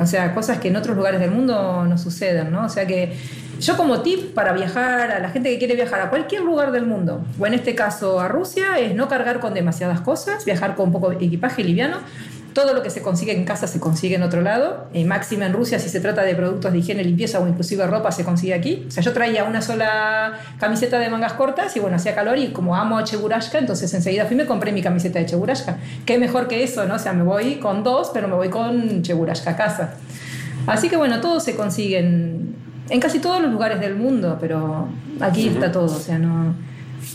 O 0.00 0.06
sea, 0.06 0.34
cosas 0.34 0.58
que 0.58 0.68
en 0.68 0.76
otros 0.76 0.96
lugares 0.96 1.20
del 1.20 1.30
mundo 1.30 1.84
no 1.84 1.98
suceden, 1.98 2.50
¿no? 2.50 2.64
O 2.64 2.68
sea 2.68 2.86
que 2.86 3.12
yo 3.60 3.76
como 3.76 4.00
tip 4.00 4.34
para 4.34 4.52
viajar, 4.52 5.12
a 5.12 5.20
la 5.20 5.30
gente 5.30 5.50
que 5.50 5.58
quiere 5.58 5.76
viajar 5.76 6.00
a 6.00 6.10
cualquier 6.10 6.42
lugar 6.42 6.72
del 6.72 6.86
mundo, 6.86 7.24
o 7.38 7.46
en 7.46 7.54
este 7.54 7.74
caso 7.74 8.20
a 8.20 8.28
Rusia, 8.28 8.78
es 8.78 8.94
no 8.94 9.08
cargar 9.08 9.38
con 9.38 9.54
demasiadas 9.54 10.00
cosas, 10.00 10.44
viajar 10.44 10.74
con 10.74 10.90
poco 10.90 11.12
equipaje 11.12 11.62
liviano, 11.62 11.98
todo 12.54 12.72
lo 12.72 12.82
que 12.82 12.88
se 12.88 13.02
consigue 13.02 13.32
en 13.32 13.44
casa 13.44 13.66
se 13.66 13.80
consigue 13.80 14.14
en 14.14 14.22
otro 14.22 14.40
lado. 14.40 14.86
Eh, 14.94 15.04
máxima 15.04 15.46
en 15.46 15.52
Rusia, 15.52 15.78
si 15.78 15.88
se 15.88 16.00
trata 16.00 16.22
de 16.22 16.34
productos 16.34 16.72
de 16.72 16.78
higiene, 16.78 17.04
limpieza 17.04 17.40
o 17.40 17.46
inclusive 17.46 17.86
ropa, 17.86 18.12
se 18.12 18.24
consigue 18.24 18.54
aquí. 18.54 18.84
O 18.88 18.90
sea, 18.90 19.02
yo 19.02 19.12
traía 19.12 19.44
una 19.44 19.60
sola 19.60 20.38
camiseta 20.58 20.98
de 20.98 21.10
mangas 21.10 21.34
cortas 21.34 21.76
y 21.76 21.80
bueno, 21.80 21.96
hacía 21.96 22.14
calor 22.14 22.38
y 22.38 22.52
como 22.52 22.76
amo 22.76 22.96
a 22.96 23.04
Cheburashka, 23.04 23.58
entonces 23.58 23.92
enseguida 23.92 24.24
fui 24.24 24.34
y 24.34 24.38
me 24.38 24.46
compré 24.46 24.72
mi 24.72 24.82
camiseta 24.82 25.18
de 25.18 25.26
Cheburashka. 25.26 25.78
Qué 26.06 26.16
mejor 26.16 26.48
que 26.48 26.62
eso, 26.62 26.86
¿no? 26.86 26.94
O 26.94 26.98
sea, 26.98 27.12
me 27.12 27.24
voy 27.24 27.56
con 27.56 27.82
dos, 27.82 28.10
pero 28.14 28.28
me 28.28 28.34
voy 28.34 28.48
con 28.48 29.02
Cheburashka 29.02 29.50
a 29.50 29.56
casa. 29.56 29.94
Así 30.66 30.88
que 30.88 30.96
bueno, 30.96 31.20
todo 31.20 31.40
se 31.40 31.56
consigue 31.56 31.98
en, 31.98 32.54
en 32.88 33.00
casi 33.00 33.18
todos 33.18 33.42
los 33.42 33.50
lugares 33.50 33.80
del 33.80 33.96
mundo, 33.96 34.38
pero 34.40 34.88
aquí 35.20 35.48
está 35.48 35.72
todo, 35.72 35.96
o 35.96 36.00
sea, 36.00 36.18
no... 36.18 36.54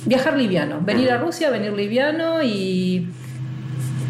Viajar 0.05 0.37
liviano, 0.37 0.79
venir 0.81 1.11
a 1.11 1.17
Rusia, 1.17 1.49
venir 1.49 1.73
liviano 1.73 2.43
y 2.43 3.09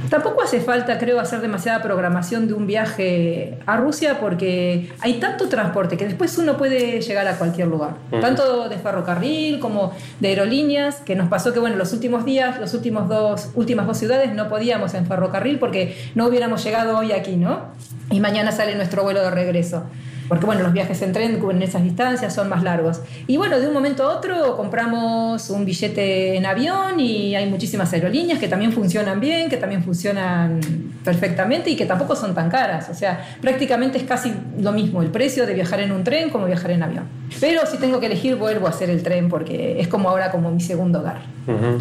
Tampoco 0.10 0.42
hace 0.42 0.60
falta, 0.60 0.98
creo, 0.98 1.20
hacer 1.20 1.40
demasiada 1.42 1.82
programación 1.82 2.48
de 2.48 2.54
un 2.54 2.66
viaje 2.66 3.58
a 3.66 3.78
Rusia 3.78 4.20
porque 4.20 4.92
hay 5.02 5.20
tanto 5.20 5.50
transporte 5.50 5.98
que 5.98 6.06
después 6.06 6.38
uno 6.38 6.58
puede 6.58 7.02
llegar 7.02 7.28
a 7.28 7.38
cualquier 7.38 7.68
lugar, 7.68 7.96
tanto 8.22 8.70
de 8.70 8.78
ferrocarril 8.78 9.60
como 9.60 9.94
de 10.20 10.30
aerolíneas, 10.30 10.98
que 10.98 11.16
nos 11.16 11.30
pasó 11.30 11.54
que, 11.54 11.60
bueno, 11.60 11.76
los 11.76 11.94
últimos 11.94 12.26
días, 12.26 12.60
las 12.60 12.74
últimos 12.74 13.08
dos, 13.08 13.50
últimas 13.54 13.86
dos 13.86 13.98
ciudades 13.98 14.34
no 14.34 14.50
podíamos 14.50 14.94
en 14.96 15.06
ferrocarril 15.06 15.60
porque 15.60 15.96
no 16.16 16.26
hubiéramos 16.26 16.64
llegado 16.64 16.98
hoy 16.98 17.12
aquí, 17.12 17.36
¿no? 17.36 17.68
Y 18.10 18.20
mañana 18.20 18.52
sale 18.52 18.76
nuestro 18.76 19.04
vuelo 19.04 19.22
de 19.22 19.30
regreso 19.30 19.84
porque 20.30 20.46
bueno, 20.46 20.62
los 20.62 20.72
viajes 20.72 21.02
en 21.02 21.12
tren 21.12 21.42
en 21.50 21.62
esas 21.64 21.84
distancias 21.84 22.34
son 22.34 22.48
más 22.48 22.64
largos. 22.64 23.02
Y 23.28 23.38
bueno, 23.38 23.60
de 23.60 23.68
un 23.68 23.74
momento 23.74 24.04
a 24.04 24.16
otro 24.16 24.56
compramos 24.56 25.50
un 25.50 25.66
billete 25.66 26.38
en 26.38 26.46
avión 26.46 27.00
y 27.00 27.36
hay 27.36 27.50
muchísimas 27.50 27.92
aerolíneas 27.92 28.40
que 28.40 28.48
también 28.48 28.72
funcionan 28.72 29.20
bien, 29.20 29.50
que 29.50 29.58
también 29.58 29.84
funcionan 29.84 30.62
perfectamente 31.04 31.72
y 31.72 31.76
que 31.76 31.88
tampoco 31.88 32.16
son 32.16 32.36
tan 32.36 32.50
caras. 32.50 32.90
O 32.90 32.94
sea, 32.94 33.26
prácticamente 33.42 33.98
es 33.98 34.04
casi 34.04 34.32
lo 34.60 34.72
mismo 34.72 35.02
el 35.02 35.10
precio 35.10 35.48
de 35.48 35.56
viajar 35.56 35.80
en 35.80 35.92
un 35.92 36.04
tren 36.04 36.30
como 36.30 36.46
viajar 36.46 36.72
en 36.72 36.84
avión. 36.84 37.06
Pero 37.40 37.66
si 37.66 37.78
tengo 37.78 38.00
que 38.00 38.06
elegir, 38.06 38.36
vuelvo 38.36 38.68
a 38.68 38.70
hacer 38.70 38.90
el 38.92 39.02
tren 39.02 39.30
porque 39.30 39.82
es 39.82 39.88
como 39.88 40.10
ahora 40.10 40.32
como 40.32 40.52
mi 40.52 40.62
segundo 40.62 41.00
hogar, 41.00 41.22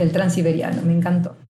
el 0.00 0.10
transiberiano, 0.10 0.80
me 0.82 0.94
encantó. 0.94 1.36